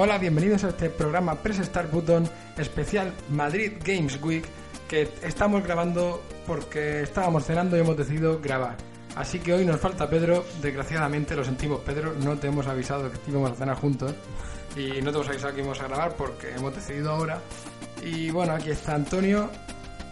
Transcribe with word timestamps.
Hola, 0.00 0.16
bienvenidos 0.16 0.62
a 0.62 0.68
este 0.68 0.90
programa 0.90 1.34
Press 1.42 1.58
Start 1.58 1.90
Button 1.90 2.30
especial 2.56 3.12
Madrid 3.30 3.72
Games 3.84 4.22
Week 4.22 4.44
que 4.86 5.08
estamos 5.24 5.64
grabando 5.64 6.22
porque 6.46 7.02
estábamos 7.02 7.44
cenando 7.44 7.76
y 7.76 7.80
hemos 7.80 7.96
decidido 7.96 8.38
grabar. 8.40 8.76
Así 9.16 9.40
que 9.40 9.54
hoy 9.54 9.66
nos 9.66 9.80
falta 9.80 10.08
Pedro, 10.08 10.44
desgraciadamente 10.62 11.34
lo 11.34 11.44
sentimos 11.44 11.80
Pedro, 11.80 12.14
no 12.22 12.38
te 12.38 12.46
hemos 12.46 12.68
avisado 12.68 13.10
que 13.10 13.18
íbamos 13.28 13.50
a 13.50 13.54
cenar 13.56 13.76
juntos 13.76 14.14
y 14.76 15.02
no 15.02 15.10
te 15.10 15.16
hemos 15.16 15.28
avisado 15.30 15.54
que 15.54 15.62
íbamos 15.62 15.80
a 15.80 15.88
grabar 15.88 16.14
porque 16.14 16.52
hemos 16.54 16.76
decidido 16.76 17.10
ahora. 17.10 17.40
Y 18.00 18.30
bueno, 18.30 18.52
aquí 18.52 18.70
está 18.70 18.94
Antonio 18.94 19.50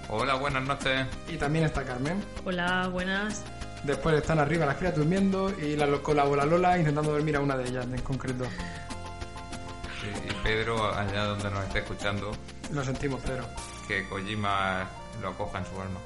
Hola, 0.08 0.34
buenas 0.34 0.64
noches. 0.64 1.06
y 1.28 1.36
también 1.36 1.64
está 1.64 1.84
Carmen. 1.84 2.20
Hola, 2.44 2.88
buenas. 2.88 3.44
Después 3.84 4.16
están 4.16 4.40
arriba 4.40 4.66
las 4.66 4.78
criaturas 4.78 4.98
durmiendo 5.06 5.52
y 5.60 5.76
la 5.76 5.86
colabora 5.98 6.44
Lola 6.44 6.76
intentando 6.76 7.12
dormir 7.12 7.36
a 7.36 7.40
una 7.40 7.56
de 7.56 7.68
ellas 7.68 7.86
en 7.86 8.00
concreto. 8.00 8.46
Sí, 10.14 10.22
y 10.30 10.32
Pedro, 10.44 10.94
allá 10.94 11.24
donde 11.24 11.50
nos 11.50 11.64
esté 11.64 11.78
escuchando, 11.80 12.32
Lo 12.72 12.84
sentimos, 12.84 13.20
Pedro. 13.22 13.44
que 13.88 14.06
Kojima 14.08 14.86
lo 15.20 15.28
acoja 15.30 15.58
en 15.58 15.64
su 15.66 15.80
alma. 15.80 16.00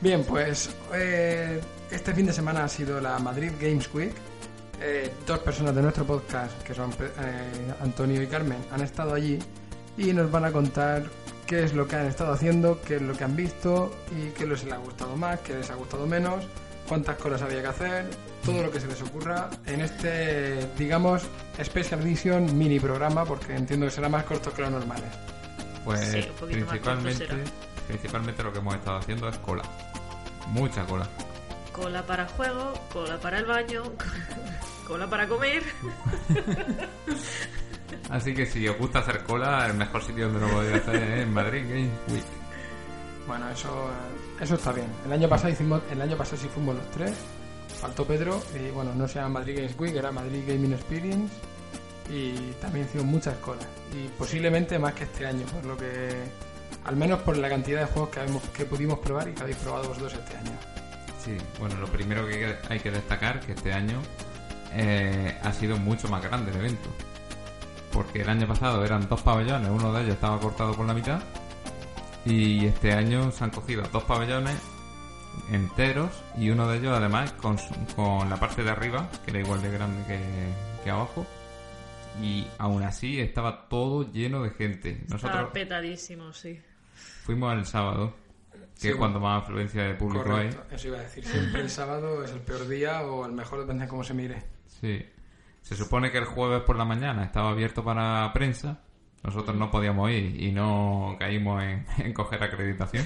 Bien, 0.00 0.24
pues 0.24 0.70
eh, 0.94 1.60
este 1.90 2.14
fin 2.14 2.26
de 2.26 2.32
semana 2.32 2.64
ha 2.64 2.68
sido 2.68 3.00
la 3.00 3.18
Madrid 3.18 3.52
Games 3.60 3.88
Week. 3.94 4.12
Eh, 4.80 5.10
dos 5.26 5.38
personas 5.38 5.74
de 5.74 5.82
nuestro 5.82 6.04
podcast, 6.04 6.62
que 6.62 6.74
son 6.74 6.90
eh, 7.00 7.74
Antonio 7.82 8.22
y 8.22 8.26
Carmen, 8.26 8.58
han 8.70 8.82
estado 8.82 9.14
allí 9.14 9.38
y 9.96 10.12
nos 10.12 10.30
van 10.30 10.44
a 10.44 10.52
contar 10.52 11.04
qué 11.46 11.64
es 11.64 11.72
lo 11.72 11.88
que 11.88 11.96
han 11.96 12.06
estado 12.06 12.32
haciendo, 12.32 12.80
qué 12.82 12.96
es 12.96 13.02
lo 13.02 13.14
que 13.16 13.24
han 13.24 13.34
visto 13.34 13.96
y 14.14 14.28
qué 14.32 14.46
les 14.46 14.70
ha 14.70 14.76
gustado 14.76 15.16
más, 15.16 15.40
qué 15.40 15.54
les 15.54 15.70
ha 15.70 15.74
gustado 15.76 16.06
menos, 16.06 16.44
cuántas 16.86 17.16
cosas 17.16 17.42
había 17.42 17.62
que 17.62 17.68
hacer, 17.68 18.06
todo 18.44 18.62
lo 18.62 18.70
que 18.70 18.80
se 18.80 18.86
les 18.86 19.00
ocurra 19.02 19.50
en 19.66 19.80
este, 19.80 20.66
digamos, 20.76 21.22
Special 21.62 22.00
Edition 22.00 22.56
mini 22.56 22.80
programa, 22.80 23.24
porque 23.24 23.54
entiendo 23.54 23.86
que 23.86 23.92
será 23.92 24.08
más 24.08 24.24
corto 24.24 24.52
que 24.52 24.62
los 24.62 24.70
normales. 24.70 25.10
Pues 25.84 26.00
Sí, 26.00 26.18
un 26.18 26.34
poquito 26.34 26.66
más 26.66 26.68
principalmente, 26.68 27.26
corto 27.26 27.50
principalmente 27.86 28.42
lo 28.42 28.52
que 28.52 28.58
hemos 28.58 28.74
estado 28.74 28.98
haciendo 28.98 29.28
es 29.28 29.38
cola. 29.38 29.62
Mucha 30.48 30.84
cola. 30.84 31.08
Cola 31.72 32.02
para 32.06 32.26
juego, 32.28 32.72
cola 32.92 33.18
para 33.20 33.38
el 33.38 33.44
baño, 33.44 33.82
cola 34.86 35.08
para 35.08 35.28
comer. 35.28 35.62
Así 38.10 38.34
que 38.34 38.46
si 38.46 38.66
os 38.68 38.78
gusta 38.78 39.00
hacer 39.00 39.22
cola, 39.24 39.66
el 39.66 39.74
mejor 39.74 40.02
sitio 40.02 40.28
donde 40.28 40.46
lo 40.46 40.52
podéis 40.52 40.82
hacer 40.82 41.02
es 41.02 41.22
en 41.22 41.34
Madrid 41.34 41.64
Week. 42.08 42.45
Bueno, 43.26 43.48
eso, 43.50 43.68
eh, 43.68 44.42
eso 44.42 44.54
está 44.54 44.72
bien. 44.72 44.86
El 45.04 45.12
año 45.12 45.28
pasado 45.28 45.52
hicimos, 45.52 45.82
el 45.90 46.00
año 46.00 46.16
pasado 46.16 46.36
sí 46.36 46.48
fuimos 46.48 46.76
los 46.76 46.90
tres. 46.90 47.14
Faltó 47.80 48.06
Pedro 48.06 48.42
y 48.54 48.70
bueno, 48.70 48.94
no 48.94 49.06
se 49.06 49.16
llama 49.16 49.40
Madrid 49.40 49.56
Games 49.56 49.74
Week, 49.78 49.94
era 49.94 50.10
Madrid 50.10 50.44
Gaming 50.46 50.72
Experience 50.72 51.34
y 52.08 52.52
también 52.60 52.86
hicimos 52.86 53.06
muchas 53.06 53.36
colas 53.38 53.66
y 53.92 54.08
posiblemente 54.16 54.78
más 54.78 54.94
que 54.94 55.04
este 55.04 55.26
año, 55.26 55.44
por 55.46 55.64
lo 55.64 55.76
que 55.76 56.24
al 56.84 56.96
menos 56.96 57.20
por 57.20 57.36
la 57.36 57.48
cantidad 57.48 57.80
de 57.80 57.86
juegos 57.86 58.10
que, 58.10 58.20
hemos, 58.20 58.42
que 58.50 58.64
pudimos 58.64 58.98
probar 59.00 59.28
y 59.28 59.32
que 59.32 59.42
habéis 59.42 59.58
probado 59.58 59.88
vosotros 59.88 60.14
este 60.14 60.36
año. 60.36 60.52
Sí, 61.22 61.36
bueno, 61.58 61.76
lo 61.76 61.86
primero 61.88 62.26
que 62.26 62.56
hay 62.68 62.78
que 62.78 62.90
destacar 62.90 63.40
que 63.40 63.52
este 63.52 63.72
año 63.72 64.00
eh, 64.72 65.36
ha 65.42 65.52
sido 65.52 65.76
mucho 65.76 66.08
más 66.08 66.22
grande 66.22 66.52
el 66.52 66.58
evento. 66.58 66.88
Porque 67.92 68.22
el 68.22 68.28
año 68.28 68.46
pasado 68.46 68.84
eran 68.84 69.08
dos 69.08 69.22
pabellones, 69.22 69.68
uno 69.70 69.92
de 69.92 70.02
ellos 70.02 70.14
estaba 70.14 70.38
cortado 70.38 70.74
por 70.74 70.86
la 70.86 70.94
mitad. 70.94 71.20
Y 72.26 72.66
este 72.66 72.92
año 72.92 73.30
se 73.30 73.44
han 73.44 73.50
cogido 73.50 73.82
dos 73.92 74.02
pabellones 74.04 74.56
enteros 75.52 76.10
y 76.36 76.50
uno 76.50 76.66
de 76.68 76.78
ellos 76.78 76.92
además 76.96 77.32
con, 77.32 77.58
su- 77.58 77.74
con 77.94 78.28
la 78.28 78.36
parte 78.36 78.62
de 78.64 78.70
arriba, 78.70 79.08
que 79.24 79.30
era 79.30 79.40
igual 79.40 79.62
de 79.62 79.70
grande 79.70 80.02
que, 80.06 80.20
que 80.84 80.90
abajo. 80.90 81.26
Y 82.22 82.46
aún 82.58 82.82
así 82.82 83.20
estaba 83.20 83.68
todo 83.68 84.10
lleno 84.10 84.42
de 84.42 84.50
gente. 84.50 85.04
Nosotros 85.08 85.40
Está 85.40 85.52
petadísimo, 85.52 86.32
sí. 86.32 86.58
fuimos 87.24 87.52
el 87.54 87.66
sábado, 87.66 88.14
que 88.52 88.80
Sí, 88.80 88.88
es 88.88 88.96
cuando 88.96 89.20
más 89.20 89.42
afluencia 89.42 89.82
de 89.84 89.94
público 89.94 90.24
hay. 90.34 90.48
Correcto, 90.48 90.74
eso 90.74 90.88
iba 90.88 90.98
a 90.98 91.02
decir. 91.02 91.24
Siempre 91.24 91.60
el 91.60 91.70
sábado 91.70 92.24
es 92.24 92.30
el 92.32 92.40
peor 92.40 92.66
día 92.66 93.02
o 93.02 93.26
el 93.26 93.32
mejor, 93.32 93.60
depende 93.60 93.84
de 93.84 93.88
cómo 93.88 94.02
se 94.02 94.14
mire. 94.14 94.42
Sí. 94.80 95.04
Se 95.62 95.76
supone 95.76 96.10
que 96.10 96.18
el 96.18 96.24
jueves 96.24 96.62
por 96.62 96.76
la 96.76 96.84
mañana 96.84 97.24
estaba 97.24 97.50
abierto 97.50 97.84
para 97.84 98.32
prensa. 98.32 98.80
Nosotros 99.22 99.56
no 99.56 99.70
podíamos 99.70 100.10
ir 100.10 100.40
y 100.40 100.52
no 100.52 101.16
caímos 101.18 101.62
en, 101.62 101.84
en 101.98 102.12
coger 102.12 102.42
acreditación. 102.42 103.04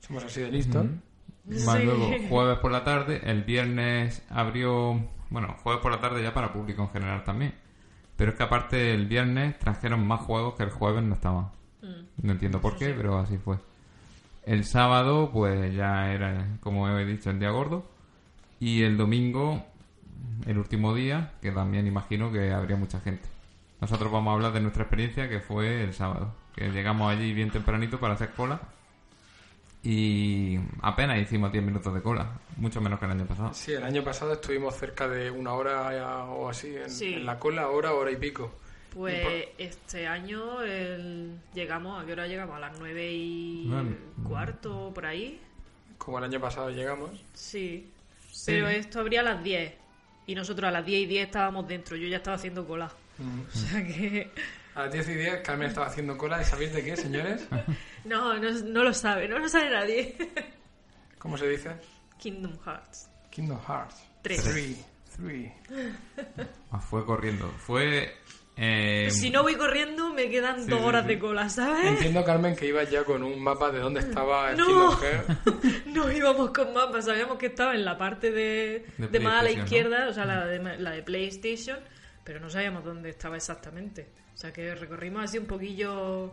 Somos 0.00 0.24
así 0.24 0.40
de 0.40 0.50
listos. 0.50 0.86
Más 1.64 1.78
Sí. 1.78 1.84
luego, 1.84 2.10
jueves 2.28 2.58
por 2.58 2.72
la 2.72 2.82
tarde, 2.82 3.20
el 3.24 3.44
viernes 3.44 4.22
abrió. 4.30 5.00
Bueno, 5.30 5.56
jueves 5.62 5.80
por 5.80 5.92
la 5.92 6.00
tarde 6.00 6.22
ya 6.22 6.34
para 6.34 6.52
público 6.52 6.82
en 6.82 6.90
general 6.90 7.22
también. 7.24 7.54
Pero 8.16 8.32
es 8.32 8.36
que 8.36 8.42
aparte 8.42 8.94
el 8.94 9.06
viernes 9.06 9.58
trajeron 9.58 10.06
más 10.06 10.20
juegos 10.22 10.54
que 10.54 10.62
el 10.64 10.70
jueves 10.70 11.02
no 11.04 11.14
estaban. 11.14 11.48
No 12.22 12.32
entiendo 12.32 12.60
por 12.60 12.76
qué, 12.76 12.94
pero 12.94 13.18
así 13.18 13.36
fue. 13.36 13.58
El 14.44 14.64
sábado, 14.64 15.30
pues 15.32 15.74
ya 15.74 16.12
era, 16.12 16.46
como 16.60 16.88
he 16.88 17.04
dicho, 17.04 17.30
el 17.30 17.38
día 17.38 17.50
gordo. 17.50 17.84
Y 18.58 18.82
el 18.82 18.96
domingo, 18.96 19.62
el 20.46 20.58
último 20.58 20.94
día, 20.94 21.32
que 21.42 21.52
también 21.52 21.86
imagino 21.86 22.32
que 22.32 22.52
habría 22.52 22.76
mucha 22.76 23.00
gente. 23.00 23.28
Nosotros 23.80 24.10
vamos 24.10 24.30
a 24.30 24.34
hablar 24.34 24.52
de 24.52 24.60
nuestra 24.60 24.84
experiencia, 24.84 25.28
que 25.28 25.40
fue 25.40 25.82
el 25.84 25.92
sábado. 25.92 26.34
Que 26.54 26.70
llegamos 26.70 27.12
allí 27.12 27.32
bien 27.32 27.50
tempranito 27.50 27.98
para 28.00 28.14
hacer 28.14 28.30
cola. 28.30 28.60
Y 29.82 30.58
apenas 30.82 31.18
hicimos 31.20 31.52
10 31.52 31.62
minutos 31.64 31.94
de 31.94 32.02
cola. 32.02 32.32
Mucho 32.56 32.80
menos 32.80 32.98
que 32.98 33.04
el 33.04 33.12
año 33.12 33.26
pasado. 33.26 33.52
Sí, 33.54 33.72
el 33.72 33.84
año 33.84 34.02
pasado 34.02 34.32
estuvimos 34.32 34.74
cerca 34.74 35.06
de 35.06 35.30
una 35.30 35.52
hora 35.52 36.24
o 36.24 36.48
así 36.48 36.74
en, 36.76 36.90
Sí. 36.90 37.14
en 37.14 37.26
la 37.26 37.38
cola, 37.38 37.68
hora, 37.68 37.92
hora 37.92 38.10
y 38.10 38.16
pico. 38.16 38.52
Pues 38.94 39.48
este 39.58 40.06
año 40.08 40.62
el- 40.62 41.38
llegamos, 41.54 42.02
¿a 42.02 42.06
qué 42.06 42.12
hora 42.12 42.26
llegamos? 42.26 42.56
A 42.56 42.60
las 42.60 42.78
nueve 42.78 43.12
y 43.12 43.66
Nueve. 43.68 43.96
cuarto, 44.26 44.90
por 44.94 45.04
ahí. 45.06 45.38
Como 45.98 46.18
el 46.18 46.24
año 46.24 46.40
pasado 46.40 46.70
llegamos. 46.70 47.10
Sí. 47.34 47.92
Pero 48.46 48.68
esto 48.68 49.00
abría 49.00 49.20
a 49.20 49.24
las 49.24 49.42
10. 49.44 49.74
Y 50.26 50.34
nosotros 50.34 50.66
a 50.68 50.72
las 50.72 50.84
10 50.84 51.02
y 51.02 51.06
10 51.06 51.26
estábamos 51.26 51.68
dentro. 51.68 51.96
Yo 51.96 52.08
ya 52.08 52.16
estaba 52.16 52.36
haciendo 52.36 52.66
cola. 52.66 52.90
O 53.18 53.56
sea 53.56 53.84
que... 53.86 54.30
A 54.74 54.82
las 54.84 54.92
10 54.92 55.08
y 55.08 55.14
10 55.14 55.40
Carmen 55.40 55.68
estaba 55.68 55.86
haciendo 55.86 56.18
cola. 56.18 56.40
¿Y 56.42 56.44
sabéis 56.44 56.72
de 56.74 56.84
qué, 56.84 56.96
señores? 56.96 57.46
No, 58.04 58.34
no, 58.38 58.50
no 58.50 58.84
lo 58.84 58.94
sabe. 58.94 59.26
No 59.26 59.38
lo 59.38 59.48
sabe 59.48 59.68
nadie. 59.70 60.16
¿Cómo 61.18 61.36
se 61.36 61.48
dice? 61.48 61.70
Kingdom 62.18 62.56
Hearts. 62.64 63.10
Kingdom 63.30 63.58
Hearts. 63.66 63.96
Tres. 64.22 64.44
Three. 64.44 64.76
Three. 65.16 65.52
Ah, 66.70 66.78
fue 66.78 67.04
corriendo. 67.06 67.48
Fue. 67.58 68.12
eh, 68.56 69.08
Si 69.10 69.30
no 69.30 69.42
voy 69.42 69.54
corriendo, 69.56 70.12
me 70.12 70.28
quedan 70.28 70.62
Sí, 70.62 70.68
dos 70.70 70.80
sí, 70.80 70.84
horas 70.84 71.02
sí. 71.02 71.08
de 71.08 71.18
cola, 71.18 71.48
¿sabes? 71.48 71.86
Entiendo, 71.86 72.22
Carmen, 72.24 72.54
que 72.54 72.66
ibas 72.66 72.90
ya 72.90 73.02
con 73.04 73.22
un 73.22 73.42
mapa 73.42 73.70
de 73.70 73.78
dónde 73.80 74.00
estaba 74.00 74.50
el 74.50 74.58
No. 74.58 74.66
Kingdom 74.66 74.96
Hearts. 75.00 75.86
No 75.86 76.12
íbamos 76.12 76.50
con 76.50 76.72
mapas, 76.74 77.06
sabíamos 77.06 77.38
que 77.38 77.46
estaba 77.46 77.74
en 77.74 77.84
la 77.84 77.96
parte 77.96 78.30
de, 78.30 78.84
De 78.98 79.08
de 79.08 79.20
más 79.20 79.40
a 79.40 79.42
la 79.44 79.50
izquierda, 79.52 80.08
o 80.08 80.12
sea, 80.12 80.26
la 80.26 80.44
de, 80.46 80.58
la 80.78 80.90
de 80.90 81.02
PlayStation, 81.02 81.78
pero 82.26 82.40
no 82.40 82.50
sabíamos 82.50 82.84
dónde 82.84 83.08
estaba 83.08 83.36
exactamente. 83.36 84.08
O 84.34 84.36
sea, 84.36 84.52
que 84.52 84.74
recorrimos 84.74 85.22
así 85.24 85.38
un 85.38 85.46
poquillo 85.46 86.32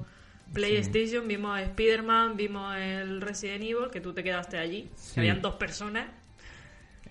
PlayStation, 0.51 1.25
vimos 1.27 1.55
a 1.57 1.61
Spider-Man, 1.61 2.35
vimos 2.35 2.75
el 2.75 3.21
Resident 3.21 3.63
Evil, 3.63 3.89
que 3.91 4.01
tú 4.01 4.11
te 4.13 4.23
quedaste 4.23 4.57
allí, 4.57 4.89
Sí. 4.95 5.13
que 5.15 5.19
habían 5.21 5.41
dos 5.41 5.53
personas. 5.55 6.07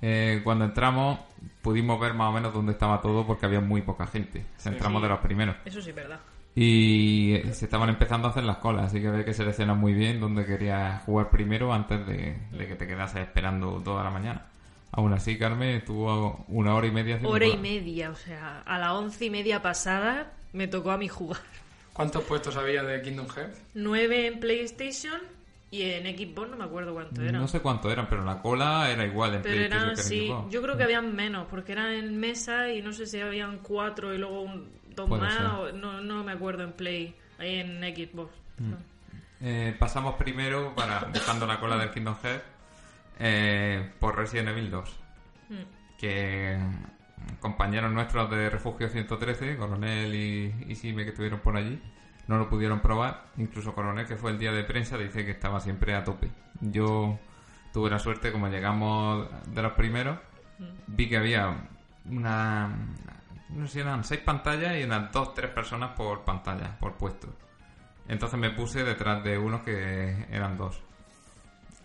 eh, 0.05 0.41
cuando 0.43 0.65
entramos, 0.65 1.21
pudimos 1.63 2.01
ver 2.01 2.13
más 2.13 2.29
o 2.31 2.33
menos 2.33 2.53
dónde 2.53 2.73
estaba 2.73 3.01
todo 3.01 3.25
porque 3.25 3.47
había 3.47 3.61
muy 3.61 3.83
poca 3.83 4.05
gente. 4.09 4.45
Entramos 4.65 5.01
Sí. 5.01 5.05
de 5.05 5.09
los 5.09 5.21
primeros. 5.21 5.57
Eso 5.65 5.81
sí 5.81 5.91
es 5.91 5.95
verdad. 5.97 6.19
Y 6.57 7.35
eh, 7.37 7.55
se 7.55 7.67
estaban 7.67 7.89
empezando 7.89 8.27
a 8.27 8.33
hacer 8.33 8.43
las 8.43 8.57
colas, 8.57 8.87
así 8.87 9.01
que 9.01 9.07
había 9.07 9.25
que 9.25 9.33
seleccionar 9.33 9.77
muy 9.77 9.93
bien 9.95 10.19
dónde 10.19 10.45
querías 10.45 11.03
jugar 11.05 11.31
primero 11.31 11.73
antes 11.73 12.05
de, 12.05 12.37
de 12.51 12.67
que 12.67 12.75
te 12.75 12.87
quedases 12.89 13.21
esperando 13.23 13.81
toda 13.85 14.03
la 14.03 14.11
mañana. 14.11 14.47
Aún 14.93 15.13
así, 15.15 15.39
Carmen 15.39 15.71
estuvo 15.77 16.45
una 16.49 16.75
hora 16.75 16.87
y 16.87 16.91
media 16.91 17.15
haciendo 17.17 17.35
Hora 17.35 17.47
y 17.47 17.57
media, 17.57 18.11
o 18.11 18.15
sea, 18.15 18.61
a 18.61 18.79
las 18.79 18.91
once 18.93 19.25
y 19.25 19.31
media 19.31 19.63
pasada 19.63 20.33
me 20.53 20.69
tocó 20.69 20.91
a 20.91 20.99
mí 20.99 21.09
jugar. 21.09 21.41
¿Cuántos 21.95 22.23
puestos 22.25 22.57
había 22.57 22.83
de 22.83 23.01
Kingdom 23.03 23.27
Hearts? 23.29 23.59
9 23.75 24.27
en 24.27 24.41
PlayStation 24.41 25.21
y 25.71 25.83
en 25.83 26.05
Xbox 26.17 26.51
no 26.51 26.57
me 26.59 26.65
acuerdo 26.65 26.93
cuánto 26.93 27.23
eran. 27.23 27.41
No 27.41 27.49
sé 27.49 27.61
cuánto 27.61 27.91
eran, 27.91 28.07
pero 28.09 28.23
la 28.25 28.41
cola 28.43 28.91
era 28.91 29.07
igual 29.07 29.35
en 29.37 29.43
Pero 29.43 29.55
PlayStation 29.55 29.83
eran, 29.83 29.95
que 29.95 30.01
en 30.03 30.07
sí, 30.07 30.27
Xbox. 30.29 30.53
yo 30.53 30.63
creo 30.63 30.77
que 30.77 30.83
habían 30.83 31.15
menos, 31.17 31.47
porque 31.49 31.73
eran 31.73 31.93
en 31.93 32.19
mesa 32.21 32.71
y 32.71 32.83
no 32.83 32.93
sé 32.93 33.07
si 33.07 33.19
habían 33.21 33.59
cuatro 33.59 34.15
y 34.15 34.19
luego 34.19 34.43
un, 34.43 34.69
dos 34.95 35.09
Puede 35.09 35.23
más, 35.23 35.41
o- 35.59 35.73
no, 35.73 36.03
no 36.03 36.23
me 36.23 36.33
acuerdo 36.33 36.65
en 36.65 36.73
Play, 36.73 37.15
ahí 37.39 37.57
en 37.61 37.81
Xbox. 37.81 38.31
Eh, 39.41 39.75
pasamos 39.79 40.15
primero, 40.17 40.75
para 40.75 41.01
buscando 41.05 41.47
la 41.47 41.59
cola 41.59 41.77
del 41.77 41.91
Kingdom 41.91 42.17
Hearts, 42.23 42.45
eh, 43.19 43.93
por 43.99 44.17
Resident 44.17 44.49
Evil 44.49 44.71
2. 44.71 45.01
Mm. 45.49 45.55
Que 45.99 46.59
mm, 46.59 47.35
compañeros 47.41 47.93
nuestros 47.93 48.31
de 48.31 48.51
Refugio 48.51 48.89
113, 48.89 49.57
Coronel 49.57 50.15
y, 50.15 50.55
y 50.69 50.75
Sime, 50.75 51.05
que 51.05 51.11
estuvieron 51.11 51.41
por 51.41 51.57
allí, 51.57 51.81
no 52.29 52.39
lo 52.39 52.49
pudieron 52.49 52.81
probar. 52.81 53.27
Incluso 53.37 53.75
Coronel, 53.75 54.07
que 54.07 54.17
fue 54.17 54.31
el 54.31 54.39
día 54.39 54.53
de 54.53 54.65
prensa, 54.65 54.97
dice 54.97 55.25
que 55.25 55.33
estaba 55.33 55.61
siempre 55.61 55.95
a 55.95 56.05
tope. 56.05 56.31
Yo 56.61 57.19
tuve 57.73 57.91
la 57.91 57.99
suerte, 57.99 58.33
como 58.33 58.49
llegamos 58.49 59.27
de 59.47 59.63
los 59.63 59.73
primeros, 59.73 60.19
vi 60.87 61.09
que 61.09 61.17
había 61.17 61.69
una. 62.09 62.69
No 63.51 63.67
sé 63.67 63.73
si 63.75 63.81
eran 63.81 64.05
seis 64.05 64.21
pantallas 64.21 64.79
y 64.79 64.85
unas 64.85 65.13
dos, 65.13 65.35
tres 65.35 65.51
personas 65.51 65.91
por 65.97 66.25
pantalla, 66.25 66.79
por 66.79 66.95
puesto. 66.95 67.29
Entonces 68.09 68.39
me 68.39 68.51
puse 68.51 68.83
detrás 68.85 69.23
de 69.23 69.39
unos 69.39 69.63
que 69.63 70.27
eran 70.31 70.57
dos. 70.57 70.83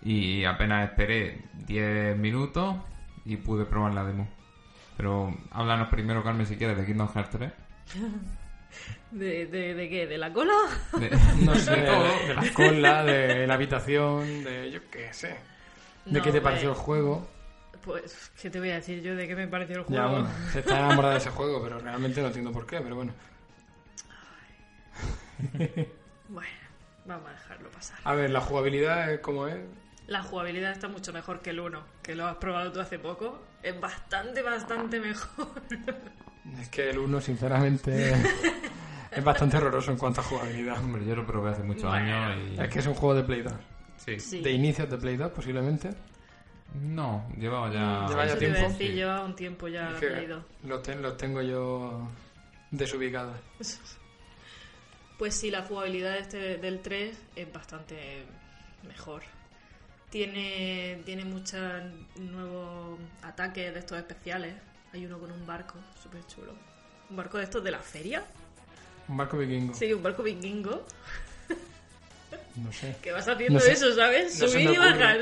Y 0.09 0.45
apenas 0.45 0.89
esperé 0.89 1.41
10 1.67 2.15
minutos 2.17 2.77
y 3.25 3.35
pude 3.35 3.65
probar 3.65 3.93
la 3.93 4.05
demo. 4.05 4.27
Pero 4.95 5.35
háblanos 5.51 5.89
primero, 5.89 6.23
Carmen, 6.23 6.45
si 6.45 6.55
quieres, 6.55 6.77
de 6.77 6.85
Kingdom 6.85 7.09
Hearts 7.13 7.31
3. 7.31 7.51
¿De, 9.11 9.47
de, 9.47 9.73
de 9.73 9.89
qué? 9.89 10.07
¿De 10.07 10.17
la 10.17 10.31
cola? 10.31 10.53
De- 10.99 11.09
No 11.45 11.55
sé, 11.55 11.75
de 11.75 11.81
de, 11.81 11.87
todo. 11.87 12.03
de 12.27 12.33
la 12.35 12.53
cola, 12.53 13.03
de 13.03 13.47
la 13.47 13.53
habitación, 13.55 14.43
de 14.43 14.71
yo 14.71 14.79
qué 14.89 15.13
sé. 15.13 15.35
¿De 16.05 16.19
No, 16.19 16.21
qué 16.21 16.31
te 16.31 16.39
pues, 16.39 16.43
pareció 16.43 16.69
el 16.69 16.75
juego? 16.75 17.27
Pues, 17.83 18.31
¿qué 18.41 18.49
te 18.49 18.59
voy 18.59 18.69
a 18.71 18.75
decir 18.75 19.01
yo 19.01 19.15
de 19.15 19.27
qué 19.27 19.35
me 19.35 19.47
pareció 19.47 19.77
el 19.77 19.85
Ya, 19.87 20.07
juego? 20.07 20.09
bueno, 20.09 20.29
se 20.51 20.59
está 20.59 20.79
enamorada 20.79 21.13
de 21.13 21.19
ese 21.19 21.29
juego, 21.31 21.61
pero 21.63 21.79
realmente 21.79 22.21
no 22.21 22.27
entiendo 22.27 22.51
por 22.51 22.65
qué, 22.65 22.79
pero 22.81 22.95
bueno. 22.95 23.13
Bueno, 26.29 26.49
vamos 27.05 27.29
a 27.29 27.31
dejarlo 27.31 27.69
pasar. 27.69 27.99
A 28.03 28.13
ver, 28.13 28.29
la 28.31 28.41
jugabilidad 28.41 29.13
es 29.13 29.19
como 29.21 29.47
es. 29.47 29.57
La 30.07 30.23
jugabilidad 30.23 30.71
está 30.71 30.87
mucho 30.87 31.11
mejor 31.13 31.41
que 31.41 31.49
el 31.51 31.59
1, 31.59 31.83
que 32.01 32.15
lo 32.15 32.25
has 32.27 32.37
probado 32.37 32.71
tú 32.71 32.79
hace 32.79 32.97
poco. 32.97 33.41
Es 33.61 33.79
bastante, 33.79 34.41
bastante 34.41 34.99
mejor. 34.99 35.47
Es 36.61 36.69
que 36.69 36.89
el 36.91 36.97
1, 36.99 37.19
sinceramente, 37.19 38.13
es 39.11 39.21
bastante 39.23 39.57
horroroso 39.57 39.91
en 39.91 39.97
cuanto 39.97 40.21
a 40.21 40.23
jugabilidad. 40.23 40.77
Hombre, 40.81 41.05
yo 41.05 41.13
lo 41.13 41.25
probé 41.27 41.49
hace 41.51 41.61
muchos 41.61 41.83
Bueno. 41.83 42.15
años 42.23 42.39
y... 42.57 42.61
Es 42.61 42.69
que 42.69 42.79
es 42.79 42.87
un 42.87 42.93
juego 42.93 43.15
de 43.15 43.23
Play 43.25 43.41
2. 43.41 43.53
Sí. 43.97 44.17
Sí. 44.21 44.41
De 44.41 44.51
inicios 44.51 44.89
de 44.89 44.97
Play 44.97 45.17
2, 45.17 45.29
posiblemente. 45.33 45.89
No, 46.73 47.27
llevaba 47.37 47.69
ya... 47.69 48.05
Lleva 48.07 48.25
ya 48.25 48.31
Eso 48.31 48.37
te 48.37 48.45
iba 48.45 48.53
a 48.53 48.57
tiempo. 48.59 48.71
decir, 48.71 48.87
Sí. 48.87 48.93
lleva 48.93 49.23
un 49.25 49.35
tiempo 49.35 49.67
ya 49.67 49.89
Es 49.91 49.95
que 49.99 50.07
Play 50.07 50.25
2. 50.27 50.43
los, 50.63 50.81
ten- 50.83 51.01
los 51.01 51.17
tengo 51.17 51.41
yo 51.41 52.07
desubicados. 52.71 53.37
Pues 55.17 55.33
sí, 55.35 55.49
la 55.49 55.63
jugabilidad 55.63 56.15
este, 56.17 56.57
del 56.59 56.79
3 56.79 57.17
es 57.35 57.51
bastante 57.51 58.23
mejor. 58.87 59.23
Tiene, 60.09 61.01
tiene 61.05 61.25
muchos 61.25 61.59
nuevos 62.15 62.97
ataques 63.21 63.73
de 63.73 63.79
estos 63.79 63.97
especiales. 63.97 64.53
Hay 64.93 65.05
uno 65.05 65.19
con 65.19 65.31
un 65.31 65.45
barco, 65.45 65.75
súper 66.01 66.25
chulo. 66.27 66.53
Un 67.09 67.17
barco 67.17 67.37
de 67.37 67.43
estos 67.43 67.63
de 67.63 67.71
la 67.71 67.79
feria. 67.79 68.23
Un 69.09 69.17
barco 69.17 69.37
vikingo. 69.37 69.73
Sí, 69.73 69.91
un 69.93 70.01
barco 70.03 70.23
vikingo. 70.23 70.85
No 72.55 72.71
sé. 72.73 72.95
Que 73.03 73.11
vas 73.11 73.27
haciendo 73.27 73.59
No 73.59 73.59
sé- 73.59 73.73
eso, 73.73 73.93
¿sabes? 73.93 74.39
no 74.41 74.47
subir 74.47 74.71
y 74.71 74.77
bajar. 74.77 75.19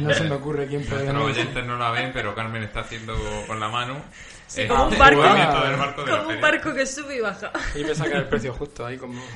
No 0.00 0.12
se 0.12 0.24
me 0.24 0.34
ocurre 0.34 0.66
quién 0.66 0.84
podría 0.88 1.12
Nuestros 1.12 1.38
oyentes 1.38 1.64
no 1.64 1.78
la 1.78 1.90
ven, 1.90 2.10
pero 2.12 2.34
Carmen 2.34 2.62
está 2.64 2.80
haciendo 2.80 3.16
con 3.46 3.58
la 3.60 3.68
mano... 3.68 4.02
Sí, 4.46 4.60
eh, 4.62 4.68
como 4.68 4.88
un 4.88 4.98
barco. 4.98 5.22
del 5.22 5.76
barco 5.76 6.04
de 6.04 6.10
Como 6.10 6.22
un 6.24 6.26
feria. 6.28 6.42
barco 6.42 6.74
que 6.74 6.84
sube 6.86 7.16
y 7.16 7.20
baja. 7.20 7.50
Y 7.74 7.82
me 7.84 7.94
saca 7.94 8.18
el 8.18 8.28
precio 8.28 8.52
justo 8.52 8.84
ahí 8.84 8.98
como... 8.98 9.22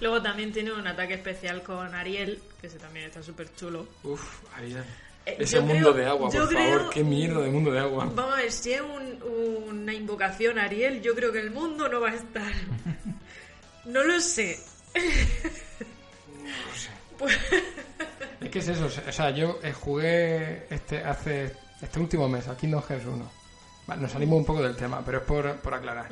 Luego 0.00 0.20
también 0.22 0.52
tiene 0.52 0.72
un 0.72 0.86
ataque 0.86 1.14
especial 1.14 1.62
con 1.62 1.94
Ariel, 1.94 2.40
que 2.60 2.66
ese 2.66 2.78
también 2.78 3.06
está 3.06 3.22
súper 3.22 3.54
chulo. 3.54 3.86
Uf, 4.04 4.42
Ariel. 4.56 4.84
Eh, 5.24 5.36
Ese 5.40 5.58
mundo 5.60 5.92
creo- 5.92 5.92
de 5.94 6.06
agua, 6.06 6.30
por 6.30 6.32
favor. 6.32 6.48
creo- 6.78 6.90
Qué 6.90 7.02
mierda 7.02 7.40
de 7.40 7.50
mundo 7.50 7.72
de 7.72 7.80
agua. 7.80 8.04
Vamos 8.14 8.34
a 8.34 8.36
ver, 8.36 8.52
si 8.52 8.72
es 8.74 8.80
un- 8.80 9.22
una 9.68 9.92
invocación 9.92 10.58
Ariel, 10.58 11.02
yo 11.02 11.14
creo 11.14 11.32
que 11.32 11.40
el 11.40 11.50
mundo 11.50 11.88
no 11.88 12.00
va 12.00 12.10
a 12.10 12.14
estar. 12.14 12.52
No 13.86 14.02
lo 14.02 14.18
sé. 14.20 14.58
Es 18.40 18.50
que 18.50 18.58
es 18.58 18.68
eso, 18.68 18.86
o 18.86 19.12
sea, 19.12 19.30
yo 19.30 19.58
eh, 19.62 19.72
jugué 19.72 20.66
este 20.74 21.02
hace 21.02 21.54
este 21.80 22.00
último 22.00 22.28
mes 22.28 22.46
a 22.48 22.56
Kingdom 22.56 22.82
Hearts 22.82 23.06
1. 23.06 23.30
Vale, 23.86 24.02
nos 24.02 24.12
salimos 24.12 24.38
un 24.38 24.44
poco 24.44 24.62
del 24.62 24.76
tema, 24.76 25.02
pero 25.04 25.18
es 25.18 25.24
por, 25.24 25.56
por 25.60 25.74
aclarar. 25.74 26.08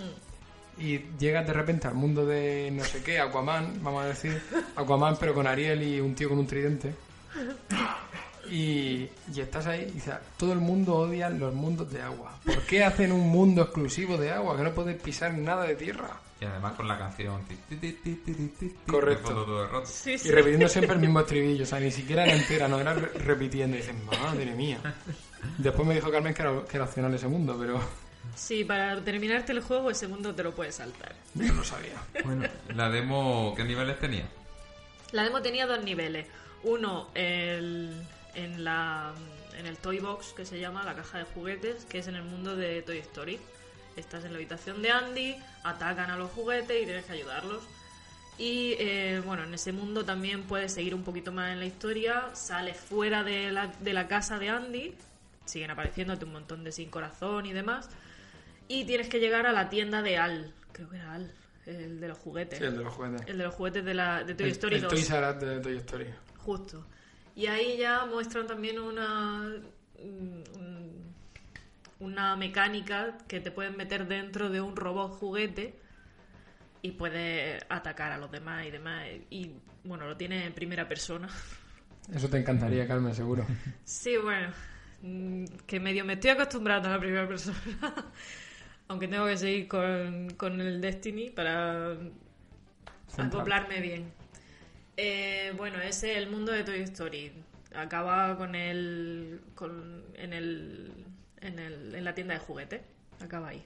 Y 0.79 0.99
llegas 1.19 1.47
de 1.47 1.53
repente 1.53 1.87
al 1.89 1.95
mundo 1.95 2.27
de 2.27 2.71
no 2.73 2.83
sé 2.85 3.03
qué, 3.03 3.21
Aquaman, 3.21 3.81
vamos 3.83 4.05
a 4.05 4.09
decir, 4.09 4.43
Aquaman 4.77 5.17
pero 5.21 5.33
con 5.35 5.47
Ariel 5.47 5.83
y 5.83 6.01
un 6.01 6.15
tío 6.15 6.29
con 6.29 6.39
un 6.39 6.47
tridente. 6.47 6.95
Y, 8.51 9.09
y 9.35 9.41
estás 9.41 9.67
ahí 9.67 9.87
y 9.89 9.93
dices, 9.93 10.15
todo 10.37 10.53
el 10.53 10.59
mundo 10.59 10.95
odia 10.97 11.31
los 11.31 11.55
mundos 11.55 11.91
de 11.91 12.03
agua. 12.03 12.39
¿Por 12.45 12.61
qué 12.63 12.85
hacen 12.85 13.11
un 13.13 13.29
mundo 13.31 13.63
exclusivo 13.63 14.19
de 14.19 14.33
agua 14.33 14.57
que 14.57 14.63
no 14.65 14.73
puedes 14.73 15.01
pisar 15.01 15.33
nada 15.33 15.65
de 15.65 15.75
tierra? 15.77 16.11
Y 16.41 16.45
además 16.45 16.75
con 16.75 16.87
la 16.87 16.99
canción... 16.99 17.41
ti, 17.47 17.55
ti, 17.77 17.93
ti, 17.93 18.75
Correcto. 18.87 19.31
todo 19.33 19.63
el 19.65 19.71
rato. 19.71 19.87
Sí, 19.87 20.19
sí. 20.19 20.29
Y 20.29 20.33
repitiendo 20.33 20.69
siempre 20.69 20.95
el 20.95 21.01
mismo 21.01 21.21
estribillo, 21.21 21.63
o 21.63 21.67
sea, 21.67 21.81
ni 21.81 21.91
siquiera 21.91 22.25
era 22.25 22.35
entera, 22.35 22.69
no 22.69 22.79
era 22.81 22.93
re- 22.93 23.13
repitiendo. 23.19 23.77
Y 23.77 23.81
dices, 23.81 23.95
madre 24.05 24.53
mía. 24.55 24.79
Después 25.57 25.89
me 25.89 25.95
dijo 25.95 26.11
Carmen 26.11 26.35
que 26.35 26.43
era, 26.43 26.63
que 26.69 26.77
era 26.77 26.85
opcional 26.85 27.15
ese 27.15 27.29
mundo, 27.29 27.57
pero 27.59 27.81
Sí, 28.37 28.65
para 28.65 29.01
terminarte 29.03 29.53
el 29.53 29.61
juego, 29.61 29.91
ese 29.91 30.09
mundo 30.09 30.35
te 30.35 30.43
lo 30.43 30.55
puedes 30.55 30.77
saltar. 30.77 31.15
yo 31.35 31.47
no 31.47 31.55
lo 31.55 31.65
sabía. 31.65 32.03
Bueno, 32.25 32.49
la 32.75 32.91
demo, 32.91 33.55
¿qué 33.57 33.65
niveles 33.65 33.99
tenía? 34.01 34.27
La 35.13 35.23
demo 35.23 35.41
tenía 35.41 35.67
dos 35.67 35.83
niveles. 35.85 36.27
Uno, 36.65 37.09
el, 37.15 38.03
en, 38.35 38.65
la, 38.65 39.13
en 39.57 39.67
el 39.67 39.77
Toy 39.77 39.99
Box, 40.01 40.33
que 40.33 40.45
se 40.45 40.59
llama 40.59 40.85
la 40.85 40.95
caja 40.95 41.19
de 41.19 41.25
juguetes, 41.25 41.85
que 41.85 41.99
es 41.99 42.09
en 42.09 42.17
el 42.17 42.25
mundo 42.25 42.57
de 42.57 42.83
Toy 42.83 42.99
Story. 42.99 43.39
Estás 43.97 44.25
en 44.25 44.33
la 44.33 44.39
habitación 44.39 44.83
de 44.83 44.91
Andy, 44.91 45.37
atacan 45.63 46.11
a 46.11 46.17
los 46.17 46.31
juguetes 46.33 46.83
y 46.83 46.85
tienes 46.85 47.05
que 47.05 47.13
ayudarlos. 47.13 47.63
Y 48.37 48.75
eh, 48.81 49.23
bueno, 49.25 49.45
en 49.45 49.55
ese 49.55 49.71
mundo 49.71 50.05
también 50.05 50.43
puedes 50.43 50.75
seguir 50.75 50.95
un 50.95 51.05
poquito 51.05 51.31
más 51.31 51.53
en 51.53 51.61
la 51.61 51.67
historia. 51.67 52.31
Sales 52.33 52.77
fuera 52.77 53.23
de 53.23 53.53
la, 53.53 53.69
de 53.69 53.93
la 53.93 54.09
casa 54.09 54.39
de 54.41 54.49
Andy, 54.49 54.95
siguen 55.45 55.71
apareciéndote 55.71 56.25
un 56.25 56.33
montón 56.33 56.65
de 56.65 56.73
sin 56.73 56.91
corazón 56.91 57.47
y 57.47 57.53
demás. 57.53 57.89
Y 58.69 58.85
tienes 58.85 59.09
que 59.09 59.19
llegar 59.21 59.47
a 59.47 59.53
la 59.53 59.69
tienda 59.69 60.03
de 60.03 60.17
Al, 60.19 60.55
creo 60.73 60.89
que 60.91 60.97
era 60.97 61.13
Al, 61.15 61.33
el 61.67 62.01
de 62.01 62.09
los 62.09 62.19
juguetes. 62.19 62.59
Sí, 62.59 62.65
el 62.65 62.77
de 62.77 62.85
los 62.85 62.93
juguetes. 62.95 63.23
El 63.29 63.39
de 63.39 63.45
los 63.45 63.55
juguetes 63.55 63.85
de, 63.85 63.95
la, 63.95 64.25
de 64.25 64.35
Toy 64.35 64.47
El- 64.47 64.53
Story 64.53 64.75
el 64.77 64.83
2. 64.83 64.91
Toys 64.93 65.11
R 65.11 65.31
Us 65.31 65.41
de 65.41 65.61
Toy 65.61 65.77
Story. 65.79 66.07
Justo. 66.39 66.87
Y 67.37 67.47
ahí 67.47 67.77
ya 67.79 68.07
muestran 68.07 68.47
también 68.47 68.79
una 68.79 69.53
un- 69.99 71.05
una 72.01 72.37
mecánica 72.37 73.17
que 73.29 73.41
te 73.41 73.51
pueden 73.51 73.77
meter 73.77 74.07
dentro 74.07 74.51
de 74.51 74.61
un 74.61 74.77
robot 74.77 75.13
juguete 75.13 75.79
y 76.83 76.93
puedes 76.93 77.63
atacar 77.71 78.13
a 78.13 78.19
los 78.19 78.31
demás 78.31 78.67
y 78.67 78.71
demás. 78.71 79.07
Y 79.31 79.53
bueno, 79.85 80.07
lo 80.07 80.17
tiene 80.17 80.45
en 80.47 80.53
primera 80.53 80.87
persona. 80.87 81.29
Eso 82.13 82.29
te 82.29 82.37
encantaría, 82.39 82.87
Carmen, 82.87 83.15
seguro. 83.15 83.47
Sí, 83.85 84.17
bueno, 84.19 84.53
mm, 85.01 85.45
que 85.67 85.81
medio 85.81 86.05
me 86.05 86.15
estoy 86.15 86.31
acostumbrando 86.31 86.89
a 86.91 86.93
la 86.93 87.01
primera 87.01 87.27
persona. 87.27 87.57
Aunque 88.89 89.09
tengo 89.09 89.27
que 89.27 89.37
seguir 89.37 89.69
con, 89.69 90.31
con 90.37 90.61
el 90.61 90.81
Destiny 90.81 91.31
para 91.31 91.97
acoplarme 93.17 93.81
bien. 93.81 94.13
Eh, 94.97 95.53
bueno, 95.57 95.81
ese 95.81 96.13
es 96.13 96.19
el 96.19 96.29
mundo 96.31 96.53
de 96.53 96.65
Toy 96.65 96.81
Story. 96.81 97.33
Acaba 97.75 98.37
con 98.37 98.55
el, 98.55 99.41
con, 99.55 100.05
en, 100.15 100.33
el, 100.33 100.93
en, 101.41 101.59
el, 101.59 101.95
en 101.95 102.05
la 102.05 102.15
tienda 102.15 102.35
de 102.35 102.41
juguetes. 102.41 102.83
Acaba 103.21 103.49
ahí. 103.49 103.65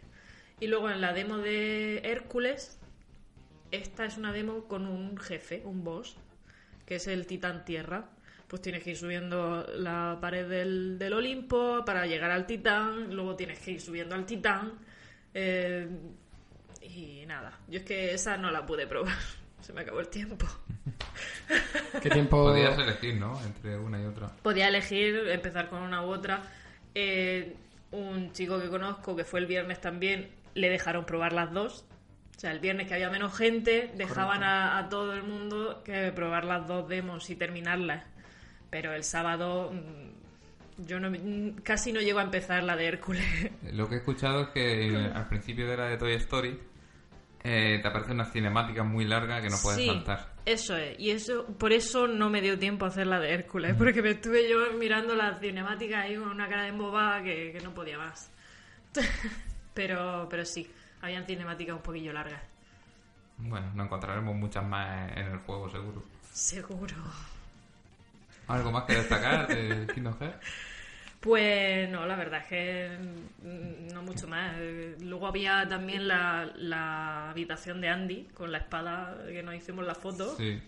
Y 0.60 0.68
luego 0.68 0.88
en 0.90 1.00
la 1.00 1.12
demo 1.12 1.38
de 1.38 1.98
Hércules, 2.04 2.78
esta 3.70 4.04
es 4.06 4.16
una 4.16 4.32
demo 4.32 4.64
con 4.66 4.86
un 4.86 5.18
jefe, 5.18 5.62
un 5.64 5.84
boss, 5.84 6.16
que 6.86 6.96
es 6.96 7.06
el 7.06 7.26
Titán 7.26 7.64
Tierra. 7.64 8.08
Pues 8.46 8.62
tienes 8.62 8.82
que 8.82 8.90
ir 8.90 8.96
subiendo 8.96 9.66
la 9.76 10.18
pared 10.22 10.48
del, 10.48 10.98
del 10.98 11.12
Olimpo 11.12 11.84
para 11.84 12.06
llegar 12.06 12.30
al 12.30 12.46
Titán, 12.46 13.14
luego 13.14 13.36
tienes 13.36 13.58
que 13.58 13.72
ir 13.72 13.80
subiendo 13.80 14.14
al 14.14 14.24
Titán. 14.24 14.72
Eh, 15.40 15.88
y 16.82 17.24
nada, 17.26 17.52
yo 17.68 17.78
es 17.78 17.84
que 17.84 18.12
esa 18.12 18.36
no 18.36 18.50
la 18.50 18.66
pude 18.66 18.88
probar, 18.88 19.14
se 19.60 19.72
me 19.72 19.82
acabó 19.82 20.00
el 20.00 20.08
tiempo. 20.08 20.46
¿Qué 22.02 22.10
tiempo...? 22.10 22.42
Podías 22.42 22.76
elegir, 22.76 23.14
¿no? 23.14 23.40
Entre 23.44 23.76
una 23.78 24.02
y 24.02 24.06
otra. 24.06 24.28
Podía 24.42 24.66
elegir 24.66 25.28
empezar 25.28 25.68
con 25.68 25.82
una 25.82 26.04
u 26.04 26.08
otra. 26.08 26.42
Eh, 26.92 27.54
un 27.92 28.32
chico 28.32 28.60
que 28.60 28.68
conozco, 28.68 29.14
que 29.14 29.24
fue 29.24 29.38
el 29.38 29.46
viernes 29.46 29.80
también, 29.80 30.28
le 30.54 30.70
dejaron 30.70 31.06
probar 31.06 31.32
las 31.32 31.52
dos. 31.52 31.84
O 32.36 32.40
sea, 32.40 32.50
el 32.50 32.58
viernes 32.58 32.88
que 32.88 32.94
había 32.94 33.08
menos 33.08 33.36
gente, 33.36 33.92
dejaban 33.94 34.42
a, 34.42 34.78
a 34.78 34.88
todo 34.88 35.14
el 35.14 35.22
mundo 35.22 35.82
que 35.84 36.10
probar 36.12 36.44
las 36.44 36.66
dos 36.66 36.88
demos 36.88 37.30
y 37.30 37.36
terminarlas. 37.36 38.04
Pero 38.70 38.92
el 38.92 39.04
sábado 39.04 39.70
mm, 39.72 40.17
yo 40.78 41.00
no, 41.00 41.10
mm, 41.10 41.60
casi 41.62 41.92
no 41.92 42.00
llego 42.00 42.18
a 42.18 42.22
empezar 42.22 42.62
la 42.62 42.76
de 42.76 42.86
Hércules. 42.86 43.50
Lo 43.72 43.88
que 43.88 43.96
he 43.96 43.98
escuchado 43.98 44.42
es 44.42 44.48
que 44.50 45.10
al 45.14 45.28
principio 45.28 45.68
de 45.68 45.76
la 45.76 45.86
de 45.86 45.96
Toy 45.96 46.14
Story 46.14 46.58
eh, 47.44 47.78
te 47.80 47.88
aparece 47.88 48.12
una 48.12 48.24
cinemática 48.24 48.84
muy 48.84 49.04
larga 49.04 49.40
que 49.40 49.48
no 49.48 49.56
puedes 49.62 49.80
sí, 49.80 49.86
saltar. 49.86 50.34
Eso 50.44 50.76
es, 50.76 50.98
y 50.98 51.10
eso 51.10 51.46
por 51.58 51.72
eso 51.72 52.06
no 52.06 52.30
me 52.30 52.40
dio 52.40 52.58
tiempo 52.58 52.84
a 52.84 52.88
hacer 52.88 53.06
la 53.06 53.20
de 53.20 53.32
Hércules, 53.32 53.74
porque 53.76 54.02
me 54.02 54.10
estuve 54.10 54.48
yo 54.48 54.72
mirando 54.78 55.14
las 55.14 55.40
cinemáticas 55.40 56.04
ahí 56.04 56.16
con 56.16 56.28
una 56.28 56.48
cara 56.48 56.62
de 56.62 56.68
embobada 56.68 57.22
que, 57.22 57.52
que 57.52 57.60
no 57.60 57.74
podía 57.74 57.98
más. 57.98 58.30
pero, 59.74 60.26
pero 60.28 60.44
sí, 60.44 60.70
habían 61.02 61.24
cinemáticas 61.24 61.76
un 61.76 61.82
poquillo 61.82 62.12
largas. 62.12 62.42
Bueno, 63.38 63.72
nos 63.74 63.86
encontraremos 63.86 64.34
muchas 64.34 64.64
más 64.64 65.12
en 65.16 65.26
el 65.26 65.38
juego, 65.38 65.68
seguro. 65.68 66.02
Seguro. 66.32 66.96
¿Algo 68.48 68.72
más 68.72 68.84
que 68.84 68.94
destacar 68.94 69.46
de 69.48 69.86
Kingdom 69.94 70.18
Hearts? 70.18 70.46
Pues 71.20 71.88
no, 71.90 72.06
la 72.06 72.14
verdad 72.16 72.40
es 72.42 72.46
que 72.46 72.98
mm, 73.42 73.92
no 73.92 74.02
mucho 74.02 74.28
más. 74.28 74.54
Luego 75.00 75.26
había 75.26 75.66
también 75.68 76.06
la, 76.06 76.48
la 76.56 77.30
habitación 77.30 77.80
de 77.80 77.88
Andy 77.88 78.28
con 78.34 78.52
la 78.52 78.58
espada 78.58 79.18
que 79.26 79.42
nos 79.42 79.54
hicimos 79.54 79.84
la 79.84 79.94
foto. 79.94 80.36
Sí. 80.36 80.60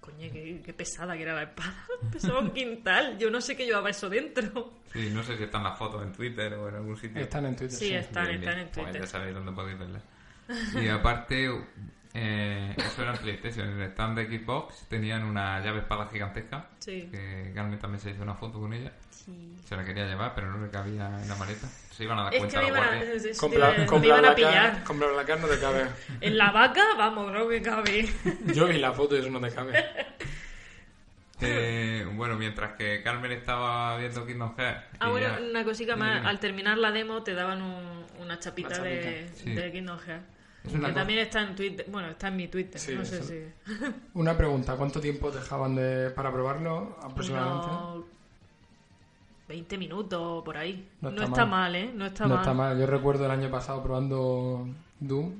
Coño, 0.00 0.32
qué, 0.32 0.60
qué 0.64 0.72
pesada 0.72 1.14
que 1.14 1.22
era 1.22 1.34
la 1.34 1.42
espada. 1.44 1.74
Pesaba 2.12 2.40
un 2.40 2.50
quintal. 2.52 3.18
Yo 3.18 3.30
no 3.30 3.40
sé 3.40 3.54
qué 3.56 3.66
llevaba 3.66 3.90
eso 3.90 4.08
dentro. 4.08 4.80
Sí, 4.92 5.10
no 5.12 5.22
sé 5.22 5.36
si 5.36 5.44
están 5.44 5.62
las 5.62 5.78
fotos 5.78 6.02
en 6.02 6.12
Twitter 6.12 6.54
o 6.54 6.68
en 6.70 6.74
algún 6.74 6.96
sitio. 6.96 7.20
Están 7.22 7.46
en 7.46 7.54
Twitter. 7.56 7.78
Sí, 7.78 7.88
sí. 7.88 7.94
están, 7.94 8.26
Bien, 8.26 8.38
están 8.40 8.54
bien. 8.54 8.66
en 8.66 8.72
Pues 8.72 8.84
Twitter. 8.86 9.00
ya 9.02 9.06
sabéis 9.06 9.34
dónde 9.34 9.52
podéis 9.52 9.78
verlas. 9.78 10.02
Y 10.82 10.88
aparte, 10.88 11.48
eh, 12.14 12.74
eso 12.76 13.02
era 13.02 13.12
en 13.12 13.18
PlayStation. 13.18 13.68
En 13.68 13.80
el 13.80 13.90
stand 13.90 14.18
de 14.18 14.38
Xbox 14.38 14.86
tenían 14.88 15.24
una 15.24 15.60
llave 15.60 15.78
espada 15.80 16.08
gigantesca. 16.12 16.66
Sí. 16.78 17.08
Que 17.10 17.52
Carmen 17.54 17.78
también 17.78 18.00
se 18.00 18.10
hizo 18.10 18.22
una 18.22 18.34
foto 18.34 18.60
con 18.60 18.72
ella. 18.72 18.92
Sí. 19.10 19.54
Se 19.64 19.76
la 19.76 19.84
quería 19.84 20.06
llevar, 20.06 20.34
pero 20.34 20.50
no 20.50 20.64
le 20.64 20.70
cabía 20.70 21.06
en 21.22 21.28
la 21.28 21.36
maleta. 21.36 21.66
Se 21.92 22.04
iban 22.04 22.18
a 22.18 22.24
dar 22.24 22.34
Es 22.34 22.40
que 22.42 22.48
cuenta 22.48 22.60
me 22.60 22.68
los 22.68 22.70
iban 22.78 22.82
a, 22.88 22.96
guardias. 22.96 23.24
es- 23.24 23.38
Con 23.38 23.50
me 23.50 23.56
Bla- 23.56 23.74
iban- 23.74 23.86
con 23.86 24.00
me 24.00 24.06
iban 24.08 24.24
a 24.24 24.28
BlaBlaCar- 24.32 24.34
pillar. 24.36 24.84
con 24.84 24.98
BlaBlaCar 24.98 25.40
no 25.40 25.46
te 25.48 25.60
cabe. 25.60 25.86
En 26.20 26.38
la 26.38 26.50
vaca, 26.50 26.82
vamos, 26.98 27.30
creo 27.30 27.48
que 27.48 27.62
cabe. 27.62 28.08
Yo 28.54 28.66
vi 28.66 28.78
la 28.78 28.92
foto 28.92 29.16
y 29.16 29.20
eso 29.20 29.30
no 29.30 29.40
te 29.40 29.50
cabe. 29.54 29.84
Eh, 31.40 32.06
bueno, 32.14 32.36
mientras 32.36 32.74
que 32.74 33.02
Carmen 33.02 33.32
estaba 33.32 33.96
viendo 33.98 34.24
Kingdom 34.26 34.54
Hearts. 34.56 34.84
Ah, 35.00 35.08
bueno, 35.10 35.26
ya- 35.28 35.40
una 35.50 35.64
cosita 35.64 35.96
más. 35.96 36.24
Al 36.24 36.38
terminar 36.38 36.78
la 36.78 36.92
demo 36.92 37.22
te 37.22 37.34
daban 37.34 37.60
un- 37.62 38.04
una 38.20 38.38
chapita, 38.38 38.76
Una 38.76 38.84
de, 38.84 39.28
sí. 39.34 39.50
de 39.52 39.72
Kingdom 39.72 39.98
Hearts. 39.98 40.24
Es 40.64 40.72
una 40.74 40.88
que 40.88 40.94
también 40.94 41.18
está 41.18 41.42
en 41.42 41.56
Twitter. 41.56 41.86
Bueno, 41.90 42.08
está 42.08 42.28
en 42.28 42.36
mi 42.36 42.48
Twitter. 42.48 42.80
Sí, 42.80 42.94
no 42.94 43.04
sé 43.04 43.18
eso- 43.18 43.24
si. 43.28 43.84
Una 44.14 44.36
pregunta, 44.36 44.76
¿cuánto 44.76 45.00
tiempo 45.00 45.30
dejaban 45.30 45.74
de, 45.74 46.10
para 46.10 46.32
probarlo 46.32 46.96
aproximadamente? 47.02 47.66
Unos 47.66 48.04
20 49.48 49.78
minutos 49.78 50.44
por 50.44 50.56
ahí. 50.56 50.88
No 51.00 51.10
No, 51.10 51.16
está 51.16 51.26
está, 51.26 51.44
mal. 51.46 51.72
mal. 51.72 51.74
¿eh? 51.76 51.92
No 51.94 52.06
está 52.06 52.24
no 52.24 52.30
mal. 52.30 52.38
está 52.38 52.54
mal. 52.54 52.78
Yo 52.78 52.86
recuerdo 52.86 53.24
el 53.26 53.30
año 53.32 53.50
pasado 53.50 53.82
probando 53.82 54.66
Doom 55.00 55.34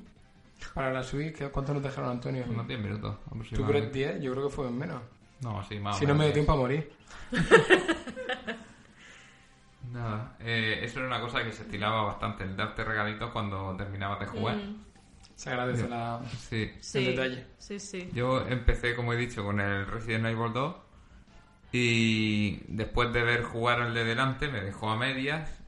para 0.73 0.91
la 0.91 1.03
Switch. 1.03 1.35
¿qué- 1.35 1.49
¿Cuánto 1.49 1.73
nos 1.73 1.81
dejaron, 1.83 2.11
Antonio? 2.11 2.43
Unos 2.49 2.67
10 2.67 2.79
minutos 2.79 3.15
¿Tú 3.15 3.29
crees 3.39 3.53
aproximadamente. 3.53 3.97
10? 3.99 4.21
Yo 4.21 4.31
creo 4.33 4.47
que 4.49 4.53
fue 4.53 4.69
menos. 4.71 5.01
No, 5.41 5.63
sí, 5.63 5.79
más 5.79 5.95
o 5.95 5.99
Si 5.99 6.05
no 6.05 6.15
me 6.15 6.25
dio 6.25 6.33
tiempo 6.33 6.51
a 6.51 6.55
morir. 6.57 6.91
Nada, 9.91 10.35
eh, 10.39 10.79
eso 10.83 10.99
era 10.99 11.07
una 11.07 11.21
cosa 11.21 11.43
que 11.43 11.51
se 11.51 11.63
estilaba 11.63 12.03
bastante, 12.03 12.43
el 12.43 12.55
darte 12.55 12.83
regalitos 12.83 13.29
cuando 13.31 13.75
terminabas 13.77 14.19
de 14.21 14.25
jugar. 14.27 14.55
Mm, 14.57 14.83
Se 15.43 15.49
agradece 15.49 15.89
la... 15.89 16.21
Sí. 16.37 16.71
sí, 16.79 17.03
detalle. 17.05 17.45
sí, 17.57 17.77
sí. 17.79 18.09
Yo 18.13 18.45
empecé, 18.47 18.95
como 18.95 19.11
he 19.13 19.17
dicho, 19.17 19.43
con 19.43 19.59
el 19.59 19.85
Resident 19.87 20.25
Evil 20.27 20.53
2 20.53 20.75
y 21.73 22.61
después 22.67 23.11
de 23.11 23.23
ver 23.23 23.43
jugar 23.43 23.81
al 23.81 23.93
de 23.93 24.03
delante 24.05 24.47
me 24.47 24.61
dejó 24.61 24.89
a 24.91 24.95
medias. 24.97 25.59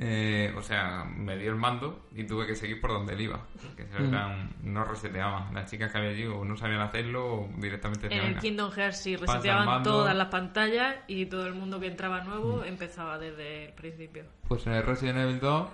Eh, 0.00 0.52
o 0.56 0.62
sea, 0.62 1.04
me 1.04 1.36
dio 1.38 1.50
el 1.50 1.56
mando 1.56 2.08
y 2.16 2.24
tuve 2.24 2.48
que 2.48 2.56
seguir 2.56 2.80
por 2.80 2.90
donde 2.90 3.12
él 3.12 3.20
iba. 3.20 3.46
Que 3.76 3.86
se 3.86 4.00
Mm. 4.00 4.48
no 4.72 4.84
reseteaban. 4.84 5.54
Las 5.54 5.70
chicas 5.70 5.92
que 5.92 5.98
había 5.98 6.10
allí 6.10 6.26
o 6.26 6.44
no 6.44 6.56
sabían 6.56 6.80
hacerlo 6.80 7.42
o 7.42 7.48
directamente 7.58 8.06
En 8.08 8.12
el. 8.34 8.38
Kingdom 8.38 8.72
Hearts 8.72 8.96
sí 9.02 9.14
el 9.14 9.20
reseteaban 9.20 9.84
todas 9.84 10.16
las 10.16 10.28
pantallas 10.28 10.96
y 11.06 11.26
todo 11.26 11.46
el 11.46 11.54
mundo 11.54 11.78
que 11.78 11.86
entraba 11.86 12.24
nuevo 12.24 12.62
Mm. 12.62 12.64
empezaba 12.64 13.18
desde 13.18 13.66
el 13.66 13.72
principio. 13.74 14.24
Pues 14.48 14.66
en 14.66 14.72
el 14.72 14.82
Resident 14.82 15.18
Evil 15.18 15.38
2 15.38 15.68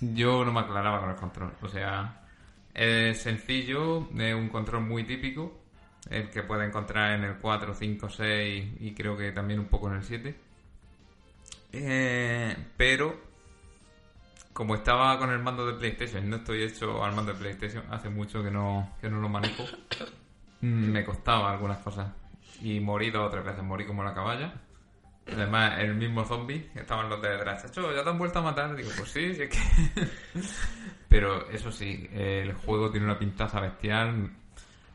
yo 0.00 0.44
no 0.44 0.52
me 0.52 0.60
aclaraba 0.60 1.00
con 1.00 1.10
el 1.10 1.16
control. 1.16 1.52
O 1.62 1.68
sea, 1.68 2.22
es 2.74 3.20
sencillo, 3.20 4.08
es 4.16 4.34
un 4.34 4.48
control 4.48 4.82
muy 4.82 5.04
típico, 5.04 5.60
el 6.08 6.30
que 6.30 6.42
puede 6.42 6.66
encontrar 6.66 7.12
en 7.12 7.24
el 7.24 7.36
4, 7.36 7.74
5, 7.74 8.08
6 8.08 8.74
y 8.80 8.94
creo 8.94 9.16
que 9.16 9.32
también 9.32 9.60
un 9.60 9.66
poco 9.66 9.88
en 9.88 9.96
el 9.96 10.04
7. 10.04 10.34
Eh, 11.72 12.56
pero 12.76 13.30
como 14.52 14.74
estaba 14.74 15.18
con 15.18 15.30
el 15.30 15.38
mando 15.38 15.66
de 15.66 15.74
PlayStation, 15.74 16.28
no 16.28 16.36
estoy 16.36 16.62
hecho 16.62 17.04
al 17.04 17.14
mando 17.14 17.32
de 17.32 17.38
PlayStation, 17.38 17.84
hace 17.90 18.08
mucho 18.08 18.42
que 18.42 18.50
no, 18.50 18.94
que 19.00 19.08
no 19.08 19.20
lo 19.20 19.28
manejo, 19.28 19.64
me 20.60 21.04
costaba 21.04 21.52
algunas 21.52 21.78
cosas. 21.78 22.12
Y 22.60 22.80
morí 22.80 23.10
dos 23.10 23.28
o 23.28 23.30
tres 23.30 23.44
veces, 23.44 23.62
morí 23.62 23.86
como 23.86 24.04
la 24.04 24.12
caballa. 24.12 24.52
Además, 25.32 25.78
el 25.78 25.94
mismo 25.94 26.24
zombie, 26.24 26.70
estaban 26.74 27.08
los 27.08 27.20
de 27.22 27.30
detrás. 27.30 27.62
"Chacho, 27.62 27.94
¿ya 27.94 28.02
te 28.02 28.10
han 28.10 28.18
vuelto 28.18 28.38
a 28.40 28.42
matar? 28.42 28.74
Digo, 28.74 28.90
pues 28.96 29.10
sí, 29.10 29.34
sí 29.34 29.42
es 29.42 29.50
que... 29.50 30.08
Pero 31.08 31.48
eso 31.50 31.72
sí, 31.72 32.08
el 32.12 32.52
juego 32.54 32.90
tiene 32.90 33.06
una 33.06 33.18
pintaza 33.18 33.60
bestial, 33.60 34.30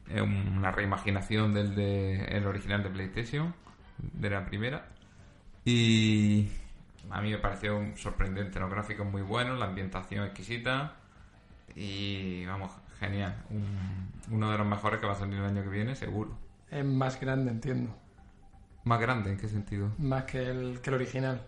es 0.09 0.21
una 0.21 0.71
reimaginación 0.71 1.53
del 1.53 1.75
de, 1.75 2.23
el 2.25 2.45
original 2.47 2.83
de 2.83 2.89
PlayStation, 2.89 3.53
de 3.97 4.29
la 4.29 4.45
primera. 4.45 4.87
Y 5.65 6.47
a 7.09 7.21
mí 7.21 7.31
me 7.31 7.37
pareció 7.39 7.81
sorprendente, 7.97 8.59
los 8.59 8.69
gráficos 8.69 9.05
muy 9.05 9.21
buenos, 9.23 9.59
la 9.59 9.65
ambientación 9.65 10.23
exquisita 10.25 10.93
y 11.75 12.45
vamos, 12.45 12.71
genial. 12.99 13.35
Un- 13.49 14.11
uno 14.31 14.51
de 14.51 14.57
los 14.57 14.67
mejores 14.67 14.99
que 14.99 15.07
va 15.07 15.13
a 15.13 15.17
salir 15.17 15.39
el 15.39 15.45
año 15.45 15.63
que 15.63 15.69
viene, 15.69 15.95
seguro. 15.95 16.37
Es 16.71 16.85
más 16.85 17.19
grande, 17.19 17.51
entiendo. 17.51 17.95
Más 18.85 18.99
grande, 18.99 19.31
¿en 19.31 19.37
qué 19.37 19.47
sentido? 19.47 19.91
Más 19.97 20.23
que 20.23 20.39
el, 20.39 20.79
que 20.81 20.89
el 20.91 20.95
original. 20.95 21.41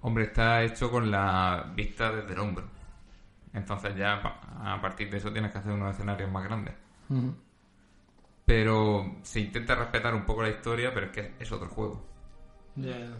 Hombre, 0.00 0.24
está 0.24 0.62
hecho 0.62 0.90
con 0.90 1.10
la 1.10 1.70
vista 1.76 2.10
desde 2.10 2.32
el 2.32 2.40
hombro. 2.40 2.64
Entonces 3.52 3.94
ya 3.94 4.14
a 4.14 4.80
partir 4.80 5.10
de 5.10 5.18
eso 5.18 5.30
tienes 5.30 5.52
que 5.52 5.58
hacer 5.58 5.72
unos 5.72 5.94
escenarios 5.94 6.30
más 6.30 6.44
grandes. 6.44 6.74
Pero 8.46 9.16
se 9.22 9.40
intenta 9.40 9.74
respetar 9.74 10.14
un 10.14 10.24
poco 10.24 10.42
la 10.42 10.48
historia, 10.48 10.92
pero 10.94 11.06
es 11.06 11.12
que 11.12 11.34
es 11.38 11.52
otro 11.52 11.68
juego. 11.68 12.04
Ya. 12.76 13.18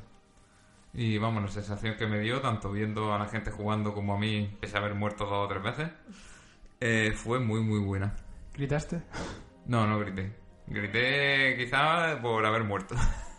Y 0.95 1.19
vamos, 1.19 1.43
la 1.43 1.49
sensación 1.49 1.97
que 1.97 2.07
me 2.07 2.21
dio, 2.21 2.41
tanto 2.41 2.73
viendo 2.73 3.13
a 3.15 3.19
la 3.19 3.27
gente 3.27 3.51
jugando 3.51 3.95
como 3.95 4.15
a 4.15 4.19
mí, 4.19 4.57
pese 4.61 4.77
a 4.77 4.81
haber 4.81 4.95
muerto 4.95 5.27
dos 5.27 5.45
o 5.45 5.49
tres 5.49 5.63
veces, 5.63 5.91
eh, 6.81 7.13
fue 7.15 7.39
muy, 7.39 7.61
muy 7.61 7.81
buena. 7.81 8.15
¿Gritaste? 8.55 9.03
No, 9.67 9.87
no 9.87 9.99
grité. 9.99 10.35
Grité 10.67 11.57
quizá 11.59 12.19
por 12.21 12.45
haber 12.45 12.65
muerto. 12.65 12.95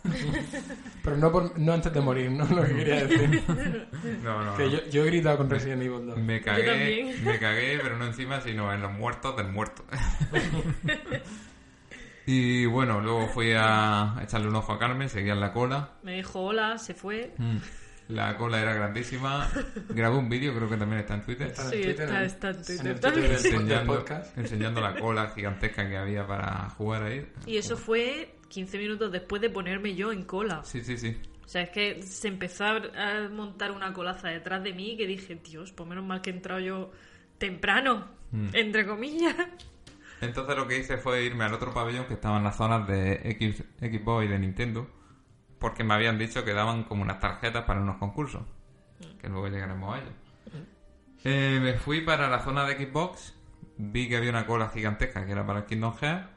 Pero 1.02 1.16
no, 1.16 1.32
por- 1.32 1.58
no 1.58 1.72
antes 1.72 1.92
de 1.92 2.00
morir, 2.00 2.30
no 2.30 2.44
lo 2.46 2.62
que 2.64 2.74
quería 2.74 3.06
decir. 3.06 3.42
No, 4.22 4.44
no. 4.44 4.56
que 4.56 4.64
no. 4.64 4.70
yo, 4.70 4.78
yo 4.90 5.02
he 5.02 5.06
gritado 5.06 5.38
con 5.38 5.48
Resident 5.50 5.82
Evil 5.82 6.06
2. 6.06 6.18
Me 6.18 6.38
Yo 6.40 6.44
cagué, 6.44 6.64
también. 6.66 7.24
me 7.24 7.38
cagué, 7.38 7.78
pero 7.82 7.96
no 7.96 8.06
encima, 8.06 8.40
sino 8.40 8.72
en 8.72 8.82
los 8.82 8.92
muertos 8.92 9.36
del 9.36 9.48
muerto. 9.48 9.84
y 12.26 12.64
bueno, 12.66 13.00
luego 13.00 13.28
fui 13.28 13.52
a 13.56 14.14
echarle 14.22 14.48
un 14.48 14.56
ojo 14.56 14.72
a 14.72 14.78
Carmen, 14.78 15.08
seguía 15.08 15.34
en 15.34 15.40
la 15.40 15.52
cola. 15.52 15.90
Me 16.02 16.16
dijo 16.16 16.40
hola, 16.40 16.78
se 16.78 16.94
fue. 16.94 17.34
Mm. 17.38 17.56
La 18.08 18.36
cola 18.36 18.60
era 18.60 18.74
grandísima. 18.74 19.48
Grabé 19.88 20.16
un 20.18 20.28
vídeo, 20.28 20.54
creo 20.54 20.68
que 20.68 20.76
también 20.76 21.00
está 21.00 21.14
en 21.14 21.22
Twitter. 21.22 21.46
Está 21.48 21.62
en 21.64 21.70
Sí, 21.70 21.82
Twitter, 21.82 22.02
está- 22.04 22.18
en- 22.20 22.24
está 22.26 22.48
en 22.50 22.56
en 22.56 22.64
Twitter 22.64 22.86
el. 22.86 23.86
Twitter 23.86 24.22
enseñando 24.36 24.80
la 24.82 24.94
cola 25.00 25.32
gigantesca 25.34 25.88
que 25.88 25.96
había 25.96 26.26
para 26.26 26.68
jugar 26.70 27.04
ahí. 27.04 27.26
Y 27.46 27.56
eso 27.56 27.76
fue 27.78 28.33
15 28.54 28.78
minutos 28.78 29.10
después 29.12 29.42
de 29.42 29.50
ponerme 29.50 29.94
yo 29.96 30.12
en 30.12 30.22
cola. 30.24 30.62
Sí, 30.64 30.80
sí, 30.82 30.96
sí. 30.96 31.16
O 31.44 31.48
sea, 31.48 31.62
es 31.62 31.70
que 31.70 32.02
se 32.02 32.28
empezó 32.28 32.64
a 32.64 33.28
montar 33.30 33.72
una 33.72 33.92
colaza 33.92 34.28
detrás 34.28 34.62
de 34.62 34.72
mí 34.72 34.96
que 34.96 35.06
dije, 35.06 35.34
Dios, 35.44 35.72
pues 35.72 35.88
menos 35.88 36.04
mal 36.04 36.20
que 36.22 36.30
he 36.30 36.32
entrado 36.32 36.60
yo 36.60 36.90
temprano, 37.38 38.06
Mm. 38.30 38.48
entre 38.54 38.86
comillas. 38.86 39.34
Entonces 40.20 40.56
lo 40.56 40.66
que 40.66 40.78
hice 40.78 40.96
fue 40.96 41.24
irme 41.24 41.44
al 41.44 41.52
otro 41.54 41.74
pabellón 41.74 42.06
que 42.06 42.14
estaba 42.14 42.38
en 42.38 42.44
las 42.44 42.56
zonas 42.56 42.86
de 42.88 43.20
X, 43.30 43.62
Xbox 43.80 44.24
y 44.24 44.28
de 44.28 44.38
Nintendo, 44.38 44.88
porque 45.58 45.84
me 45.84 45.94
habían 45.94 46.18
dicho 46.18 46.44
que 46.44 46.52
daban 46.54 46.84
como 46.84 47.02
unas 47.02 47.20
tarjetas 47.20 47.64
para 47.64 47.80
unos 47.80 47.96
concursos, 47.98 48.42
que 49.20 49.28
luego 49.28 49.48
llegaremos 49.48 49.94
a 49.94 49.98
ello. 50.00 50.10
Eh, 51.24 51.58
me 51.62 51.74
fui 51.74 52.00
para 52.02 52.28
la 52.28 52.40
zona 52.40 52.64
de 52.64 52.74
Xbox, 52.86 53.34
vi 53.76 54.08
que 54.08 54.16
había 54.16 54.30
una 54.30 54.46
cola 54.46 54.68
gigantesca 54.70 55.24
que 55.26 55.32
era 55.32 55.44
para 55.46 55.60
el 55.60 55.64
Kingdom 55.66 55.94
Hearts, 55.96 56.28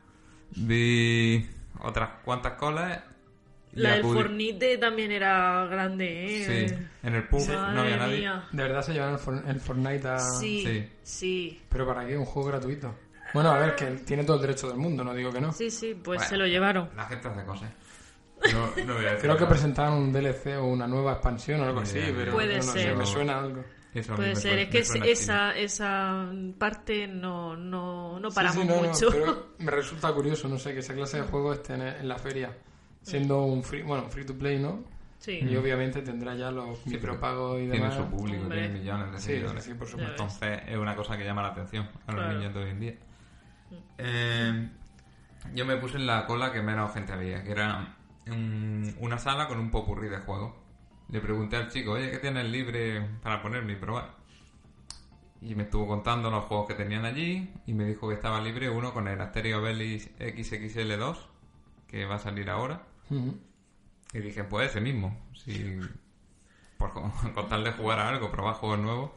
vi 0.56 1.48
otras 1.82 2.10
cuantas 2.24 2.54
colas 2.54 3.00
La 3.74 3.90
a 3.90 3.94
del 3.96 4.04
Pudri- 4.04 4.14
Fornite 4.22 4.78
también 4.78 5.12
era 5.12 5.66
grande, 5.66 6.26
¿eh? 6.26 6.68
Sí, 6.70 6.76
en 7.04 7.16
el 7.16 7.28
pub 7.28 7.48
no 7.50 7.82
había 7.82 7.98
nadie. 7.98 8.20
mía. 8.20 8.44
De 8.52 8.64
verdad 8.64 8.82
se 8.82 8.94
llevan 8.94 9.14
el, 9.14 9.20
For- 9.20 9.44
el 9.48 9.60
Fortnite 9.60 10.08
a... 10.08 10.20
Sí, 10.20 10.64
Sí. 10.66 10.90
sí. 11.04 11.62
¿Pero 11.70 11.86
para 11.88 12.06
qué? 12.08 12.18
Un 12.18 12.26
juego 12.26 12.50
gratuito. 12.50 12.96
Bueno, 13.34 13.52
a 13.52 13.60
ver, 13.60 13.76
que 13.76 13.86
tiene 14.06 14.24
todo 14.24 14.38
el 14.38 14.42
derecho 14.44 14.68
del 14.70 14.78
mundo, 14.78 15.04
no 15.04 15.14
digo 15.14 15.32
que 15.32 15.42
no. 15.42 15.52
Sí, 15.52 15.70
sí, 15.70 15.94
pues 15.94 16.18
Bueno. 16.20 16.30
se 16.30 16.38
lo 16.38 16.48
llevaron. 16.48 16.90
La 16.96 17.06
gente 17.06 17.28
hace 17.28 17.44
cosas. 17.46 17.70
No, 18.54 18.68
no 18.86 18.94
voy 18.94 19.06
a 19.06 19.10
decir 19.12 19.22
Creo 19.22 19.34
que 19.36 19.42
nada. 19.42 19.50
presentaban 19.50 19.94
un 19.94 20.14
DLC 20.14 20.58
o 20.58 20.66
una 20.66 20.88
nueva 20.88 21.14
expansión 21.14 21.60
o 21.62 21.66
algo 21.66 21.82
así, 21.82 22.00
pero 22.16 22.32
Puede 22.34 22.58
no, 22.60 22.66
no 22.66 22.72
sé, 22.72 22.84
ser. 22.84 22.96
me 22.96 23.06
suena 23.06 23.40
algo. 23.40 23.64
Eso 24.00 24.16
Puede 24.16 24.36
ser, 24.36 24.42
suena- 24.52 24.62
es 24.64 24.70
que 24.70 24.84
chino. 24.84 25.06
esa, 25.06 25.58
esa 25.58 26.30
parte 26.60 27.08
no, 27.08 27.56
no, 27.56 28.20
no 28.20 28.30
Sí, 28.30 28.36
paramos 28.36 28.62
sí, 28.62 28.68
no, 28.68 28.76
no, 28.82 28.88
mucho. 28.90 29.10
pero 29.12 29.48
me 29.60 29.72
resulta 29.72 30.14
curioso, 30.14 30.48
no 30.48 30.58
sé, 30.60 30.74
que 30.74 30.80
esa 30.80 30.94
clase 30.94 31.18
de 31.22 31.24
juego 31.24 31.54
esté 31.54 31.74
en, 31.76 31.82
en 31.82 32.08
la 32.08 32.18
feria, 32.18 32.56
siendo 33.02 33.44
un 33.44 33.64
free, 33.64 33.82
bueno, 33.84 34.08
free 34.10 34.26
to 34.26 34.38
play, 34.38 34.60
¿no? 34.60 34.84
Sí. 35.20 35.40
Y 35.42 35.56
obviamente 35.56 36.02
tendrá 36.04 36.36
ya 36.36 36.52
los 36.52 36.78
Sí, 36.80 36.92
micropagos 36.92 37.56
y 37.60 37.62
Tiene 37.70 37.78
demás. 37.80 37.96
su 37.96 38.06
público, 38.06 38.44
Hombre. 38.44 38.60
tiene 38.68 38.80
millones 38.80 39.12
de 39.14 39.18
Sí, 39.20 39.26
seguidores. 39.26 39.64
sí, 39.64 39.72
sí, 39.72 39.78
por 39.78 39.88
supuesto. 39.88 40.12
Entonces 40.12 40.62
es 40.68 40.78
una 40.78 40.96
cosa 40.96 41.18
que 41.18 41.24
llama 41.26 41.42
la 41.42 41.48
atención 41.50 41.90
a 42.06 42.12
los 42.12 42.22
Claro. 42.24 42.38
niños 42.38 42.54
de 42.54 42.64
hoy 42.64 42.70
en 42.70 42.80
día. 42.80 42.96
Eh, 43.98 44.70
yo 45.56 45.66
me 45.66 45.78
puse 45.78 45.98
en 45.98 46.06
la 46.06 46.26
cola 46.26 46.52
que 46.52 46.62
menos 46.62 46.94
gente 46.94 47.14
había, 47.14 47.44
que 47.44 47.52
era 47.52 47.96
un- 48.28 48.96
una 49.00 49.18
sala 49.18 49.48
con 49.48 49.60
un 49.60 49.72
popurrí 49.72 50.08
de 50.10 50.18
juegos. 50.20 50.54
Le 51.10 51.22
pregunté 51.22 51.56
al 51.56 51.70
chico, 51.70 51.92
oye, 51.92 52.12
¿qué 52.12 52.18
tienes 52.18 52.46
libre 52.46 53.02
para 53.24 53.42
ponerme 53.42 53.74
y 53.74 53.76
probar? 53.78 54.16
Y 55.42 55.56
me 55.56 55.64
estuvo 55.64 55.88
contando 55.88 56.30
los 56.32 56.46
juegos 56.46 56.68
que 56.68 56.74
tenían 56.74 57.06
allí 57.06 57.50
y 57.66 57.74
me 57.74 57.86
dijo 57.86 58.10
que 58.10 58.16
estaba 58.16 58.42
libre 58.42 58.70
uno 58.70 58.94
con 58.94 59.08
el 59.08 59.22
Asterio 59.22 59.62
Bellis 59.62 60.10
XXL2, 60.20 61.16
que 61.88 62.06
va 62.06 62.16
a 62.16 62.20
salir 62.20 62.50
ahora. 62.50 62.82
Y 64.14 64.20
dije, 64.20 64.44
pues 64.44 64.72
ese 64.72 64.82
mismo. 64.82 65.18
Si, 65.34 65.80
por 66.78 66.92
co- 66.92 67.12
con 67.36 67.48
tal 67.48 67.64
de 67.64 67.72
jugar 67.72 68.00
a 68.00 68.10
algo, 68.10 68.32
probar 68.32 68.56
juegos 68.56 68.80
nuevos. 68.80 69.12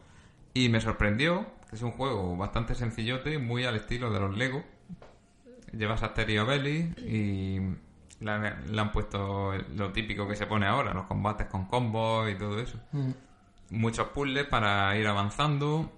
Y 0.55 0.69
me 0.69 0.81
sorprendió 0.81 1.47
que 1.69 1.77
es 1.77 1.83
un 1.83 1.93
juego 1.93 2.37
bastante 2.37 2.75
sencillote, 2.75 3.39
muy 3.39 3.65
al 3.65 3.77
estilo 3.77 4.11
de 4.11 4.21
los 4.21 4.37
Lego. 4.37 4.63
Llevas 5.73 6.03
a 6.03 6.09
Stereo 6.09 6.45
Belly 6.47 6.93
y 6.99 7.61
le 8.21 8.31
han, 8.31 8.75
le 8.75 8.81
han 8.81 8.93
puesto 8.93 9.53
lo 9.75 9.93
típico 9.93 10.29
que 10.29 10.37
se 10.37 10.47
pone 10.47 10.67
ahora, 10.67 10.95
los 10.95 11.07
combates 11.07 11.47
con 11.47 11.67
combos 11.67 12.31
y 12.31 12.35
todo 12.35 12.59
eso. 12.61 12.79
Ujú. 12.93 13.15
Muchos 13.71 14.09
puzzles 14.09 14.47
para 14.47 14.97
ir 14.97 15.07
avanzando. 15.07 15.91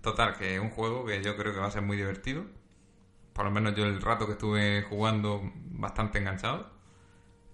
Total, 0.00 0.36
que 0.36 0.54
es 0.54 0.60
un 0.60 0.70
juego 0.70 1.04
que 1.04 1.22
yo 1.22 1.36
creo 1.36 1.52
que 1.52 1.60
va 1.60 1.66
a 1.66 1.70
ser 1.70 1.82
muy 1.82 1.96
divertido. 1.96 2.44
Por 3.32 3.44
lo 3.44 3.50
menos 3.50 3.74
yo 3.74 3.84
el 3.84 4.00
rato 4.00 4.26
que 4.26 4.32
estuve 4.32 4.82
jugando 4.82 5.42
bastante 5.72 6.18
enganchado. 6.18 6.70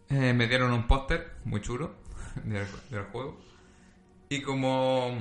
Eh, 0.08 0.32
me 0.32 0.46
dieron 0.46 0.72
un 0.72 0.86
póster 0.86 1.32
muy 1.44 1.60
chulo 1.60 1.94
del, 2.44 2.66
del 2.90 3.04
juego. 3.04 3.38
Y 4.28 4.42
como 4.42 5.16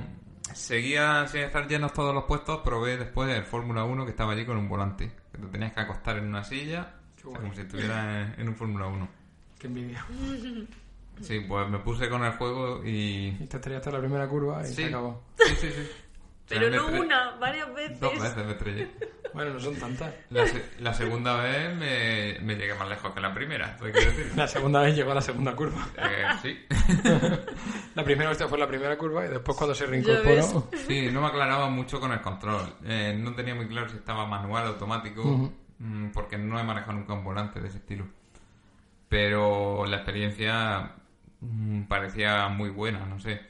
seguía 0.52 1.26
sin 1.28 1.42
estar 1.42 1.66
llenos 1.68 1.92
todos 1.92 2.14
los 2.14 2.24
puestos, 2.24 2.60
probé 2.60 2.96
después 2.96 3.34
el 3.34 3.44
Fórmula 3.44 3.84
1 3.84 4.04
que 4.04 4.10
estaba 4.10 4.32
allí 4.32 4.44
con 4.44 4.56
un 4.56 4.68
volante. 4.68 5.12
Que 5.32 5.38
te 5.38 5.46
tenías 5.46 5.72
que 5.72 5.80
acostar 5.80 6.18
en 6.18 6.26
una 6.26 6.44
silla, 6.44 6.94
o 7.30 7.32
sea, 7.32 7.38
guay. 7.38 7.42
como 7.42 7.54
si 7.54 7.60
estuvieras 7.60 8.38
en, 8.38 8.48
un 8.48 8.54
Fórmula 8.56 8.86
1. 8.86 9.08
Qué 9.58 9.66
envidia. 9.66 10.04
Sí, 11.20 11.40
pues 11.48 11.68
me 11.70 11.78
puse 11.78 12.08
con 12.10 12.22
el 12.24 12.32
juego 12.32 12.84
y... 12.84 13.28
Y 13.40 13.46
te 13.46 13.56
estrellaste 13.56 13.90
la 13.90 14.00
primera 14.00 14.28
curva 14.28 14.62
y 14.62 14.66
Sí. 14.68 14.74
se 14.74 14.84
acabó. 14.86 15.22
Sí, 15.38 15.54
sí, 15.60 15.70
sí. 15.70 15.88
Pero 16.48 16.70
no 16.70 17.00
una, 17.00 17.30
varias 17.40 17.74
veces. 17.74 17.98
Dos 17.98 18.12
veces 18.20 18.44
me 18.46 18.52
estrellé. 18.52 18.88
Bueno, 19.34 19.54
no 19.54 19.60
son 19.60 19.74
tantas. 19.76 20.14
La, 20.30 20.46
se- 20.46 20.64
la 20.78 20.94
segunda 20.94 21.36
vez 21.42 21.74
me, 21.74 22.38
me 22.40 22.54
llegué 22.54 22.72
más 22.74 22.88
lejos 22.88 23.12
que 23.12 23.20
la 23.20 23.34
primera, 23.34 23.76
decir. 23.82 24.32
La 24.36 24.46
segunda 24.46 24.80
vez 24.80 24.94
llegó 24.94 25.10
a 25.10 25.16
la 25.16 25.22
segunda 25.22 25.56
curva. 25.56 25.88
Eh, 25.98 26.24
sí. 26.42 26.56
La 27.96 28.04
primera 28.04 28.28
vez 28.30 28.38
fue 28.46 28.58
la 28.58 28.68
primera 28.68 28.96
curva 28.98 29.24
y 29.26 29.28
después 29.30 29.56
cuando 29.56 29.74
se 29.74 29.86
reincorporó... 29.86 30.68
Sí, 30.86 31.08
no 31.10 31.22
me 31.22 31.26
aclaraba 31.28 31.68
mucho 31.70 31.98
con 31.98 32.12
el 32.12 32.20
control. 32.20 32.74
Eh, 32.84 33.16
no 33.18 33.34
tenía 33.34 33.54
muy 33.54 33.66
claro 33.66 33.88
si 33.88 33.96
estaba 33.96 34.26
manual 34.26 34.64
o 34.64 34.68
automático, 34.68 35.22
Ujú. 35.22 35.44
mm, 35.44 35.52
porque 36.12 36.38
no 36.38 36.58
he 36.58 36.64
manejado 36.64 36.94
nunca 36.94 37.14
un 37.14 37.24
volante 37.24 37.60
de 37.60 37.68
ese 37.68 37.78
estilo. 37.78 38.06
Pero 39.08 39.86
la 39.86 39.96
experiencia 39.98 40.92
mm, 41.40 41.82
parecía 41.84 42.48
muy 42.48 42.70
buena, 42.70 43.06
no 43.06 43.20
sé. 43.20 43.40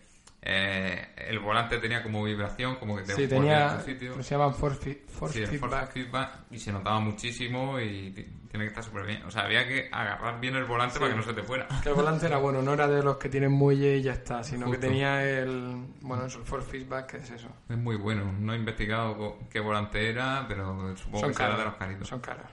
Eh, 0.49 1.09
el 1.29 1.41
volante 1.41 1.79
tenía 1.79 2.05
como 2.05 2.23
vibración, 2.23 2.77
como 2.77 2.97
que 2.97 3.03
te 3.03 3.15
Sí, 3.15 3.27
tenía... 3.27 3.81
sitio. 3.81 4.23
Se 4.23 4.35
llaman 4.37 4.55
force, 4.55 5.03
force 5.09 5.45
Sí, 5.45 5.55
el 5.55 5.59
force 5.59 5.87
feedback. 5.89 6.31
y 6.53 6.59
se 6.61 6.71
notaba 6.73 7.01
muchísimo 7.01 7.81
y 7.81 8.13
ti- 8.13 8.27
tiene 8.49 8.67
que 8.67 8.69
estar 8.69 8.85
súper 8.85 9.07
bien. 9.07 9.25
O 9.25 9.31
sea, 9.33 9.43
había 9.43 9.67
que 9.67 9.89
agarrar 9.91 10.39
bien 10.39 10.55
el 10.55 10.65
volante 10.65 11.01
para 11.01 11.11
que 11.11 11.17
no 11.17 11.25
se 11.25 11.35
te 11.35 11.43
fuera. 11.43 11.67
Que 11.83 11.89
el 11.89 11.97
volante 11.97 12.27
era 12.27 12.39
bueno, 12.39 12.63
no 12.63 12.75
era 12.75 12.87
de 12.87 13.03
los 13.03 13.17
que 13.17 13.29
tienen 13.29 13.51
muelle 13.51 13.97
y 13.97 14.03
ya 14.03 14.13
está, 14.13 14.45
sino 14.45 14.71
que 14.71 14.79
tenía 14.79 15.25
el... 15.25 15.85
Bueno, 16.03 16.27
eso, 16.27 16.39
el 16.39 16.45
force 16.45 16.71
feedback, 16.71 17.07
que 17.11 17.17
es 17.17 17.31
eso. 17.31 17.49
Es 17.69 17.77
muy 17.77 17.97
bueno. 17.97 18.33
No 18.39 18.55
he 18.55 18.57
investigado 18.57 19.39
qué 19.51 19.59
volante 19.59 20.09
era, 20.09 20.45
pero 20.47 20.97
supongo 20.97 21.21
Son 21.23 21.31
que 21.31 21.35
será 21.35 21.49
caros. 21.49 21.59
de 21.59 21.65
los 21.71 21.75
caritos. 21.75 22.09
Son 22.09 22.21
caros. 22.21 22.47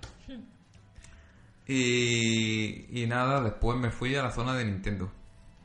Y, 1.68 3.04
y 3.04 3.08
nada, 3.08 3.42
después 3.42 3.78
me 3.78 3.90
fui 3.90 4.16
a 4.16 4.24
la 4.24 4.32
zona 4.32 4.54
de 4.56 4.66
Nintendo. 4.66 5.12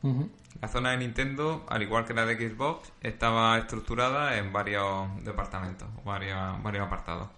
Ujú. 0.03 0.31
La 0.61 0.69
zona 0.69 0.91
de 0.91 0.99
Nintendo, 0.99 1.65
al 1.69 1.83
igual 1.83 2.05
que 2.05 2.15
la 2.15 2.27
de 2.27 2.37
Xbox, 2.37 2.93
estaba 3.01 3.59
estructurada 3.59 4.39
en 4.39 4.53
varios 4.53 5.25
departamentos, 5.25 5.89
varios, 6.05 6.63
varios 6.63 6.87
apartados. 6.87 7.29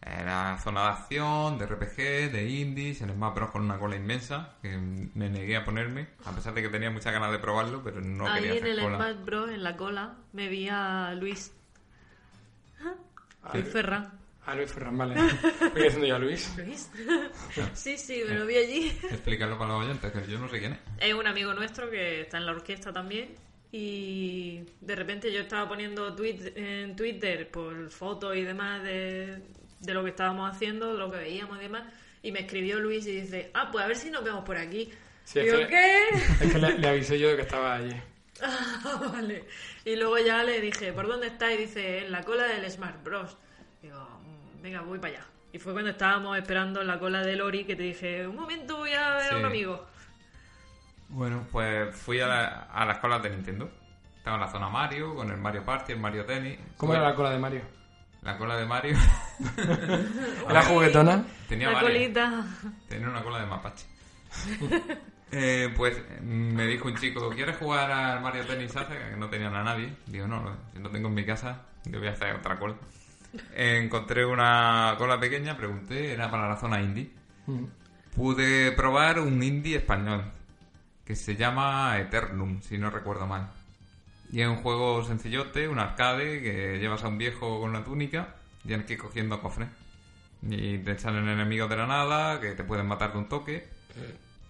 Era 0.00 0.58
zona 0.58 0.82
de 0.82 0.88
acción, 0.88 1.58
de 1.58 1.66
RPG, 1.66 2.32
de 2.32 2.48
indies, 2.48 3.02
en 3.02 3.10
Smash 3.10 3.34
Bros 3.34 3.50
con 3.50 3.62
una 3.62 3.78
cola 3.78 3.96
inmensa, 3.96 4.54
que 4.60 4.76
me 4.76 5.28
negué 5.28 5.56
a 5.56 5.64
ponerme, 5.64 6.08
a 6.24 6.32
pesar 6.32 6.54
de 6.54 6.62
que 6.62 6.68
tenía 6.68 6.90
muchas 6.90 7.12
ganas 7.12 7.30
de 7.30 7.38
probarlo, 7.38 7.82
pero 7.82 8.00
no 8.00 8.26
Ahí 8.26 8.42
quería 8.42 8.52
en 8.52 8.58
hacer 8.58 8.70
el 8.70 8.80
cola. 8.80 8.96
Smash 8.96 9.24
Bros, 9.24 9.50
en 9.50 9.62
la 9.62 9.76
cola, 9.76 10.14
me 10.32 10.48
vi 10.48 10.68
a 10.68 11.14
Luis. 11.14 11.52
Luis 13.52 13.68
Ferran. 13.68 14.21
Ah, 14.44 14.54
Luis 14.56 14.72
Ferran, 14.72 14.98
vale. 14.98 15.14
Voy 15.72 15.86
haciendo 15.86 16.06
yo 16.06 16.16
a 16.16 16.18
Luis. 16.18 16.52
¿Luis? 16.58 16.90
sí, 17.74 17.96
sí, 17.96 18.22
me 18.28 18.34
lo 18.34 18.44
vi 18.46 18.56
allí. 18.56 18.88
Explícalo 19.04 19.56
para 19.56 19.72
los 19.74 19.84
oyentes, 19.84 20.10
que 20.10 20.30
yo 20.30 20.38
no 20.38 20.48
sé 20.48 20.58
quién 20.58 20.72
es. 20.72 20.78
Es 20.98 21.14
un 21.14 21.26
amigo 21.26 21.54
nuestro 21.54 21.88
que 21.90 22.22
está 22.22 22.38
en 22.38 22.46
la 22.46 22.52
orquesta 22.52 22.92
también. 22.92 23.36
Y 23.70 24.60
de 24.80 24.96
repente 24.96 25.32
yo 25.32 25.40
estaba 25.40 25.68
poniendo 25.68 26.14
tweets 26.14 26.52
en 26.56 26.94
Twitter 26.96 27.50
por 27.50 27.90
fotos 27.90 28.36
y 28.36 28.42
demás 28.42 28.82
de, 28.82 29.38
de 29.80 29.94
lo 29.94 30.02
que 30.04 30.10
estábamos 30.10 30.50
haciendo, 30.50 30.92
de 30.92 30.98
lo 30.98 31.10
que 31.10 31.18
veíamos 31.18 31.58
y 31.58 31.62
demás. 31.62 31.84
Y 32.22 32.32
me 32.32 32.40
escribió 32.40 32.78
Luis 32.80 33.06
y 33.06 33.20
dice, 33.22 33.50
ah, 33.54 33.70
pues 33.70 33.84
a 33.84 33.88
ver 33.88 33.96
si 33.96 34.10
nos 34.10 34.22
vemos 34.24 34.44
por 34.44 34.56
aquí. 34.56 34.90
Sí, 35.24 35.38
es 35.38 35.44
Digo, 35.46 35.58
que- 35.58 35.66
¿qué? 35.68 36.08
Es 36.44 36.52
que 36.52 36.58
le, 36.58 36.78
le 36.78 36.88
avisé 36.88 37.18
yo 37.18 37.28
de 37.30 37.36
que 37.36 37.42
estaba 37.42 37.74
allí. 37.76 37.94
Ah, 38.44 39.00
vale. 39.12 39.44
Y 39.84 39.94
luego 39.94 40.18
ya 40.18 40.42
le 40.42 40.60
dije, 40.60 40.92
¿por 40.92 41.06
dónde 41.06 41.28
está? 41.28 41.52
Y 41.52 41.58
dice, 41.58 41.98
en 42.06 42.10
la 42.12 42.22
cola 42.24 42.44
del 42.44 42.68
Smart 42.70 43.00
Bros. 43.04 43.36
Digo, 43.80 43.96
"Mm, 44.20 44.21
venga, 44.62 44.80
voy 44.82 44.98
para 44.98 45.14
allá. 45.14 45.26
Y 45.52 45.58
fue 45.58 45.72
cuando 45.72 45.90
estábamos 45.90 46.38
esperando 46.38 46.80
en 46.80 46.86
la 46.86 46.98
cola 46.98 47.20
de 47.22 47.36
Lori 47.36 47.64
que 47.64 47.76
te 47.76 47.82
dije, 47.82 48.26
un 48.26 48.36
momento 48.36 48.78
voy 48.78 48.92
a 48.92 49.16
ver 49.16 49.32
a 49.34 49.36
un 49.36 49.44
amigo. 49.44 49.86
Bueno, 51.08 51.46
pues 51.52 51.94
fui 51.94 52.20
a, 52.20 52.26
la- 52.26 52.48
a 52.72 52.86
las 52.86 52.98
colas 52.98 53.22
de 53.22 53.30
Nintendo. 53.30 53.70
Estaba 54.16 54.36
en 54.36 54.42
la 54.42 54.48
zona 54.48 54.68
Mario, 54.68 55.14
con 55.14 55.30
el 55.30 55.36
Mario 55.36 55.64
Party, 55.64 55.92
el 55.92 55.98
Mario 56.00 56.24
Tennis. 56.24 56.58
¿Cómo 56.76 56.94
era 56.94 57.02
la 57.02 57.14
cola 57.14 57.30
de 57.30 57.38
Mario? 57.38 57.62
La 58.22 58.38
cola 58.38 58.56
de 58.56 58.64
Mario 58.64 58.96
¿Era 60.48 60.62
juguetona? 60.62 61.24
tenía 61.48 61.68
la 61.68 61.74
varias. 61.82 61.92
colita. 61.92 62.44
Tenía 62.88 63.08
una 63.08 63.22
cola 63.22 63.40
de 63.40 63.46
mapache. 63.46 63.86
Eh, 65.34 65.72
pues 65.74 65.96
me 66.20 66.66
dijo 66.66 66.88
un 66.88 66.94
chico, 66.96 67.30
¿quieres 67.30 67.56
jugar 67.56 67.90
al 67.90 68.20
Mario 68.20 68.44
Tennis 68.44 68.76
hace? 68.76 68.92
Que 68.98 69.16
no 69.16 69.30
tenían 69.30 69.54
a 69.56 69.62
nadie. 69.64 69.96
Digo, 70.04 70.26
no, 70.26 70.42
no, 70.42 70.54
si 70.74 70.78
no 70.78 70.90
tengo 70.90 71.08
en 71.08 71.14
mi 71.14 71.24
casa, 71.24 71.62
yo 71.86 71.98
voy 72.00 72.08
a 72.08 72.10
hacer 72.10 72.34
otra 72.36 72.58
cola. 72.58 72.74
Encontré 73.54 74.24
una 74.24 74.94
cola 74.98 75.18
pequeña, 75.18 75.56
pregunté, 75.56 76.12
era 76.12 76.30
para 76.30 76.48
la 76.48 76.56
zona 76.56 76.80
indie. 76.80 77.10
Ujú. 77.46 77.68
Pude 78.14 78.72
probar 78.72 79.20
un 79.20 79.42
indie 79.42 79.76
español 79.76 80.24
que 81.04 81.16
se 81.16 81.36
llama 81.36 81.98
Eternum, 81.98 82.60
si 82.60 82.78
no 82.78 82.90
recuerdo 82.90 83.26
mal. 83.26 83.50
Y 84.30 84.40
es 84.40 84.48
un 84.48 84.56
juego 84.56 85.04
sencillote, 85.04 85.68
un 85.68 85.78
arcade, 85.78 86.42
que 86.42 86.78
llevas 86.78 87.04
a 87.04 87.08
un 87.08 87.18
viejo 87.18 87.60
con 87.60 87.70
una 87.70 87.84
túnica 87.84 88.36
y 88.64 88.68
tienes 88.68 88.86
que 88.86 88.94
ir 88.94 88.98
cogiendo 88.98 89.40
cofres. 89.40 89.68
Y 90.42 90.78
te 90.78 90.98
salen 90.98 91.28
enemigos 91.28 91.68
de 91.70 91.76
la 91.76 91.86
nada 91.86 92.40
que 92.40 92.52
te 92.52 92.64
pueden 92.64 92.86
matar 92.86 93.12
de 93.12 93.18
un 93.18 93.28
toque. 93.28 93.68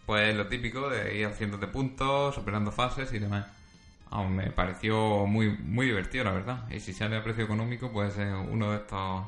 Pues 0.06 0.34
lo 0.34 0.46
típico 0.46 0.88
de 0.88 1.16
ir 1.16 1.26
haciéndote 1.26 1.66
puntos, 1.66 2.34
superando 2.34 2.72
fases 2.72 3.12
y 3.12 3.18
demás. 3.18 3.46
Aún 4.12 4.36
me 4.36 4.50
pareció 4.50 5.26
muy, 5.26 5.56
muy 5.56 5.86
divertido, 5.86 6.24
la 6.24 6.32
verdad. 6.32 6.70
Y 6.70 6.80
si 6.80 6.92
sale 6.92 7.16
a 7.16 7.24
precio 7.24 7.44
económico, 7.44 7.90
pues 7.90 8.18
es 8.18 8.30
uno 8.50 8.72
de 8.72 8.76
estos 8.76 9.22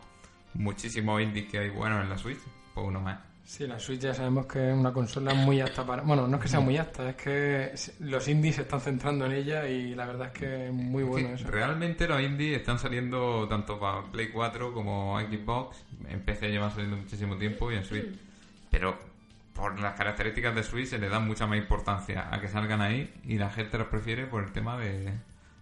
muchísimos 0.53 1.23
indies 1.23 1.51
que 1.51 1.59
hay 1.59 1.71
buenos 1.71 2.03
en 2.03 2.11
la 2.11 2.19
Switch. 2.19 2.41
Pues 2.75 2.87
uno 2.87 3.01
más. 3.01 3.19
Sí, 3.45 3.67
la 3.67 3.79
Switch 3.79 4.01
ya 4.01 4.13
sabemos 4.13 4.45
que 4.45 4.71
es 4.71 4.77
una 4.77 4.93
consola 4.93 5.33
muy 5.33 5.59
apta 5.63 5.87
para... 5.87 6.03
Bueno, 6.03 6.29
no 6.29 6.37
es 6.37 6.43
que 6.43 6.49
sea 6.49 6.61
muy 6.61 6.77
apta, 6.77 7.09
es 7.09 7.17
que 7.17 7.73
los 8.01 8.29
indies 8.29 8.57
se 8.57 8.63
están 8.63 8.81
centrando 8.81 9.25
en 9.25 9.33
ella 9.33 9.67
y 9.67 9.95
la 9.95 10.07
verdad 10.07 10.29
es 10.29 10.39
que 10.39 10.67
es 10.67 10.73
muy 10.73 11.03
bueno 11.03 11.29
Que 11.29 11.35
eso. 11.35 11.51
Realmente 11.51 12.07
los 12.07 12.21
indies 12.21 12.59
están 12.59 12.79
saliendo 12.79 13.49
tanto 13.49 13.81
para 13.81 14.03
Play 14.03 14.29
4 14.29 14.73
como 14.75 15.19
Xbox. 15.19 15.83
En 16.09 16.21
PC 16.21 16.51
llevan 16.51 16.71
saliendo 16.71 16.99
muchísimo 16.99 17.39
tiempo 17.39 17.73
y 17.73 17.77
en 17.77 17.85
Switch. 17.85 18.07
Pero 18.71 18.99
por 19.55 19.79
las 19.81 19.95
características 19.95 20.55
de 20.55 20.63
Switch 20.63 20.89
se 20.89 20.99
le 20.99 21.09
da 21.09 21.21
mucha 21.21 21.47
más 21.47 21.59
importancia 21.59 22.29
a 22.31 22.41
que 22.41 22.49
salgan 22.49 22.81
ahí 22.81 23.15
y 23.25 23.39
la 23.39 23.51
gente 23.51 23.79
los 23.79 23.87
prefiere 23.87 24.27
por 24.27 24.43
el 24.45 24.53
tema 24.53 24.77
de, 24.79 25.13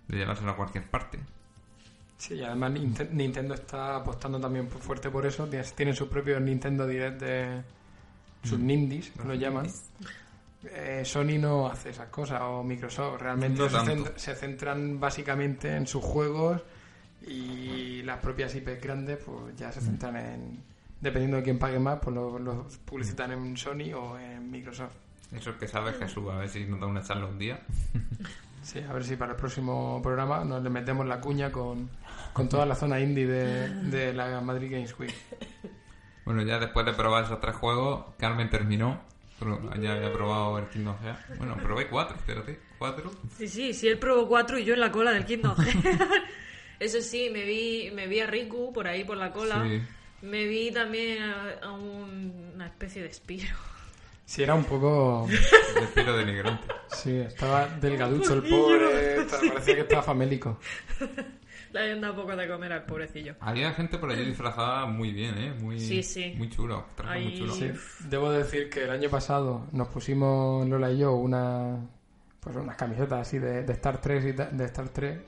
de 0.09 0.17
llevárselo 0.17 0.51
a 0.53 0.57
cualquier 0.57 0.85
parte. 0.89 1.19
Sí, 2.19 2.35
y 2.35 2.43
además 2.45 2.73
Ninte- 2.73 3.11
Nintendo 3.11 3.55
está 3.55 3.97
apostando 3.97 4.41
también 4.41 4.69
fu- 4.69 4.79
fuerte 4.79 5.11
por 5.11 5.27
eso. 5.27 5.49
Tienen 5.75 5.95
sus 5.95 6.09
propios 6.09 6.41
Nintendo 6.41 6.87
Direct 6.87 7.21
de 7.21 7.63
sus 8.45 8.59
Nindies, 8.59 9.11
que 9.11 9.25
lo 9.29 9.35
llaman. 9.35 9.67
Eh, 10.65 11.03
Sony 11.05 11.39
no 11.41 11.67
hace 11.67 11.91
esas 11.91 12.09
cosas, 12.09 12.41
o 12.43 12.63
Microsoft. 12.63 13.21
Realmente 13.21 13.61
No 13.61 13.69
se, 13.69 14.19
se 14.19 14.35
centran 14.37 15.01
básicamente 15.01 15.75
en 15.77 15.87
sus 15.89 16.03
juegos 16.05 16.63
y 17.27 18.03
las 18.03 18.19
propias 18.21 18.55
IP 18.55 18.81
grandes 18.83 19.19
pues 19.25 19.57
ya 19.57 19.71
se 19.73 19.81
centran 19.81 20.17
en... 20.17 20.72
Dependiendo 21.03 21.37
de 21.37 21.43
quién 21.43 21.59
pague 21.59 21.79
más, 21.79 21.99
pues 22.01 22.15
los 22.15 22.41
lo 22.41 22.67
publicitan 22.87 23.33
en 23.33 23.57
Sony 23.57 23.93
o 23.95 24.19
en 24.19 24.51
Microsoft. 24.51 24.95
Eso 25.33 25.51
es 25.51 25.57
que 25.57 25.69
sabes 25.69 25.99
Jesús, 25.99 26.25
a 26.31 26.37
ver 26.39 26.49
si 26.49 26.65
nos 26.65 26.81
da 26.81 26.87
una 26.87 27.03
charla 27.03 27.27
un 27.27 27.39
día. 27.39 27.61
Sí, 28.63 28.79
a 28.79 28.93
ver 28.93 29.03
si 29.03 29.17
para 29.17 29.33
el 29.33 29.37
próximo 29.37 30.01
programa 30.01 30.45
nos 30.45 30.63
le 30.63 30.71
metemos 30.71 31.05
la 31.05 31.21
cuña 31.21 31.51
con, 31.51 31.91
con 32.33 32.49
toda 32.49 32.65
la 32.65 32.77
zona 32.77 33.01
indie 33.01 33.27
de, 33.27 33.69
de 33.69 34.13
la 34.13 34.41
Madrid 34.41 34.71
Games 34.71 34.97
Week. 35.01 35.13
Bueno, 36.25 36.43
ya 36.43 36.61
después 36.61 36.87
de 36.87 36.93
probar 36.93 37.25
esos 37.25 37.41
tres 37.41 37.57
juegos, 37.57 38.15
Carmen 38.19 38.49
terminó. 38.49 39.01
Pero 39.41 39.61
ya 39.81 39.95
había 39.95 40.13
probado 40.13 40.59
el 40.59 40.67
Kingdom 40.69 40.97
Hearts. 41.03 41.39
Bueno, 41.39 41.57
probé 41.61 41.89
cuatro, 41.89 42.15
espérate. 42.17 42.61
Cuatro. 42.79 43.11
Sí, 43.37 43.49
sí, 43.49 43.75
sí, 43.75 43.89
él 43.89 43.99
probó 43.99 44.29
cuatro 44.29 44.57
y 44.57 44.65
yo 44.65 44.75
en 44.75 44.81
la 44.81 44.93
cola 44.93 45.11
del 45.11 45.25
Kingdom 45.25 45.57
Hearts. 45.59 46.15
Eso 46.79 47.01
sí, 47.01 47.31
me 47.33 47.45
vi, 47.45 47.91
me 47.93 48.07
vi 48.07 48.21
a 48.21 48.29
Riku 48.29 48.73
por 48.73 48.87
ahí 48.87 49.03
por 49.03 49.17
la 49.17 49.33
cola. 49.33 49.65
Sí. 49.65 49.83
Me 50.23 50.45
vi 50.47 50.71
también 50.71 51.23
a, 51.23 51.51
a 51.63 51.73
un- 51.73 52.53
una 52.55 52.67
especie 52.67 53.03
de 53.03 53.09
espiro. 53.09 53.55
Sí, 54.25 54.43
era 54.43 54.55
un 54.55 54.65
poco... 54.65 55.27
El 55.77 55.83
estilo 55.85 56.17
denigrante. 56.17 56.67
Sí, 56.89 57.17
estaba 57.19 57.67
delgaducho 57.81 58.35
el 58.35 58.43
pobre, 58.45 59.27
parecía 59.49 59.75
que 59.75 59.81
estaba 59.81 60.03
famélico. 60.03 60.59
Le 61.73 61.81
habían 61.81 62.01
dado 62.03 62.17
poco 62.17 62.37
de 62.37 62.47
comer 62.47 62.73
al 62.73 62.85
pobrecillo. 62.85 63.35
Había 63.41 63.73
gente 63.73 63.99
por 63.99 64.11
allí 64.11 64.25
disfrazada 64.25 64.87
muy 64.87 65.13
bien, 65.13 65.37
¿eh? 65.39 65.55
Muy, 65.59 65.81
Sí, 65.81 66.03
sí. 66.03 66.35
Muy 66.37 66.49
chulo. 66.51 66.87
muy. 67.15 67.51
Sí, 67.51 67.71
debo 68.09 68.31
decir 68.31 68.69
que 68.71 68.85
el 68.85 68.91
año 68.91 69.09
pasado 69.11 69.67
nos 69.73 69.89
pusimos 69.89 70.69
Lola 70.69 70.91
y 70.93 70.99
yo 70.99 71.13
una 71.13 71.79
pues 72.41 72.57
unas 72.57 72.77
camisetas 72.77 73.21
así 73.27 73.39
de, 73.39 73.63
de 73.65 73.73
Star 73.73 74.01
3 74.01 74.25
y 74.25 74.33
de 74.33 74.65
Star 74.67 74.89
3 74.91 75.19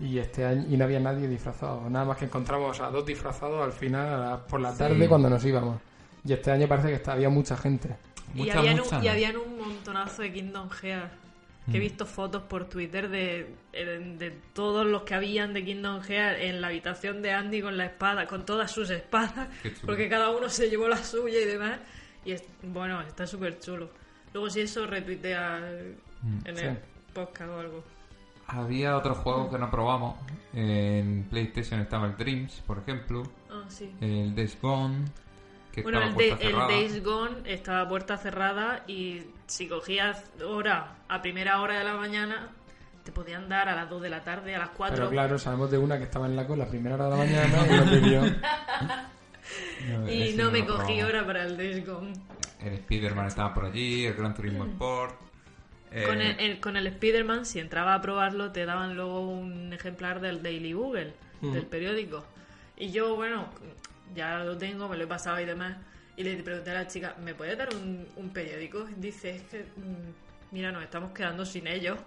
y 0.00 0.18
este 0.18 0.44
año 0.44 0.64
y 0.70 0.76
no 0.76 0.84
había 0.84 1.00
nadie 1.00 1.26
disfrazado, 1.28 1.88
nada 1.90 2.04
más 2.04 2.18
que 2.18 2.26
encontramos 2.26 2.80
a 2.80 2.90
dos 2.90 3.04
disfrazados 3.04 3.62
al 3.64 3.72
final 3.72 4.06
a 4.06 4.18
la- 4.30 4.46
por 4.46 4.60
la 4.60 4.76
tarde 4.76 5.08
cuando 5.08 5.28
nos 5.30 5.44
íbamos. 5.44 5.80
Y 6.24 6.32
este 6.32 6.50
año 6.50 6.66
parece 6.68 6.88
que 6.88 6.94
está, 6.94 7.12
había 7.12 7.28
mucha 7.28 7.56
gente. 7.56 7.96
y, 8.34 8.50
habían 8.50 8.76
mucha, 8.76 8.98
un, 8.98 9.02
y 9.02 9.06
¿no? 9.06 9.12
habían 9.12 9.36
un 9.36 9.58
montonazo 9.58 10.22
de 10.22 10.32
Kingdom 10.32 10.68
Hearts. 10.70 11.14
Que 11.70 11.76
he 11.76 11.80
visto 11.80 12.06
fotos 12.06 12.44
por 12.44 12.64
Twitter 12.64 13.10
de, 13.10 13.54
de, 13.72 13.98
de 14.16 14.30
todos 14.54 14.86
los 14.86 15.02
que 15.02 15.14
habían 15.14 15.52
de 15.52 15.62
Kingdom 15.66 16.00
Hearts 16.00 16.40
en 16.40 16.62
la 16.62 16.68
habitación 16.68 17.20
de 17.20 17.32
Andy 17.34 17.60
con 17.60 17.76
la 17.76 17.84
espada, 17.84 18.26
con 18.26 18.46
todas 18.46 18.70
sus 18.70 18.88
espadas. 18.88 19.48
Porque 19.84 20.08
cada 20.08 20.30
uno 20.30 20.48
se 20.48 20.70
llevó 20.70 20.88
la 20.88 20.96
suya 20.96 21.38
y 21.38 21.44
demás. 21.44 21.78
Y 22.24 22.32
es, 22.32 22.42
bueno, 22.62 23.02
está 23.02 23.26
súper 23.26 23.58
chulo. 23.60 23.90
Luego 24.32 24.48
si 24.48 24.62
eso 24.62 24.86
retuitea 24.86 25.58
en 26.46 26.56
sí. 26.56 26.64
el 26.64 26.78
podcast 27.12 27.50
o 27.50 27.58
algo. 27.60 27.84
Había 28.48 28.96
otros 28.96 29.18
juegos 29.18 29.50
que 29.50 29.58
no 29.58 29.70
probamos. 29.70 30.16
En 30.54 31.24
PlayStation 31.30 31.80
estaba 31.80 32.06
el 32.06 32.16
Dreams, 32.16 32.62
por 32.66 32.78
ejemplo. 32.78 33.22
Ah, 33.50 33.64
sí. 33.68 33.94
El 34.00 34.34
Days 34.34 34.58
Gone. 34.60 35.04
Que 35.72 35.82
Bueno, 35.82 36.00
estaba 36.00 36.22
el, 36.22 36.28
de- 36.28 36.32
el 36.32 36.38
cerrada. 36.52 36.66
Days 36.68 37.04
Gone 37.04 37.36
estaba 37.44 37.80
a 37.82 37.88
puerta 37.88 38.16
cerrada 38.16 38.84
y 38.86 39.22
si 39.46 39.68
cogías 39.68 40.24
hora 40.44 40.96
a 41.08 41.20
primera 41.22 41.60
hora 41.60 41.78
de 41.78 41.84
la 41.84 41.94
mañana, 41.94 42.48
te 43.04 43.12
podían 43.12 43.48
dar 43.48 43.68
a 43.68 43.76
las 43.76 43.88
2 43.90 44.00
de 44.02 44.10
la 44.10 44.24
tarde, 44.24 44.54
a 44.56 44.58
las 44.60 44.70
4. 44.70 44.96
Pero 44.96 45.10
claro, 45.10 45.38
sabemos 45.38 45.70
de 45.70 45.78
una 45.78 45.98
que 45.98 46.04
estaba 46.04 46.26
en 46.26 46.34
la 46.34 46.46
cola 46.46 46.64
a 46.64 46.68
primera 46.68 46.94
hora 46.96 47.04
de 47.04 47.10
la 47.10 47.16
mañana 47.18 47.66
y 47.66 47.76
nos 47.76 47.90
pidió. 47.90 48.22
No, 49.88 50.10
y 50.12 50.34
no 50.34 50.50
me 50.50 50.58
lo 50.60 50.76
cogí 50.76 51.00
hora 51.00 51.24
para 51.24 51.44
el 51.44 51.56
Days 51.56 51.86
Gone. 51.86 52.12
El 52.60 52.74
Spider-Man 52.74 53.26
estaba 53.28 53.54
por 53.54 53.64
allí, 53.66 54.04
el 54.04 54.12
Gran 54.14 54.34
Turismo 54.34 54.64
Sport. 54.66 55.14
Eh, 55.92 56.04
Con 56.04 56.20
el, 56.20 56.38
el- 56.40 56.60
con 56.60 56.76
el 56.76 56.86
Spider-Man, 56.86 57.46
si 57.46 57.58
entraba 57.58 57.94
a 57.94 58.00
probarlo, 58.02 58.52
te 58.52 58.64
daban 58.66 58.94
luego 58.96 59.20
un 59.28 59.72
ejemplar 59.72 60.20
del 60.20 60.42
Daily 60.42 60.72
Google, 60.72 61.12
del 61.52 61.66
periódico. 61.66 62.24
Y 62.76 62.90
yo, 62.90 63.16
bueno, 63.16 63.48
ya 64.14 64.38
lo 64.44 64.56
tengo, 64.56 64.88
me 64.88 64.96
lo 64.96 65.04
he 65.04 65.06
pasado 65.06 65.40
y 65.40 65.44
demás. 65.44 65.76
Y 66.16 66.24
le 66.24 66.36
pregunté 66.42 66.70
a 66.70 66.74
la 66.74 66.86
chica, 66.88 67.14
¿me 67.22 67.34
puedes 67.34 67.56
dar 67.56 67.68
un, 67.74 68.06
un 68.16 68.30
periódico? 68.30 68.86
Dice, 68.96 69.36
es 69.36 69.42
que, 69.44 69.62
mm, 69.62 70.52
mira, 70.54 70.72
nos 70.72 70.82
estamos 70.82 71.12
quedando 71.12 71.44
sin 71.44 71.66
ellos. 71.68 71.98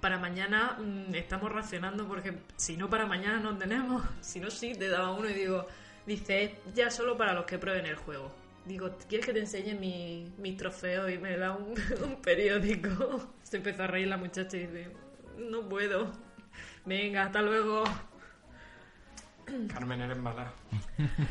Para 0.00 0.18
mañana 0.18 0.76
mm, 0.78 1.14
estamos 1.14 1.50
racionando 1.50 2.06
porque 2.06 2.32
si 2.56 2.76
no 2.76 2.88
para 2.88 3.06
mañana 3.06 3.40
no 3.40 3.56
tenemos. 3.56 4.04
Si 4.20 4.38
no, 4.40 4.50
sí, 4.50 4.74
te 4.74 4.88
daba 4.88 5.10
uno 5.10 5.28
y 5.28 5.32
digo, 5.34 5.66
dice, 6.06 6.44
"Es 6.44 6.50
ya 6.74 6.90
solo 6.90 7.16
para 7.16 7.32
los 7.34 7.44
que 7.46 7.58
prueben 7.58 7.86
el 7.86 7.96
juego. 7.96 8.32
Digo, 8.66 8.96
¿quieres 9.08 9.24
que 9.24 9.32
te 9.32 9.38
enseñe 9.38 9.74
mi, 9.74 10.32
mi 10.38 10.56
trofeo? 10.56 11.08
Y 11.08 11.18
me 11.18 11.36
da 11.36 11.52
un, 11.52 11.74
un 12.04 12.16
periódico. 12.20 13.32
Se 13.42 13.58
empezó 13.58 13.84
a 13.84 13.86
reír 13.86 14.08
la 14.08 14.16
muchacha 14.16 14.56
y 14.56 14.66
dice, 14.66 14.88
no 15.38 15.68
puedo. 15.68 16.12
Venga, 16.84 17.24
hasta 17.24 17.42
luego. 17.42 17.84
Carmen, 19.68 20.00
eres 20.00 20.18
mala. 20.18 20.52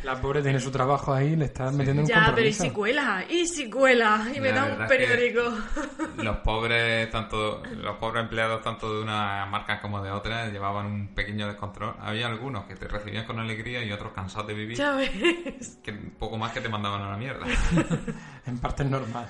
La 0.03 0.19
pobre 0.21 0.41
tiene 0.41 0.59
su 0.59 0.71
trabajo 0.71 1.13
ahí, 1.13 1.35
le 1.35 1.45
está 1.45 1.71
metiendo 1.71 2.01
un 2.03 2.07
Ya, 2.07 2.31
pero 2.35 2.47
¿y 2.47 2.53
si 2.53 2.69
cuela? 2.71 3.25
¿Y 3.29 3.45
si 3.47 3.69
cuela? 3.69 4.25
Y 4.35 4.39
me 4.39 4.49
La 4.51 4.55
da 4.55 4.63
un 4.65 4.69
verdad 4.79 4.91
es 4.91 4.97
que- 4.97 5.07
periódico. 5.07 5.57
Los 6.23 6.37
pobres, 6.37 7.09
tanto 7.11 7.61
los 7.77 7.97
pobres 7.97 8.23
empleados, 8.23 8.61
tanto 8.61 8.93
de 8.95 9.01
una 9.03 9.45
marca 9.47 9.81
como 9.81 10.01
de 10.01 10.11
otra, 10.11 10.47
llevaban 10.49 10.85
un 10.85 11.07
pequeño 11.15 11.47
descontrol. 11.47 11.95
Había 11.99 12.27
algunos 12.27 12.65
que 12.65 12.75
te 12.75 12.87
recibían 12.87 13.25
con 13.25 13.39
alegría 13.39 13.83
y 13.83 13.91
otros 13.91 14.13
cansados 14.13 14.47
de 14.47 14.53
vivir, 14.53 14.77
Ya 14.77 14.91
ves. 14.93 15.79
que 15.83 15.93
poco 15.93 16.37
más 16.37 16.51
que 16.51 16.61
te 16.61 16.69
mandaban 16.69 17.01
a 17.01 17.09
la 17.11 17.17
mierda. 17.17 17.45
En 18.47 18.59
parte 18.59 18.83
es 18.83 18.89
normal. 18.91 19.27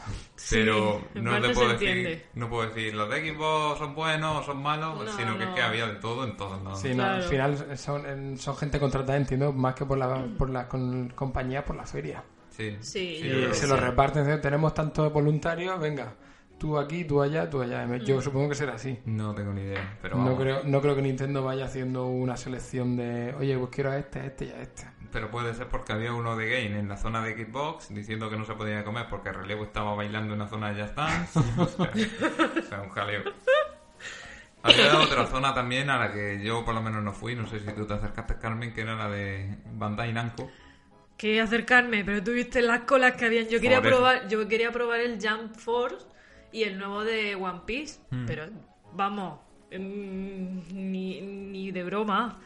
Pero 0.50 1.02
en 1.16 1.24
no 1.24 1.40
te 1.42 1.50
puedo 1.54 1.70
decir, 1.70 1.88
entiende. 1.88 2.26
no 2.34 2.50
puedo 2.50 2.68
decir 2.68 2.94
los 2.94 3.10
de 3.10 3.34
Xbox 3.34 3.80
son 3.80 3.96
buenos 3.96 4.42
o 4.42 4.44
son 4.44 4.62
malos, 4.62 5.06
No, 5.06 5.12
sino 5.18 5.38
que 5.38 5.44
es 5.44 5.50
no. 5.50 5.56
que 5.56 5.62
había 5.62 5.88
de 5.88 5.96
todo 5.96 6.26
en 6.26 6.36
todos 6.36 6.62
lados. 6.62 6.82
Sí, 6.82 6.94
no, 6.94 7.04
al 7.06 7.26
Claro. 7.26 7.30
final 7.30 7.78
son, 7.78 8.38
son 8.38 8.58
gente 8.58 8.78
contratada, 8.78 9.18
entiendo, 9.18 9.54
más 9.54 9.74
que 9.74 9.86
por 9.86 9.98
la, 9.98 10.05
por 10.38 10.50
la 10.50 10.68
con, 10.68 11.10
compañía, 11.16 11.64
por 11.66 11.76
la 11.76 11.86
feria. 11.86 12.24
Sí, 12.50 12.78
Sí, 12.80 13.22
Y 13.22 13.54
se 13.54 13.68
lo 13.68 13.76
sí. 13.76 13.82
reparten, 13.82 14.24
dicen, 14.26 14.42
tenemos 14.42 14.74
tantos 14.74 15.12
voluntarios, 15.12 15.78
venga, 15.80 16.14
tú 16.58 16.78
aquí, 16.78 17.04
tú 17.04 17.22
allá, 17.22 17.50
tú 17.50 17.62
allá. 17.62 17.86
Mm. 17.86 17.98
Yo 18.06 18.22
supongo 18.22 18.50
que 18.50 18.56
será 18.56 18.76
así. 18.76 18.98
No 19.06 19.36
tengo 19.36 19.52
ni 19.52 19.62
idea, 19.62 19.98
pero 20.02 20.18
No 20.18 20.38
creo, 20.38 20.62
no 20.64 20.82
creo 20.82 20.96
que 20.96 21.02
Nintendo 21.02 21.44
vaya 21.44 21.66
haciendo 21.66 22.06
una 22.08 22.38
selección 22.38 22.96
de, 22.96 23.34
oye, 23.38 23.58
pues 23.58 23.70
quiero 23.72 23.92
a 23.92 23.98
este, 23.98 24.20
a 24.22 24.26
este 24.26 24.46
y 24.46 24.50
a 24.52 24.62
este. 24.62 24.86
Pero 25.12 25.32
puede 25.32 25.54
ser 25.54 25.68
porque 25.68 25.94
había 25.94 26.14
uno 26.14 26.36
de 26.36 26.50
Game 26.50 26.78
en 26.80 26.90
la 26.90 26.98
zona 26.98 27.22
de 27.22 27.34
Xbox 27.46 27.94
diciendo 27.94 28.30
que 28.30 28.36
no 28.38 28.44
se 28.46 28.54
podía 28.54 28.84
comer 28.84 29.08
porque 29.10 29.30
el 29.30 29.36
relevo 29.36 29.64
estaba 29.64 29.96
bailando 29.96 30.34
en 30.34 30.40
la 30.40 30.48
zona 30.48 30.74
de 30.74 30.82
Just 30.82 30.96
Dance. 30.96 31.40
o, 31.58 31.66
sea, 31.68 31.92
o 32.60 32.62
sea, 32.64 32.82
un 32.82 32.90
jaleo. 32.90 33.22
Había 34.66 35.00
otra 35.00 35.28
zona 35.28 35.54
también 35.54 35.90
a 35.90 35.98
la 36.00 36.12
que 36.12 36.42
yo 36.44 36.66
por 36.66 36.74
lo 36.74 36.82
menos 36.82 37.04
no 37.04 37.14
fui, 37.14 37.36
no 37.36 37.46
sé 37.48 37.60
si 37.60 37.72
tú 37.74 37.86
te 37.86 37.94
acercaste, 37.94 38.38
Carmen, 38.40 38.74
que 38.74 38.82
era 38.82 38.96
la 38.96 39.10
de 39.10 39.58
Bandai 39.74 40.12
Namco. 40.12 40.50
Quería 41.18 41.44
acercarme, 41.44 42.04
pero 42.04 42.22
tuviste 42.24 42.62
las 42.62 42.82
colas 42.82 43.14
que 43.14 43.26
habían. 43.26 43.48
Yo 43.48 43.62
quería 43.62 43.82
probar, 43.82 44.28
yo 44.28 44.48
quería 44.48 44.72
probar 44.72 45.00
el 45.00 45.18
Jump 45.22 45.56
Force 45.56 46.06
y 46.52 46.64
el 46.64 46.78
nuevo 46.78 47.04
de 47.04 47.36
One 47.36 47.62
Piece, 47.66 48.00
Mm. 48.10 48.26
pero 48.26 48.48
vamos, 48.94 49.40
mm, 49.72 50.60
ni, 50.74 51.22
ni 51.22 51.72
de 51.72 51.84
broma. 51.84 52.40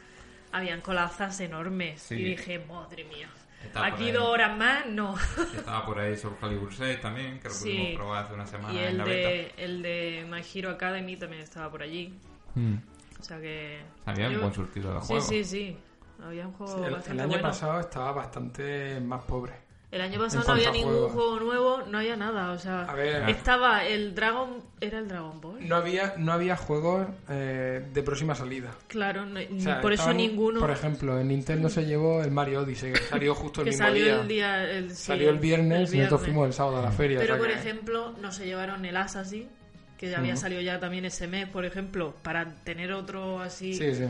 Habían 0.51 0.81
colazas 0.81 1.39
enormes 1.41 2.01
Sí. 2.01 2.15
y 2.15 2.23
dije, 2.23 2.59
madre 2.67 3.03
mía, 3.05 3.29
Aquí 3.75 4.11
dos 4.11 4.23
horas 4.23 4.57
más, 4.57 4.85
no. 4.87 5.15
Estaba 5.55 5.85
por 5.85 5.99
ahí 5.99 6.15
Soul 6.17 6.37
Calibur 6.39 6.73
6 6.73 7.01
también, 7.01 7.39
que 7.39 7.47
lo 7.49 7.53
Sí. 7.53 7.69
pudimos 7.69 7.95
probar 7.95 8.23
hace 8.25 8.33
una 8.33 8.45
semana 8.47 8.73
y 8.73 8.77
en 8.79 8.83
el 8.85 8.97
la 8.97 9.03
beta. 9.03 9.27
de, 9.29 9.53
el 9.57 9.81
de 9.81 10.27
My 10.29 10.41
Hero 10.53 10.69
Academy 10.71 11.17
también 11.17 11.41
estaba 11.43 11.69
por 11.69 11.83
allí. 11.83 12.17
Mm. 12.55 12.75
O 13.19 13.23
sea 13.23 13.39
que. 13.39 13.81
Había 14.05 14.29
un 14.29 14.39
buen 14.41 14.53
surtido 14.53 14.93
de 14.93 15.01
Sí, 15.01 15.07
juegos. 15.07 15.27
sí, 15.27 15.43
sí. 15.43 15.77
Había 16.23 16.47
un 16.47 16.53
juego 16.53 16.77
El, 16.79 16.83
el 16.85 16.91
bastante 16.95 17.21
año 17.21 17.29
bueno. 17.31 17.47
pasado 17.47 17.79
estaba 17.79 18.11
bastante 18.11 18.99
más 19.01 19.23
pobre. 19.23 19.53
El 19.91 20.01
año 20.01 20.19
pasado 20.19 20.43
no 20.45 20.53
había 20.53 20.69
ningún 20.69 21.09
juego 21.09 21.39
nuevo, 21.39 21.81
no 21.87 21.97
había 21.97 22.15
nada. 22.15 22.51
O 22.51 22.59
sea, 22.59 22.83
A 22.83 22.93
ver. 22.93 23.27
estaba 23.27 23.85
el 23.85 24.13
Dragon. 24.13 24.61
¿Era 24.79 24.99
el 24.99 25.07
Dragon 25.07 25.41
Ball? 25.41 25.67
No 25.67 25.75
había, 25.77 26.13
no 26.17 26.31
había 26.31 26.55
juegos 26.55 27.07
eh, 27.27 27.83
de 27.91 28.03
próxima 28.03 28.35
salida. 28.35 28.71
Claro, 28.87 29.25
no- 29.25 29.39
O 29.39 29.59
sea, 29.59 29.81
por 29.81 29.91
eso 29.91 30.13
ninguno. 30.13 30.59
Por 30.59 30.69
ejemplo, 30.69 31.19
en 31.19 31.29
Nintendo 31.29 31.69
se 31.69 31.85
llevó 31.87 32.21
el 32.21 32.29
Mario 32.29 32.61
Odyssey, 32.61 32.93
que 32.93 32.99
salió 32.99 33.33
justo 33.33 33.61
el 33.61 33.65
que 33.65 33.71
mismo 33.71 33.85
salió 33.87 34.03
día. 34.05 34.21
el 34.21 34.27
día. 34.27 34.63
el- 34.71 34.89
sí, 34.91 34.95
Salió 35.07 35.29
el 35.31 35.39
viernes, 35.39 35.89
el 35.89 35.95
y 35.95 35.97
nosotros 35.97 36.21
viernes. 36.21 36.21
fuimos 36.25 36.45
el 36.47 36.53
sábado 36.53 36.77
a 36.77 36.81
la 36.83 36.91
feria. 36.91 37.17
o 37.17 37.21
Pero 37.21 37.33
sea 37.33 37.39
por 37.39 37.47
que- 37.47 37.59
ejemplo, 37.59 38.11
no 38.21 38.31
se 38.31 38.45
llevaron 38.45 38.85
el 38.85 38.95
Assassin, 38.95 39.49
que 39.97 40.07
ya 40.11 40.19
había 40.19 40.35
salido 40.35 40.61
ya 40.61 40.79
también 40.79 41.05
ese 41.05 41.27
mes, 41.27 41.47
por 41.49 41.65
ejemplo, 41.65 42.13
para 42.21 42.53
tener 42.63 42.93
otro 42.93 43.39
así. 43.41 43.73
Sí, 43.73 43.95
sí. 43.95 44.05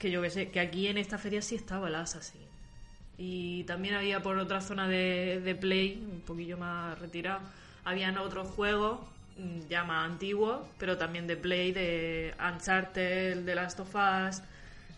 Que 0.00 0.10
yo 0.10 0.20
que 0.20 0.30
sé, 0.30 0.50
que 0.50 0.58
aquí 0.58 0.88
en 0.88 0.98
esta 0.98 1.16
feria 1.16 1.40
sí 1.42 1.54
estaba 1.54 1.86
el 1.86 1.94
Assassin. 1.94 2.42
Y 3.16 3.64
también 3.64 3.94
había 3.94 4.20
por 4.22 4.36
otra 4.38 4.60
zona 4.60 4.88
de, 4.88 5.40
de 5.44 5.54
Play, 5.54 6.04
un 6.10 6.20
poquillo 6.22 6.58
más 6.58 6.98
retirado, 6.98 7.40
habían 7.84 8.18
otros 8.18 8.48
juegos 8.48 8.98
mm, 9.38 9.68
ya 9.68 9.84
más 9.84 10.04
antiguos, 10.10 10.60
pero 10.78 10.96
también 10.98 11.26
de 11.26 11.36
Play, 11.36 11.70
de 11.72 12.34
Uncharted, 12.52 13.38
de 13.44 13.54
Last 13.54 13.78
of 13.80 13.94
Us. 13.94 14.42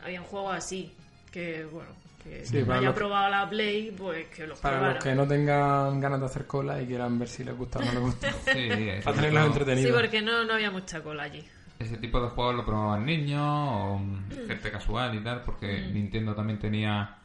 Habían 0.02 0.22
juegos 0.24 0.54
así, 0.54 0.92
que 1.30 1.64
bueno, 1.66 1.90
que 2.24 2.44
Sí, 2.46 2.62
no 2.66 2.72
haya 2.74 2.94
probado 2.94 3.28
la 3.30 3.48
Play, 3.50 3.90
pues 3.96 4.28
que 4.28 4.46
los 4.46 4.58
Para 4.60 4.76
probara. 4.76 4.94
los 4.94 5.04
que 5.04 5.14
no 5.14 5.26
tengan 5.28 6.00
ganas 6.00 6.20
de 6.20 6.26
hacer 6.26 6.46
cola 6.46 6.80
y 6.80 6.86
quieran 6.86 7.18
ver 7.18 7.28
si 7.28 7.44
les 7.44 7.54
gusta 7.56 7.80
o 7.80 7.84
no 7.84 7.92
les 7.92 8.00
gusta. 8.00 8.32
Sí, 8.44 8.52
tenerlos 8.52 9.04
tipo- 9.04 9.22
Sí, 9.22 9.46
entretenidos. 9.46 10.00
porque 10.00 10.22
no, 10.22 10.44
no 10.44 10.54
había 10.54 10.70
mucha 10.70 11.02
cola 11.02 11.24
allí. 11.24 11.44
Ese 11.78 11.98
tipo 11.98 12.18
de 12.22 12.28
juegos 12.30 12.54
lo 12.54 12.64
probaban 12.64 13.04
niños 13.04 13.42
o 13.44 13.98
mm, 13.98 14.30
gente 14.48 14.70
casual 14.70 15.14
y 15.14 15.20
tal, 15.22 15.42
porque 15.42 15.82
Nintendo 15.92 16.34
también 16.34 16.58
tenía 16.58 17.16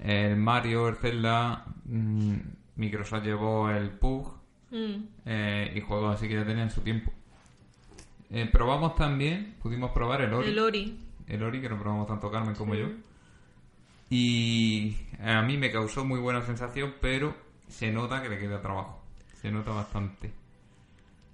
el 0.00 0.36
Mario, 0.36 0.88
el 0.88 0.96
Zelda, 0.96 1.64
mm, 1.84 2.34
Microsoft 2.76 3.24
llevó 3.24 3.70
el 3.70 3.90
Pug 3.90 4.36
Mm. 4.70 5.02
eh, 5.24 5.72
y 5.74 5.80
juegos 5.80 6.14
así 6.16 6.28
que 6.28 6.34
ya 6.34 6.44
tenían 6.44 6.70
su 6.70 6.82
tiempo. 6.82 7.10
Eh, 8.30 8.48
probamos 8.52 8.94
también, 8.96 9.54
pudimos 9.62 9.90
probar 9.92 10.20
el 10.20 10.34
Ori, 10.34 10.48
El 10.50 10.58
Ori. 10.58 10.98
el 11.26 11.42
Ori 11.42 11.60
que 11.62 11.68
lo 11.70 11.78
probamos 11.78 12.06
tanto 12.06 12.30
Carmen 12.30 12.54
como 12.54 12.74
yo. 12.74 12.88
Y 14.10 14.96
a 15.22 15.42
mí 15.42 15.56
me 15.56 15.70
causó 15.70 16.04
muy 16.04 16.20
buena 16.20 16.42
sensación, 16.42 16.94
pero 17.00 17.34
se 17.68 17.90
nota 17.92 18.22
que 18.22 18.28
le 18.28 18.38
queda 18.38 18.60
trabajo. 18.60 19.02
Se 19.40 19.50
nota 19.50 19.70
bastante. 19.70 20.32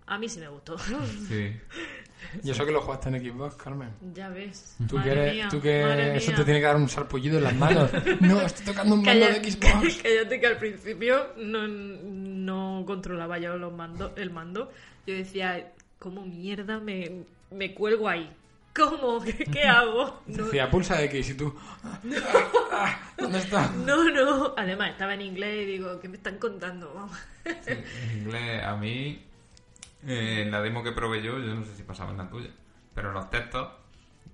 A 0.07 0.19
mí 0.19 0.29
sí 0.29 0.41
me 0.41 0.49
gustó. 0.49 0.77
Sí. 0.79 1.53
Y 2.43 2.51
eso 2.51 2.65
que 2.67 2.73
lo 2.73 2.81
jugaste 2.81 3.09
en 3.11 3.21
Xbox, 3.25 3.55
Carmen. 3.57 3.91
ya 4.15 4.29
ves. 4.29 4.77
Tú 4.89 4.97
Madre 4.97 5.11
que, 5.15 5.21
eres- 5.21 5.35
mía, 5.35 5.49
tú 5.51 5.61
que 5.61 6.17
eso 6.17 6.27
mía. 6.31 6.37
te 6.37 6.45
tiene 6.45 6.61
que 6.61 6.67
dar 6.67 6.77
un 6.77 6.89
sarpullido 6.89 7.39
en 7.39 7.45
las 7.45 7.55
manos. 7.55 7.91
No, 8.21 8.41
estoy 8.41 8.67
tocando 8.67 8.95
un 8.95 9.03
mando 9.03 9.27
Calla- 9.27 9.39
de 9.41 9.51
Xbox. 9.51 9.97
Cállate 10.03 10.41
que 10.41 10.47
al 10.47 10.59
principio 10.59 11.27
no, 11.37 11.67
no 11.69 12.85
controlaba 12.87 13.39
yo 13.39 13.57
los 13.57 13.73
mando, 13.73 14.13
el 14.17 14.31
mando. 14.31 14.71
Yo 15.07 15.15
decía, 15.15 15.73
¿cómo 15.99 16.25
mierda 16.27 16.79
me, 16.81 17.25
me 17.51 17.75
cuelgo 17.75 18.09
ahí? 18.09 18.31
¿Cómo? 18.75 19.21
¿Qué, 19.25 19.45
qué 19.45 19.63
hago? 19.65 20.21
No, 20.27 20.45
Decía, 20.47 20.69
pulsa 20.71 21.01
X 21.05 21.31
y 21.31 21.35
tú... 21.35 21.55
ah, 22.73 22.99
¿Dónde 23.17 23.39
está? 23.39 23.69
no, 23.87 24.11
no. 24.11 24.55
Además, 24.57 24.91
estaba 24.91 25.15
en 25.15 25.21
inglés 25.23 25.63
y 25.63 25.65
digo, 25.73 26.01
¿qué 26.01 26.09
me 26.09 26.17
están 26.17 26.39
contando? 26.39 26.93
Vamos. 26.95 27.17
Sí, 27.45 27.71
en 28.11 28.19
inglés, 28.23 28.65
a 28.65 28.75
mí, 28.77 29.23
eh, 30.07 30.43
en 30.43 30.51
la 30.51 30.61
demo 30.61 30.83
que 30.83 30.93
probé 30.93 31.23
yo, 31.23 31.39
yo 31.39 31.55
no 31.55 31.65
sé 31.65 31.75
si 31.77 31.83
pasaba 31.83 32.11
en 32.13 32.19
la 32.19 32.29
tuya, 32.29 32.51
pero 32.95 33.13
los 33.13 33.29
textos 33.31 33.69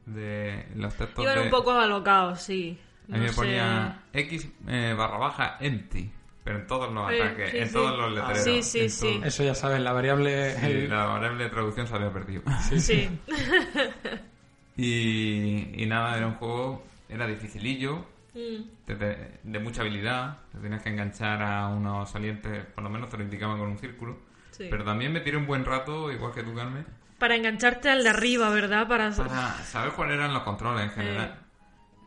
de 0.06 0.66
los 0.76 0.94
textos 0.94 1.22
Iban 1.24 1.36
de, 1.38 1.42
un 1.44 1.50
poco 1.50 1.72
alocados, 1.72 2.40
sí. 2.42 2.78
a 3.08 3.12
mí 3.12 3.18
No 3.18 3.22
me 3.24 3.28
sé. 3.28 3.34
ponía 3.34 4.02
X 4.12 4.48
eh, 4.68 4.94
barra 4.96 5.18
baja 5.18 5.56
empty, 5.60 6.10
pero 6.42 6.58
en 6.58 6.66
todos 6.66 6.92
los 6.92 7.10
Eh, 7.12 7.22
ataques, 7.22 7.50
sí, 7.50 7.58
en 7.58 7.66
sí. 7.68 7.72
todos 7.72 7.98
los 7.98 8.12
letreros. 8.12 8.42
Sí, 8.44 8.62
sí, 8.62 8.88
sí. 8.88 9.14
todo. 9.18 9.24
Eso 9.26 9.44
ya 9.44 9.54
sabes, 9.54 9.80
la 9.80 9.92
variable... 9.92 10.54
Sí, 10.56 10.66
el- 10.66 10.90
la 10.90 11.04
variable 11.06 11.44
de 11.44 11.50
traducción 11.50 11.86
se 11.86 11.94
había 11.94 12.12
perdido. 12.12 12.42
Sí. 12.78 13.08
y, 14.76 15.82
y 15.82 15.86
nada, 15.86 16.16
era 16.16 16.26
un 16.26 16.34
juego, 16.34 16.84
era 17.08 17.26
dificilillo, 17.26 18.04
Mm. 18.32 18.62
de, 18.86 18.94
de- 18.94 19.38
de 19.42 19.58
mucha 19.58 19.80
habilidad, 19.82 20.38
te 20.52 20.58
tenías 20.58 20.80
que 20.82 20.90
enganchar 20.90 21.42
a 21.42 21.66
unos 21.66 22.08
salientes, 22.10 22.64
por 22.66 22.84
lo 22.84 22.88
menos 22.90 23.08
te 23.08 23.16
lo 23.16 23.24
indicaban 23.24 23.58
con 23.58 23.68
un 23.70 23.76
círculo. 23.78 24.18
Sí. 24.60 24.66
Pero 24.70 24.84
también 24.84 25.10
me 25.10 25.20
tiré 25.20 25.38
un 25.38 25.46
buen 25.46 25.64
rato, 25.64 26.12
igual 26.12 26.32
que 26.34 26.42
tú, 26.42 26.54
Carmen, 26.54 26.86
Para 27.18 27.34
engancharte 27.34 27.88
al 27.88 28.02
de 28.02 28.10
arriba, 28.10 28.50
¿verdad? 28.50 28.86
Para... 28.86 29.10
para 29.10 29.54
saber 29.64 29.92
cuáles 29.92 30.16
eran 30.16 30.34
los 30.34 30.42
controles 30.42 30.84
en 30.84 30.90
general. 30.90 31.38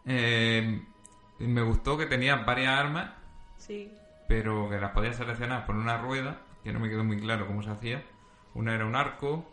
Eh, 0.05 0.83
me 1.39 1.61
gustó 1.63 1.97
que 1.97 2.05
tenía 2.05 2.35
varias 2.35 2.77
armas, 2.79 3.09
Sí. 3.57 3.91
pero 4.27 4.69
que 4.69 4.79
las 4.79 4.91
podías 4.91 5.15
seleccionar 5.15 5.65
por 5.65 5.75
una 5.75 5.97
rueda, 5.97 6.41
que 6.63 6.71
no 6.71 6.79
me 6.79 6.89
quedó 6.89 7.03
muy 7.03 7.19
claro 7.19 7.47
cómo 7.47 7.63
se 7.63 7.71
hacía. 7.71 8.03
Una 8.53 8.75
era 8.75 8.85
un 8.85 8.95
arco, 8.95 9.51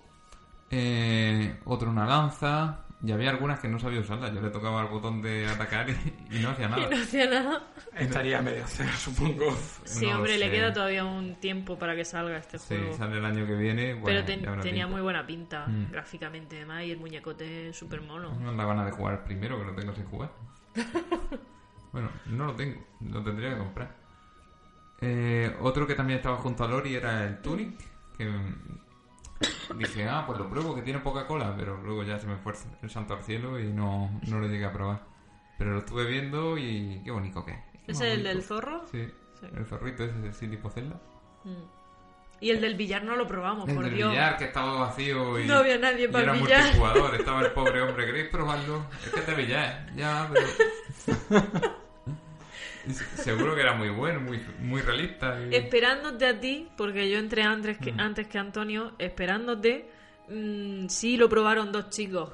eh, 0.70 1.58
otra 1.64 1.88
una 1.88 2.04
lanza, 2.04 2.84
y 3.02 3.12
había 3.12 3.30
algunas 3.30 3.60
que 3.60 3.68
no 3.68 3.78
sabía 3.78 4.00
usarlas. 4.00 4.32
Yo 4.34 4.40
le 4.42 4.50
tocaba 4.50 4.82
el 4.82 4.88
botón 4.88 5.22
de 5.22 5.46
atacar 5.46 5.88
y, 5.88 6.36
y 6.36 6.38
no 6.40 6.50
hacía 6.50 6.66
Y 6.68 6.70
nada. 6.70 6.88
no 6.90 6.96
hacía 7.02 7.26
nada. 7.30 7.62
Estaría 7.96 8.42
medio 8.42 8.64
cero, 8.66 8.90
supongo. 8.98 9.56
Sí, 9.84 10.06
No 10.06 10.16
hombre, 10.16 10.36
le 10.38 10.50
queda 10.50 10.72
todavía 10.72 11.04
un 11.04 11.36
tiempo 11.36 11.78
para 11.78 11.96
que 11.96 12.04
salga 12.04 12.36
este 12.38 12.58
Sí, 12.58 12.76
juego. 12.76 12.96
sale 12.96 13.18
el 13.18 13.24
año 13.24 13.46
que 13.46 13.54
viene. 13.54 14.00
Pero 14.04 14.24
ten- 14.24 14.44
tenía 14.60 14.86
muy 14.86 15.00
buena 15.00 15.26
pinta 15.26 15.66
Mm. 15.66 15.90
gráficamente, 15.92 16.56
además, 16.56 16.84
y 16.84 16.90
el 16.90 16.98
muñecote 16.98 17.70
es 17.70 17.76
súper 17.76 18.00
mono. 18.02 18.34
No 18.40 18.52
da 18.54 18.64
ganas 18.66 18.86
de 18.86 18.92
jugar 18.92 19.14
el 19.14 19.20
primero, 19.20 19.58
que 19.58 19.64
lo 19.64 19.74
tengo 19.74 19.94
sin 19.94 20.04
jugar. 20.04 20.30
bueno, 21.92 22.10
no 22.26 22.46
lo 22.46 22.54
tengo, 22.54 22.80
lo 23.00 23.22
tendría 23.22 23.50
que 23.50 23.58
comprar. 23.58 23.96
Eh, 25.00 25.56
otro 25.60 25.86
que 25.86 25.94
también 25.94 26.18
estaba 26.18 26.36
junto 26.36 26.62
a 26.64 26.68
Lori 26.68 26.94
era 26.94 27.24
el 27.24 27.40
Tunic, 27.40 27.78
que 28.16 28.30
dije, 29.76 30.08
ah, 30.08 30.24
pues 30.26 30.38
lo 30.38 30.48
pruebo, 30.50 30.74
que 30.74 30.82
tiene 30.82 30.98
poca 31.00 31.26
cola, 31.26 31.54
pero 31.56 31.76
luego 31.82 32.02
ya 32.04 32.18
se 32.18 32.26
me 32.26 32.36
fue 32.36 32.52
el 32.82 32.90
santo 32.90 33.14
al 33.14 33.22
cielo 33.22 33.58
y 33.58 33.72
no, 33.72 34.10
no 34.28 34.38
lo 34.38 34.46
llegué 34.46 34.64
a 34.66 34.72
probar. 34.72 35.02
Pero 35.58 35.72
lo 35.72 35.78
estuve 35.78 36.06
viendo 36.06 36.56
y 36.58 37.00
qué 37.04 37.10
bonito 37.10 37.44
que 37.44 37.52
es. 37.52 37.58
¿Es 37.88 38.00
el 38.00 38.10
bonito. 38.10 38.28
del 38.28 38.42
zorro? 38.42 38.86
Sí, 38.90 39.08
Sí. 39.40 39.46
el 39.56 39.64
zorrito 39.64 40.04
ese, 40.04 40.28
así 40.28 40.48
tipo 40.48 40.68
Zelda. 40.68 41.00
Mm. 41.44 41.50
Y 42.42 42.50
el 42.50 42.60
del 42.60 42.74
billar 42.74 43.04
no 43.04 43.16
lo 43.16 43.26
probamos, 43.26 43.68
El 43.68 43.74
por 43.74 43.84
del 43.84 43.94
Dios. 43.96 44.10
billar 44.10 44.36
que 44.38 44.44
estaba 44.44 44.74
vacío 44.80 45.38
y 45.38 45.46
No 45.46 45.56
había 45.56 45.76
nadie 45.78 46.04
y 46.06 46.08
para 46.08 46.24
era 46.24 46.34
el 46.34 46.40
billar. 46.42 46.62
multijugador. 46.62 47.14
Estaba 47.14 47.40
el 47.42 47.52
pobre 47.52 47.82
hombre, 47.82 48.06
¿queréis 48.06 48.28
probarlo? 48.28 48.84
Es 49.04 49.10
que 49.10 49.20
de 49.30 49.34
billar, 49.34 49.94
ya, 49.96 50.30
pero... 50.32 50.46
Seguro 53.16 53.54
que 53.54 53.60
era 53.62 53.74
muy 53.74 53.90
bueno, 53.90 54.20
muy, 54.20 54.42
muy 54.60 54.80
realista. 54.80 55.38
y- 55.50 55.54
Esperándote 55.54 56.26
a 56.26 56.38
ti, 56.40 56.68
porque 56.76 57.10
yo 57.10 57.18
entré 57.18 57.42
antes 57.42 57.78
Mm. 57.80 57.82
que, 57.84 57.94
antes 57.98 58.26
que 58.28 58.38
Antonio, 58.38 58.92
esperándote. 58.98 59.88
mm, 60.28 60.86
sí, 60.88 61.16
lo 61.16 61.28
probaron 61.28 61.72
dos 61.72 61.90
chicos. 61.90 62.30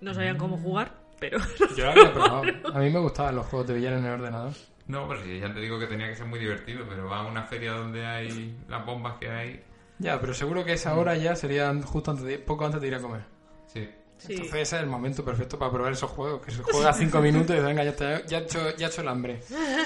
No 0.00 0.12
sabían 0.14 0.36
Mm. 0.36 0.38
cómo 0.38 0.58
jugar, 0.58 0.92
pero. 1.18 1.38
Yo 1.76 1.84
lo 1.84 1.90
había 1.90 2.12
probado. 2.12 2.42
A 2.74 2.78
mí 2.80 2.90
me 2.90 2.98
gustaban 3.00 3.36
los 3.36 3.46
juegos 3.46 3.66
de 3.68 3.74
billar 3.74 3.94
en 3.94 4.04
el 4.04 4.12
ordenador. 4.12 4.52
No, 4.86 5.08
pero 5.08 5.22
sí, 5.24 5.40
ya 5.40 5.52
te 5.52 5.58
digo 5.60 5.78
que 5.80 5.86
tenía 5.86 6.06
que 6.08 6.14
ser 6.16 6.26
muy 6.26 6.38
divertido, 6.38 6.84
pero 6.88 7.08
va 7.08 7.20
a 7.20 7.26
una 7.26 7.42
feria 7.44 7.72
donde 7.72 8.06
hay 8.06 8.56
las 8.68 8.84
bombas 8.86 9.18
que 9.18 9.28
hay. 9.30 9.62
Ya, 9.98 10.20
pero 10.20 10.32
seguro 10.34 10.64
que 10.64 10.74
esa 10.74 10.94
hora 10.96 11.16
ya 11.16 11.34
sería 11.34 11.74
justo 11.82 12.10
antes 12.12 12.24
de, 12.26 12.38
poco 12.38 12.66
antes 12.66 12.80
de 12.80 12.86
ir 12.86 12.94
a 12.94 13.00
comer. 13.00 13.22
Sí. 13.66 13.88
Sí. 14.26 14.32
Entonces 14.34 14.54
ese 14.62 14.76
es 14.76 14.82
el 14.82 14.88
momento 14.88 15.24
perfecto 15.24 15.58
para 15.58 15.70
probar 15.72 15.92
esos 15.92 16.10
juegos. 16.10 16.42
Que 16.44 16.50
se 16.50 16.62
juega 16.62 16.92
cinco 16.92 17.20
minutos 17.22 17.56
y 17.56 17.60
venga, 17.60 17.84
ya, 17.84 17.90
está, 17.90 18.24
ya, 18.26 18.38
he 18.38 18.42
hecho, 18.42 18.76
ya 18.76 18.86
he 18.86 18.90
hecho 18.90 19.00
el 19.02 19.08
hambre. 19.08 19.40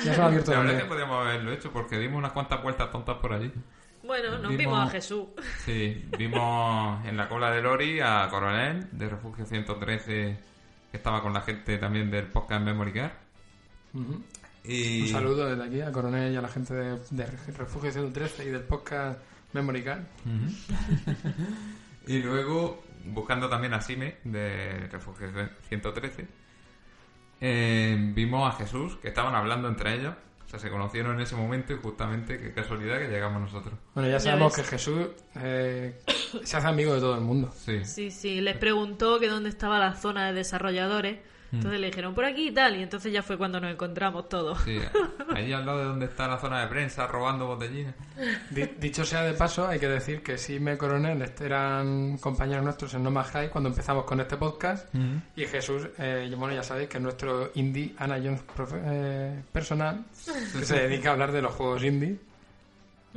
Ya 0.04 0.14
se 0.14 0.20
ha 0.20 0.26
abierto 0.26 0.52
el 0.52 0.58
La 0.58 0.62
verdad 0.64 0.76
es 0.76 0.82
hambre. 0.82 0.82
que 0.82 0.84
podríamos 0.88 1.26
haberlo 1.26 1.52
hecho 1.52 1.70
porque 1.72 1.98
dimos 1.98 2.18
unas 2.18 2.32
cuantas 2.32 2.62
vueltas 2.62 2.90
tontas 2.90 3.16
por 3.18 3.32
allí. 3.32 3.52
Bueno, 4.02 4.30
nos 4.38 4.40
Vimos- 4.50 4.56
vimos 4.56 4.88
a 4.88 4.90
Jesús. 4.90 5.26
Sí, 5.64 6.04
vimos 6.18 7.04
en 7.06 7.16
la 7.16 7.28
cola 7.28 7.50
de 7.50 7.60
Lori 7.62 8.00
a 8.00 8.26
Coronel 8.30 8.86
de 8.92 9.08
Refugio 9.08 9.44
113 9.46 10.38
que 10.90 10.96
estaba 10.96 11.22
con 11.22 11.32
la 11.32 11.42
gente 11.42 11.78
también 11.78 12.10
del 12.10 12.26
podcast 12.26 12.62
Memory 12.64 12.92
Card. 12.92 13.12
Ujú. 13.94 14.22
Y... 14.64 15.02
Un 15.02 15.08
saludo 15.08 15.46
desde 15.48 15.64
aquí 15.64 15.80
a 15.80 15.92
Coronel 15.92 16.32
y 16.32 16.36
a 16.36 16.42
la 16.42 16.48
gente 16.48 16.74
de, 16.74 16.98
de 17.10 17.26
Refugio 17.56 17.92
113 17.92 18.44
y 18.44 18.48
del 18.48 18.62
podcast 18.62 19.20
Memory 19.52 19.82
Card. 19.84 20.00
Ujú. 20.26 20.74
y 22.06 22.18
luego, 22.22 22.82
buscando 23.06 23.48
también 23.48 23.74
a 23.74 23.80
Sime 23.80 24.16
de 24.24 24.88
Refugio 24.90 25.28
113, 25.68 26.26
eh, 27.40 27.96
vimos 28.14 28.52
a 28.52 28.56
Jesús, 28.56 28.96
que 28.96 29.08
estaban 29.08 29.34
hablando 29.34 29.68
entre 29.68 29.94
ellos. 29.94 30.14
O 30.46 30.48
sea, 30.50 30.58
se 30.58 30.68
conocieron 30.68 31.14
en 31.14 31.20
ese 31.20 31.36
momento 31.36 31.72
y 31.72 31.76
justamente, 31.76 32.38
qué 32.38 32.52
casualidad 32.52 32.98
que 32.98 33.06
llegamos 33.06 33.40
nosotros. 33.40 33.74
Bueno, 33.94 34.10
ya 34.10 34.18
sabemos 34.18 34.54
que 34.56 34.64
Jesús 34.64 35.06
eh, 35.36 36.00
se 36.42 36.56
hace 36.56 36.66
amigo 36.66 36.92
de 36.92 37.00
todo 37.00 37.14
el 37.14 37.20
mundo. 37.20 37.52
Sí. 37.54 37.84
Sí, 37.84 38.10
sí, 38.10 38.40
les 38.40 38.56
preguntó 38.56 39.20
que 39.20 39.28
dónde 39.28 39.48
estaba 39.48 39.78
la 39.78 39.94
zona 39.94 40.26
de 40.26 40.32
desarrolladores. 40.32 41.18
Mm. 41.52 41.56
Entonces 41.56 41.80
le 41.80 41.86
dijeron 41.88 42.14
por 42.14 42.24
aquí 42.24 42.48
y 42.48 42.50
tal, 42.52 42.76
y 42.76 42.82
entonces 42.82 43.12
ya 43.12 43.22
fue 43.22 43.36
cuando 43.36 43.58
nos 43.60 43.72
encontramos 43.72 44.28
todos. 44.28 44.60
Sí, 44.62 44.78
allí 45.34 45.52
al 45.52 45.66
lado 45.66 45.78
de 45.78 45.84
donde 45.86 46.06
está 46.06 46.28
la 46.28 46.38
zona 46.38 46.60
de 46.60 46.68
prensa 46.68 47.06
robando 47.08 47.46
botellinas. 47.46 47.94
Di- 48.50 48.70
dicho 48.78 49.04
sea 49.04 49.22
de 49.22 49.32
paso, 49.34 49.66
hay 49.66 49.80
que 49.80 49.88
decir 49.88 50.22
que 50.22 50.38
Sime 50.38 50.78
Coronel 50.78 51.22
eran 51.40 52.18
compañeros 52.18 52.62
nuestros 52.64 52.94
en 52.94 53.02
No 53.02 53.10
Más 53.10 53.28
High 53.30 53.50
cuando 53.50 53.68
empezamos 53.70 54.04
con 54.04 54.20
este 54.20 54.36
podcast. 54.36 54.94
Y 55.36 55.44
Jesús, 55.46 55.88
eh, 55.98 56.32
bueno, 56.38 56.54
ya 56.54 56.62
sabéis 56.62 56.88
que 56.88 56.98
es 56.98 57.02
nuestro 57.02 57.50
indie 57.54 57.94
Ana 57.98 58.16
Jones 58.16 58.42
profe- 58.56 58.80
eh, 58.84 59.42
personal, 59.52 60.04
que 60.52 60.64
se 60.64 60.78
dedica 60.78 61.08
a 61.08 61.12
hablar 61.12 61.32
de 61.32 61.42
los 61.42 61.52
juegos 61.54 61.82
indie. 61.82 62.16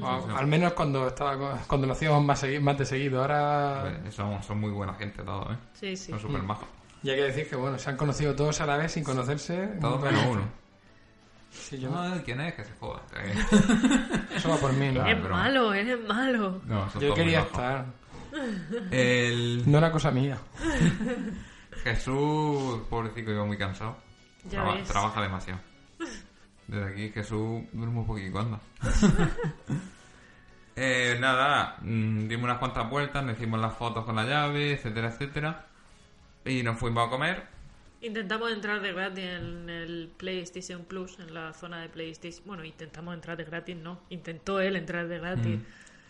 O 0.01 0.07
al 0.35 0.47
menos 0.47 0.73
cuando 0.73 1.07
estaba 1.07 1.59
cuando 1.67 1.85
lo 1.85 1.93
hacíamos 1.93 2.23
más, 2.23 2.43
más 2.61 2.77
de 2.79 2.85
seguido. 2.85 3.21
Ahora, 3.21 4.01
son, 4.09 4.41
son 4.41 4.59
muy 4.59 4.71
buena 4.71 4.95
gente 4.95 5.21
todos, 5.21 5.51
¿eh? 5.53 5.57
Sí, 5.73 5.95
sí. 5.95 6.11
Son 6.11 6.19
súper 6.19 6.41
majos. 6.41 6.67
Y 7.03 7.09
hay 7.09 7.15
que 7.17 7.23
decir 7.23 7.49
que 7.49 7.55
bueno, 7.55 7.77
se 7.77 7.89
han 7.89 7.97
conocido 7.97 8.33
todos 8.35 8.59
a 8.61 8.65
la 8.65 8.77
vez 8.77 8.91
sin 8.93 9.03
conocerse. 9.03 9.67
Todos 9.81 10.01
menos 10.01 10.25
uno. 10.25 10.41
Sí, 11.51 11.77
yo- 11.79 11.91
Ay, 11.95 12.21
¿quién 12.25 12.41
es? 12.41 12.53
Que 12.55 12.63
se 12.63 12.71
joda. 12.79 13.01
Eso 14.35 14.49
va 14.49 14.57
por 14.57 14.73
mí, 14.73 14.87
¿no? 14.87 14.93
Claro. 15.03 15.09
Eres 15.09 15.21
pero- 15.21 15.35
malo, 15.35 15.73
eres 15.73 15.99
malo. 16.07 16.61
No, 16.65 16.99
Yo 16.99 17.13
quería 17.13 17.41
estar. 17.41 17.85
El 18.89 19.63
No 19.69 19.77
era 19.77 19.91
cosa 19.91 20.09
mía. 20.09 20.37
Jesús, 21.83 22.81
pobrecito, 22.89 23.31
iba 23.31 23.45
muy 23.45 23.57
cansado. 23.57 23.97
Ya 24.45 24.61
Traba- 24.61 24.75
ves. 24.75 24.87
trabaja 24.87 25.21
demasiado. 25.21 25.59
Desde 26.67 26.89
aquí 26.91 27.09
Jesús 27.11 27.61
duerme 27.73 27.99
un 27.99 28.07
poquito 28.07 28.39
anda. 28.39 28.59
eh, 30.75 31.17
nada, 31.19 31.77
mm, 31.81 32.27
dimos 32.27 32.45
unas 32.45 32.57
cuantas 32.57 32.89
vueltas, 32.89 33.23
nos 33.23 33.37
hicimos 33.37 33.59
las 33.59 33.73
fotos 33.75 34.05
con 34.05 34.15
la 34.15 34.23
llave, 34.23 34.73
etcétera, 34.73 35.09
etcétera. 35.09 35.67
Y 36.45 36.63
nos 36.63 36.77
fuimos 36.77 37.07
a 37.07 37.09
comer. 37.09 37.43
Intentamos 38.01 38.51
entrar 38.51 38.81
de 38.81 38.91
gratis 38.91 39.23
en 39.23 39.69
el 39.69 40.11
PlayStation 40.17 40.83
Plus, 40.83 41.17
en 41.19 41.33
la 41.33 41.53
zona 41.53 41.81
de 41.81 41.89
PlayStation. 41.89 42.43
Bueno, 42.45 42.65
intentamos 42.65 43.13
entrar 43.13 43.37
de 43.37 43.45
gratis, 43.45 43.77
no. 43.77 44.01
Intentó 44.09 44.59
él 44.59 44.75
entrar 44.75 45.07
de 45.07 45.19
gratis. 45.19 45.59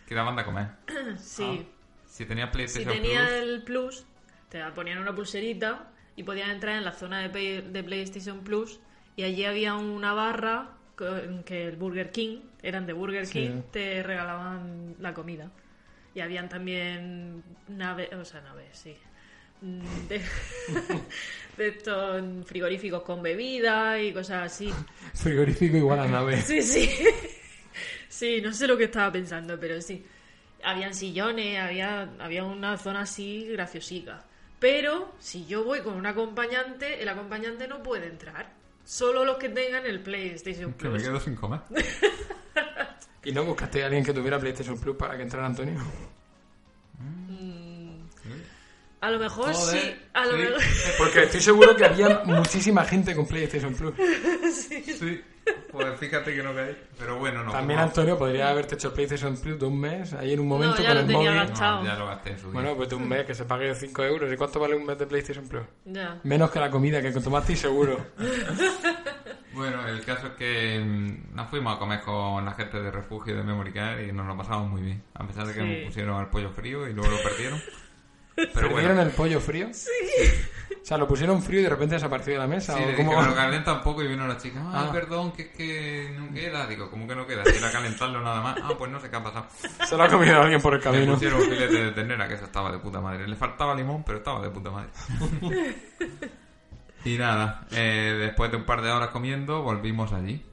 Que 0.08 0.14
daban 0.14 0.34
de 0.36 0.44
comer. 0.44 0.68
Sí. 1.18 1.66
Si 2.06 2.26
tenía 2.26 2.46
Si 2.46 2.52
PlayStation 2.52 2.92
tenía 2.94 3.20
Plus, 3.26 3.32
el 3.32 3.62
Plus, 3.62 4.06
te 4.48 4.62
ponían 4.72 4.98
una 4.98 5.14
pulserita 5.14 5.88
y 6.16 6.22
podías 6.24 6.48
entrar 6.50 6.76
en 6.76 6.84
la 6.84 6.92
zona 6.92 7.20
de, 7.20 7.28
Play- 7.30 7.60
de 7.62 7.82
PlayStation 7.84 8.40
Plus 8.44 8.78
y 9.16 9.22
allí 9.24 9.44
había 9.44 9.74
una 9.74 10.12
barra 10.14 10.70
con- 10.96 11.42
que 11.44 11.66
el 11.68 11.76
Burger 11.76 12.10
King, 12.12 12.38
eran 12.62 12.86
de 12.86 12.92
Burger 12.92 13.26
Sí. 13.26 13.32
King, 13.48 13.62
te 13.72 14.02
regalaban 14.02 14.94
la 15.00 15.12
comida. 15.14 15.50
Y 16.14 16.20
habían 16.20 16.48
también 16.48 17.42
naves, 17.68 18.12
o 18.12 18.24
sea, 18.24 18.40
naves, 18.42 18.76
sí. 18.78 18.96
Mm, 19.64 20.08
De, 20.08 20.20
de 21.56 21.68
estos 21.68 22.22
frigoríficos 22.46 23.02
con 23.02 23.22
bebida 23.22 23.98
y 24.00 24.12
cosas 24.12 24.52
así. 24.52 24.72
Frigorífico 25.14 25.76
igual 25.78 26.00
a 26.00 26.06
nave. 26.08 26.40
Sí, 26.42 26.60
sí. 26.62 26.90
Sí, 28.08 28.40
no 28.40 28.52
sé 28.52 28.68
lo 28.68 28.76
que 28.76 28.84
estaba 28.84 29.10
pensando, 29.10 29.58
pero 29.58 29.80
sí. 29.82 30.06
Habían 30.62 30.94
sillones, 30.94 31.58
había, 31.60 32.02
había 32.20 32.44
una 32.44 32.78
zona 32.78 33.00
así 33.00 33.48
graciosica. 33.50 34.22
Pero 34.60 35.12
si 35.18 35.44
yo 35.46 35.64
voy 35.64 35.80
con 35.80 35.94
un 35.94 36.06
acompañante, 36.06 37.02
el 37.02 37.08
acompañante 37.08 37.66
no 37.66 37.82
puede 37.82 38.06
entrar. 38.06 38.52
Solo 38.84 39.24
los 39.24 39.36
que 39.38 39.48
tengan 39.48 39.84
el 39.86 39.98
PlayStation 40.00 40.72
que 40.74 40.84
me 40.84 40.90
Plus. 40.90 41.02
quedo 41.02 41.18
sin 41.18 41.34
comer. 41.34 41.60
¿Y 43.24 43.32
no 43.32 43.44
buscaste 43.44 43.82
a 43.82 43.86
alguien 43.86 44.04
que 44.04 44.12
tuviera 44.14 44.38
PlayStation 44.38 44.78
Plus 44.78 44.94
para 44.96 45.16
que 45.16 45.24
entrara 45.24 45.46
Antonio? 45.46 45.80
A 49.04 49.10
lo 49.10 49.18
mejor 49.18 49.52
Joder, 49.52 49.80
sí. 49.80 49.94
A 50.14 50.24
lo 50.26 50.32
sí. 50.32 50.38
mejor... 50.38 50.62
Porque 50.98 51.22
estoy 51.24 51.40
seguro 51.40 51.76
que 51.76 51.84
había 51.84 52.22
muchísima 52.24 52.84
gente 52.84 53.14
con 53.14 53.26
PlayStation 53.26 53.74
Plus. 53.74 53.94
Sí, 54.54 55.20
pues 55.70 55.98
fíjate 56.00 56.34
que 56.34 56.42
no 56.42 56.54
caí. 56.54 56.74
Pero 56.98 57.18
bueno, 57.18 57.44
no. 57.44 57.52
También 57.52 57.78
como- 57.78 57.88
Antonio 57.90 58.16
podría 58.16 58.48
haberte 58.48 58.76
hecho 58.76 58.88
el 58.88 58.94
PlayStation 58.94 59.36
Plus 59.36 59.58
de 59.60 59.66
un 59.66 59.78
mes, 59.78 60.14
ahí 60.14 60.32
en 60.32 60.40
un 60.40 60.48
momento 60.48 60.80
ya 60.80 60.86
con 60.88 60.94
lo 60.94 61.00
el 61.02 61.06
tenía 61.06 61.30
móvil. 61.32 61.48
gastado. 61.48 61.78
No, 61.80 61.84
ya 61.86 61.94
lo 61.96 62.06
gasté 62.06 62.30
en 62.30 62.38
su 62.38 62.44
día. 62.44 62.52
Bueno, 62.54 62.76
pues 62.76 62.88
de 62.88 62.94
un 62.94 63.06
mes 63.08 63.26
que 63.26 63.34
se 63.34 63.44
pague 63.44 63.74
5 63.74 64.04
euros. 64.04 64.32
¿Y 64.32 64.36
cuánto 64.38 64.58
vale 64.58 64.74
un 64.74 64.86
mes 64.86 64.96
de 64.98 65.06
PlayStation 65.06 65.46
Plus? 65.46 65.64
Ya. 65.84 66.18
Menos 66.22 66.50
que 66.50 66.60
la 66.60 66.70
comida 66.70 67.02
que 67.02 67.10
tomaste 67.12 67.56
seguro. 67.56 68.06
Bueno, 69.52 69.86
el 69.86 70.04
caso 70.04 70.26
es 70.26 70.32
que 70.32 70.80
mm, 70.84 71.36
nos 71.36 71.48
fuimos 71.48 71.76
a 71.76 71.78
comer 71.78 72.00
con 72.00 72.44
la 72.44 72.52
gente 72.54 72.80
de 72.82 72.90
refugio 72.90 73.36
de 73.36 73.44
Memory 73.44 73.72
Card 73.72 74.00
y 74.00 74.10
nos 74.10 74.26
lo 74.26 74.36
pasamos 74.36 74.68
muy 74.68 74.82
bien. 74.82 75.00
A 75.14 75.24
pesar 75.24 75.46
de 75.46 75.54
que 75.54 75.60
Sí. 75.60 75.66
nos 75.66 75.86
pusieron 75.86 76.20
el 76.22 76.26
pollo 76.26 76.50
frío 76.50 76.88
y 76.88 76.92
luego 76.92 77.08
lo 77.12 77.22
perdieron. 77.22 77.62
Pero 78.36 78.52
¿Perdieron 78.52 78.96
bueno, 78.96 79.02
el 79.02 79.10
pollo 79.10 79.40
frío? 79.40 79.68
Sí. 79.72 79.90
O 80.82 80.86
sea, 80.86 80.98
lo 80.98 81.06
pusieron 81.08 81.40
frío 81.42 81.60
y 81.60 81.62
de 81.62 81.70
repente 81.70 81.94
desapareció 81.94 82.34
de 82.34 82.38
la 82.40 82.46
mesa. 82.46 82.76
sí, 82.76 82.82
¿o 82.82 82.86
de 82.88 82.94
cómo? 82.96 83.10
que 83.12 83.16
me 83.22 83.26
lo 83.28 83.34
calienta 83.34 83.72
un 83.74 83.82
poco 83.82 84.02
y 84.02 84.08
vino 84.08 84.26
la 84.26 84.36
chica. 84.36 84.60
Ah, 84.66 84.86
Ah. 84.88 84.92
perdón, 84.92 85.32
que 85.32 85.42
es 85.42 85.48
que 85.48 86.14
no 86.18 86.30
queda. 86.34 86.66
Digo, 86.66 86.90
¿cómo 86.90 87.06
que 87.08 87.14
no 87.14 87.26
queda? 87.26 87.42
Si 87.46 87.56
era 87.56 87.70
calentarlo 87.72 88.20
nada 88.20 88.42
más. 88.42 88.58
Ah, 88.62 88.72
pues 88.76 88.90
no 88.90 89.00
sé 89.00 89.08
qué 89.08 89.16
ha 89.16 89.22
pasado. 89.22 89.46
Se 89.86 89.96
lo 89.96 90.02
ha 90.02 90.08
comido 90.08 90.42
alguien 90.42 90.60
por 90.60 90.74
el 90.74 90.80
Le 90.80 90.84
camino. 90.84 91.12
pusieron 91.14 91.40
un 91.40 91.48
filete 91.48 91.84
de 91.84 91.90
ternera, 91.92 92.28
que 92.28 92.34
eso 92.34 92.44
estaba 92.44 92.70
de 92.70 92.78
puta 92.78 93.00
madre. 93.00 93.26
Le 93.26 93.36
faltaba 93.36 93.74
limón, 93.74 94.02
pero 94.04 94.18
estaba 94.18 94.42
de 94.42 94.50
puta 94.50 94.70
madre. 94.70 94.90
y 97.04 97.16
nada, 97.18 97.66
eh, 97.70 98.16
después 98.18 98.50
de 98.50 98.56
un 98.58 98.64
par 98.64 98.82
de 98.82 98.90
horas 98.90 99.08
comiendo, 99.08 99.62
volvimos 99.62 100.12
allí. 100.12 100.44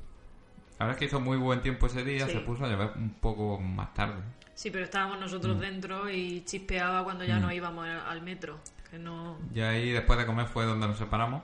La 0.79 0.85
verdad 0.85 0.91
es 0.95 0.99
que 0.99 1.05
hizo 1.05 1.19
muy 1.19 1.37
buen 1.37 1.61
tiempo 1.61 1.87
ese 1.87 2.03
día, 2.03 2.25
Sí. 2.27 2.33
se 2.33 2.39
puso 2.39 2.65
a 2.65 2.67
llover 2.67 2.91
un 2.95 3.13
poco 3.19 3.59
más 3.59 3.93
tarde. 3.93 4.21
Sí, 4.61 4.69
pero 4.69 4.85
estábamos 4.85 5.19
nosotros 5.19 5.57
Mm. 5.57 5.59
dentro 5.59 6.07
y 6.07 6.45
chispeaba 6.45 7.03
cuando 7.03 7.23
ya 7.23 7.39
no 7.39 7.51
íbamos 7.51 7.87
al 7.87 8.21
metro. 8.21 8.59
Que 8.91 8.99
no... 8.99 9.39
Y 9.55 9.59
ahí 9.61 9.89
después 9.91 10.19
de 10.19 10.27
comer 10.27 10.45
fue 10.45 10.65
donde 10.65 10.85
nos 10.87 10.99
separamos. 10.99 11.41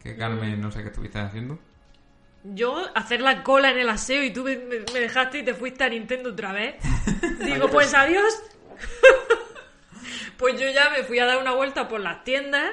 Que 0.00 0.16
Carmen, 0.16 0.60
no 0.60 0.70
sé 0.70 0.82
qué 0.82 0.90
estuviste 0.90 1.18
haciendo. 1.18 1.58
Yo 2.44 2.84
hacer 2.94 3.20
la 3.20 3.42
cola 3.42 3.72
en 3.72 3.78
el 3.80 3.88
aseo 3.88 4.22
y 4.22 4.32
tú 4.32 4.44
me 4.44 5.00
dejaste 5.00 5.38
y 5.38 5.42
te 5.44 5.54
fuiste 5.54 5.82
a 5.82 5.88
Nintendo 5.88 6.30
otra 6.30 6.52
vez. 6.52 6.76
Digo, 7.44 7.68
pues 7.68 7.92
adiós. 7.94 8.32
pues 10.36 10.60
yo 10.60 10.70
ya 10.70 10.88
me 10.90 11.02
fui 11.02 11.18
a 11.18 11.26
dar 11.26 11.38
una 11.38 11.52
vuelta 11.52 11.88
por 11.88 11.98
las 11.98 12.22
tiendas. 12.22 12.70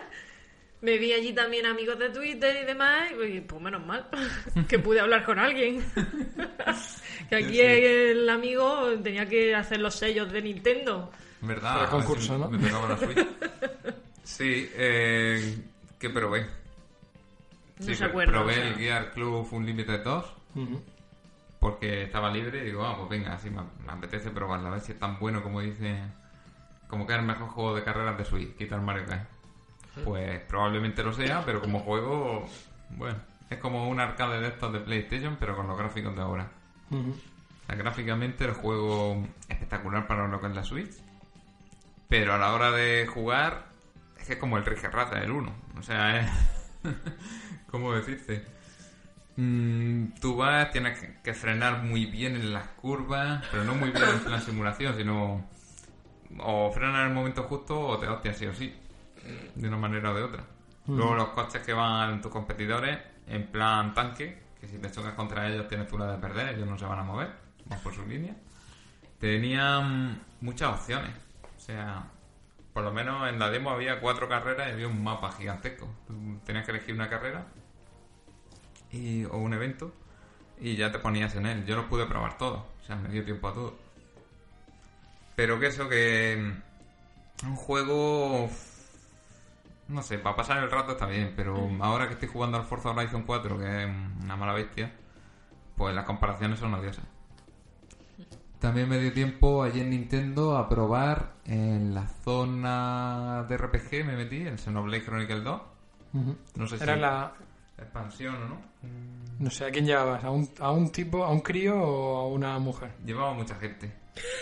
Me 0.83 0.97
vi 0.97 1.13
allí 1.13 1.33
también 1.33 1.65
amigos 1.65 1.97
de 1.97 2.09
Twitter 2.09 2.55
y 2.61 2.65
demás. 2.65 3.09
Y 3.27 3.39
pues 3.41 3.61
menos 3.61 3.85
mal 3.85 4.05
que 4.67 4.77
pude 4.79 4.99
hablar 4.99 5.23
con 5.25 5.39
alguien. 5.39 5.83
que 7.29 7.35
aquí 7.35 7.45
Sí, 7.45 7.51
sí. 7.53 7.61
el 7.61 8.29
amigo 8.29 8.89
tenía 9.01 9.25
que 9.27 9.55
hacer 9.55 9.79
los 9.79 9.95
sellos 9.95 10.31
de 10.31 10.41
Nintendo. 10.41 11.09
¿Verdad? 11.41 11.73
Para 11.73 11.83
el 11.85 11.89
concurso, 11.89 12.37
¿no? 12.37 12.49
Me 12.49 12.57
tocaba 12.59 12.89
la 12.89 12.97
Switch. 12.97 13.27
Sí, 14.23 14.69
eh, 14.75 15.57
que 15.99 16.09
probé. 16.09 16.41
No 17.79 17.85
Sí, 17.85 17.95
se 17.95 18.05
acuerda, 18.05 18.31
probé 18.33 18.51
o 18.53 18.55
sea. 18.55 18.67
el 18.67 18.75
Gear 18.75 19.11
Club 19.13 19.47
Unlimited 19.51 20.01
2 20.03 20.25
Ujú. 20.55 20.81
porque 21.59 22.03
estaba 22.03 22.31
libre 22.31 22.59
y 22.59 22.65
digo, 22.67 22.85
ah, 22.85 22.95
pues 22.97 23.09
venga, 23.09 23.33
así 23.33 23.49
me, 23.49 23.61
me 23.85 23.91
apetece 23.91 24.29
probarla, 24.29 24.69
a 24.69 24.71
ver 24.73 24.81
si 24.81 24.91
es 24.91 24.99
tan 24.99 25.17
bueno 25.19 25.41
como 25.41 25.59
dice, 25.59 25.97
como 26.87 27.05
que 27.07 27.13
es 27.13 27.19
el 27.19 27.25
mejor 27.25 27.49
juego 27.49 27.75
de 27.75 27.83
carreras 27.83 28.17
de 28.17 28.25
Switch, 28.25 28.55
quita 28.55 28.75
el 28.75 28.81
Mario 28.81 29.05
Kart. 29.07 29.27
Pues 30.03 30.39
probablemente 30.41 31.03
lo 31.03 31.13
sea, 31.13 31.43
pero 31.45 31.61
como 31.61 31.79
juego, 31.79 32.47
bueno, 32.91 33.17
es 33.49 33.57
como 33.59 33.87
un 33.89 33.99
arcade 33.99 34.39
de 34.41 34.47
estos 34.47 34.73
de 34.73 34.79
PlayStation, 34.79 35.37
pero 35.39 35.55
con 35.55 35.67
los 35.67 35.77
gráficos 35.77 36.15
de 36.15 36.21
ahora. 36.21 36.49
O 36.91 37.65
sea, 37.67 37.75
gráficamente 37.75 38.43
el 38.45 38.53
juego 38.53 39.25
espectacular 39.47 40.07
para 40.07 40.27
lo 40.27 40.41
que 40.41 40.47
es 40.47 40.55
la 40.55 40.63
Switch. 40.63 40.91
Pero 42.09 42.33
a 42.33 42.37
la 42.37 42.53
hora 42.53 42.71
de 42.71 43.07
jugar, 43.07 43.65
es 44.19 44.25
que 44.27 44.33
es 44.33 44.39
como 44.39 44.57
el 44.57 44.65
Rige 44.65 44.89
Raza, 44.89 45.19
el 45.19 45.31
1. 45.31 45.53
O 45.77 45.81
sea, 45.83 46.19
es. 46.19 46.31
¿Cómo 47.71 47.93
decirte? 47.93 48.45
Mm, 49.35 50.09
tú 50.21 50.35
vas, 50.35 50.71
tienes 50.71 50.99
que- 51.23 51.33
frenar 51.33 51.81
muy 51.83 52.05
bien 52.05 52.35
en 52.35 52.53
las 52.53 52.67
curvas, 52.67 53.43
pero 53.51 53.63
no 53.63 53.73
muy 53.73 53.89
bien 53.89 54.03
en 54.09 54.19
plan 54.19 54.41
simulación, 54.41 54.95
sino. 54.95 55.43
O 56.39 56.71
frenar 56.71 57.01
en 57.01 57.07
el 57.09 57.13
momento 57.13 57.43
justo 57.43 57.79
o 57.79 57.97
te 57.97 58.07
hostias 58.07 58.37
sí 58.37 58.45
o 58.47 58.53
sí. 58.53 58.75
De 59.55 59.67
una 59.67 59.77
manera 59.77 60.11
o 60.11 60.15
de 60.15 60.23
otra. 60.23 60.43
Luego 60.87 61.15
los 61.15 61.29
coches 61.29 61.61
que 61.61 61.73
van 61.73 62.21
tus 62.21 62.31
competidores, 62.31 62.99
en 63.27 63.47
plan 63.47 63.93
tanque, 63.93 64.43
que 64.59 64.67
si 64.67 64.77
te 64.77 64.91
chocas 64.91 65.13
contra 65.13 65.47
ellos 65.49 65.67
tienes 65.67 65.87
tú 65.87 65.97
la 65.97 66.11
de 66.11 66.17
perder, 66.17 66.55
ellos 66.55 66.67
no 66.67 66.77
se 66.77 66.85
van 66.85 66.99
a 66.99 67.03
mover, 67.03 67.31
van 67.65 67.79
por 67.79 67.93
su 67.93 68.05
línea. 68.05 68.35
Tenían 69.19 70.21
muchas 70.41 70.73
opciones. 70.79 71.11
O 71.55 71.59
sea, 71.59 72.03
por 72.73 72.83
lo 72.83 72.91
menos 72.91 73.29
en 73.29 73.39
la 73.39 73.49
demo 73.49 73.69
había 73.69 74.01
cuatro 74.01 74.27
carreras 74.27 74.67
y 74.67 74.71
había 74.71 74.87
un 74.87 75.01
mapa 75.01 75.31
gigantesco. 75.31 75.87
Tú 76.07 76.39
tenías 76.45 76.65
que 76.65 76.71
elegir 76.71 76.93
una 76.93 77.09
carrera 77.09 77.45
y, 78.91 79.23
o 79.25 79.37
un 79.37 79.53
evento 79.53 79.93
y 80.59 80.75
ya 80.75 80.91
te 80.91 80.99
ponías 80.99 81.35
en 81.35 81.45
él. 81.45 81.65
Yo 81.65 81.75
los 81.75 81.85
pude 81.85 82.05
probar 82.05 82.37
todos, 82.37 82.59
o 82.59 82.85
sea, 82.85 82.95
me 82.95 83.09
dio 83.09 83.23
tiempo 83.23 83.47
a 83.47 83.53
todo. 83.53 83.77
Pero 85.35 85.59
que 85.59 85.67
eso 85.67 85.87
que 85.87 86.53
mm, 87.43 87.47
un 87.47 87.55
juego 87.55 88.49
no 89.87 90.01
sé, 90.01 90.17
para 90.17 90.35
pasar 90.35 90.63
el 90.63 90.71
rato 90.71 90.93
está 90.93 91.05
bien, 91.05 91.33
pero 91.35 91.69
ahora 91.81 92.07
que 92.07 92.13
estoy 92.13 92.29
jugando 92.29 92.57
al 92.57 92.63
Forza 92.63 92.91
Horizon 92.91 93.23
4, 93.23 93.57
que 93.59 93.83
es 93.83 93.89
una 94.23 94.35
mala 94.35 94.53
bestia, 94.53 94.93
pues 95.75 95.93
las 95.93 96.05
comparaciones 96.05 96.59
son 96.59 96.73
odiosas. 96.73 97.05
También 98.59 98.87
me 98.87 98.97
dio 98.97 99.11
tiempo 99.11 99.61
allí 99.61 99.81
en 99.81 99.89
Nintendo 99.89 100.57
a 100.57 100.69
probar 100.69 101.33
en 101.45 101.93
la 101.93 102.07
zona 102.07 103.45
de 103.49 103.57
RPG, 103.57 104.05
me 104.05 104.15
metí, 104.15 104.47
en 104.47 104.57
Xenoblade 104.57 105.03
Chronicle 105.03 105.41
2. 105.41 105.61
Ujú. 106.13 106.37
No 106.55 106.67
sé 106.67 106.77
si 106.77 106.83
Era 106.83 106.95
la... 106.95 107.33
expansión 107.83 108.35
o 108.35 108.47
no. 108.47 108.61
No 109.39 109.49
sé, 109.49 109.65
¿a 109.65 109.71
quién 109.71 109.85
llevabas? 109.85 110.23
¿A 110.23 110.29
un, 110.31 110.49
¿A 110.59 110.71
un 110.71 110.91
tipo, 110.91 111.23
a 111.23 111.29
un 111.31 111.41
crío 111.41 111.75
o 111.75 112.17
a 112.21 112.27
una 112.27 112.57
mujer? 112.59 112.91
Llevaba 113.05 113.33
mucha 113.33 113.55
gente. 113.55 113.91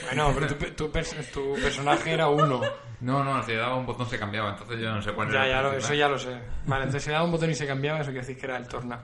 Bueno, 0.05 0.31
pero 0.33 0.47
tu, 0.47 0.55
tu 0.75 0.91
pers- 0.91 1.31
tu 1.31 1.53
personaje 1.61 2.11
era 2.11 2.27
uno. 2.27 2.61
No, 2.99 3.23
no, 3.23 3.41
si 3.43 3.51
le 3.51 3.57
daba 3.57 3.75
un 3.77 3.85
botón 3.85 4.05
se 4.07 4.19
cambiaba, 4.19 4.51
entonces 4.51 4.79
yo 4.79 4.93
no 4.93 5.01
sé 5.01 5.13
cuál 5.13 5.31
Ya, 5.31 5.45
era. 5.45 5.47
ya, 5.47 5.61
lo, 5.61 5.73
eso 5.73 5.93
ya 5.93 6.07
lo 6.09 6.19
sé. 6.19 6.37
Vale, 6.65 6.83
entonces 6.83 7.03
si 7.03 7.09
le 7.09 7.13
daba 7.13 7.25
un 7.25 7.31
botón 7.31 7.49
y 7.49 7.55
se 7.55 7.65
cambiaba, 7.65 7.99
eso 8.01 8.11
quiere 8.11 8.25
decir 8.27 8.37
que 8.39 8.45
era 8.45 8.57
el 8.57 8.67
Torna, 8.67 8.99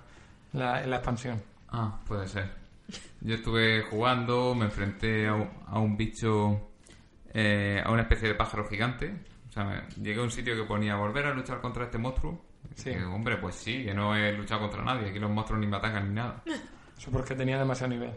la, 0.53 0.85
la 0.85 0.95
expansión. 0.97 1.41
Ah, 1.69 1.99
puede 2.05 2.27
ser. 2.27 2.49
Yo 3.21 3.35
estuve 3.35 3.81
jugando, 3.83 4.53
me 4.55 4.65
enfrenté 4.65 5.27
a 5.27 5.33
un, 5.33 5.49
a 5.67 5.79
un 5.79 5.97
bicho, 5.97 6.69
eh, 7.33 7.81
a 7.83 7.89
una 7.91 8.03
especie 8.03 8.27
de 8.27 8.35
pájaro 8.35 8.67
gigante. 8.67 9.15
O 9.49 9.51
sea, 9.51 9.63
me- 9.63 9.81
llegué 10.03 10.19
a 10.19 10.23
un 10.23 10.31
sitio 10.31 10.55
que 10.55 10.63
ponía 10.63 10.95
volver 10.95 11.25
a 11.25 11.33
luchar 11.33 11.59
contra 11.61 11.85
este 11.85 11.97
monstruo. 11.97 12.45
Sí. 12.77 12.89
Y 12.91 12.95
digo, 12.95 13.13
hombre, 13.13 13.37
pues 13.37 13.55
sí, 13.55 13.83
que 13.83 13.93
no 13.93 14.15
he 14.15 14.31
luchado 14.33 14.61
contra 14.61 14.83
nadie. 14.83 15.09
Aquí 15.09 15.19
los 15.19 15.29
monstruos 15.31 15.59
ni 15.59 15.67
me 15.67 15.77
atacan 15.77 16.07
ni 16.09 16.15
nada. 16.15 16.41
Eso 16.97 17.11
porque 17.11 17.35
tenía 17.35 17.57
demasiado 17.59 17.89
nivel. 17.93 18.11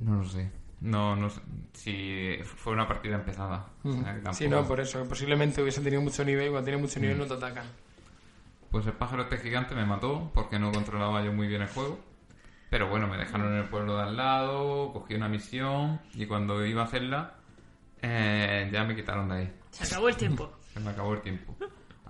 No 0.00 0.16
lo 0.16 0.24
sé. 0.24 0.50
No, 0.80 1.14
no 1.16 1.28
sé. 1.30 1.40
Si 1.72 2.38
fue 2.44 2.72
una 2.72 2.86
partida 2.88 3.14
empezada. 3.16 3.66
O 3.84 3.92
sea, 3.92 4.14
que 4.14 4.20
Sí, 4.34 4.44
tampoco- 4.44 4.50
no, 4.62 4.68
por 4.68 4.80
eso. 4.80 5.04
Posiblemente 5.08 5.60
hubiesen 5.60 5.84
tenido 5.84 6.00
mucho 6.02 6.24
nivel 6.24 6.46
y 6.46 6.50
cuando 6.50 6.64
tiene 6.64 6.80
mucho 6.80 7.00
nivel 7.00 7.18
no 7.18 7.26
te 7.26 7.34
atacan. 7.34 7.66
Pues 8.70 8.86
el 8.86 8.92
pájaro 8.92 9.22
este 9.24 9.38
gigante 9.38 9.74
me 9.74 9.84
mató 9.84 10.30
porque 10.32 10.58
no 10.58 10.70
controlaba 10.72 11.22
yo 11.24 11.32
muy 11.32 11.48
bien 11.48 11.62
el 11.62 11.68
juego. 11.68 11.98
Pero 12.70 12.88
bueno, 12.88 13.08
me 13.08 13.16
dejaron 13.18 13.52
en 13.52 13.58
el 13.62 13.68
pueblo 13.68 13.96
de 13.96 14.02
al 14.04 14.16
lado, 14.16 14.92
cogí 14.92 15.14
una 15.14 15.28
misión 15.28 16.00
y 16.14 16.24
cuando 16.26 16.64
iba 16.64 16.82
a 16.82 16.84
hacerla, 16.84 17.34
eh, 18.00 18.70
ya 18.72 18.84
me 18.84 18.94
quitaron 18.94 19.28
de 19.28 19.34
ahí. 19.34 19.52
Se 19.70 19.84
acabó 19.84 20.08
el 20.08 20.16
tiempo. 20.16 20.50
Se 20.72 20.78
me 20.80 20.90
acabó 20.90 21.14
el 21.14 21.20
tiempo. 21.20 21.56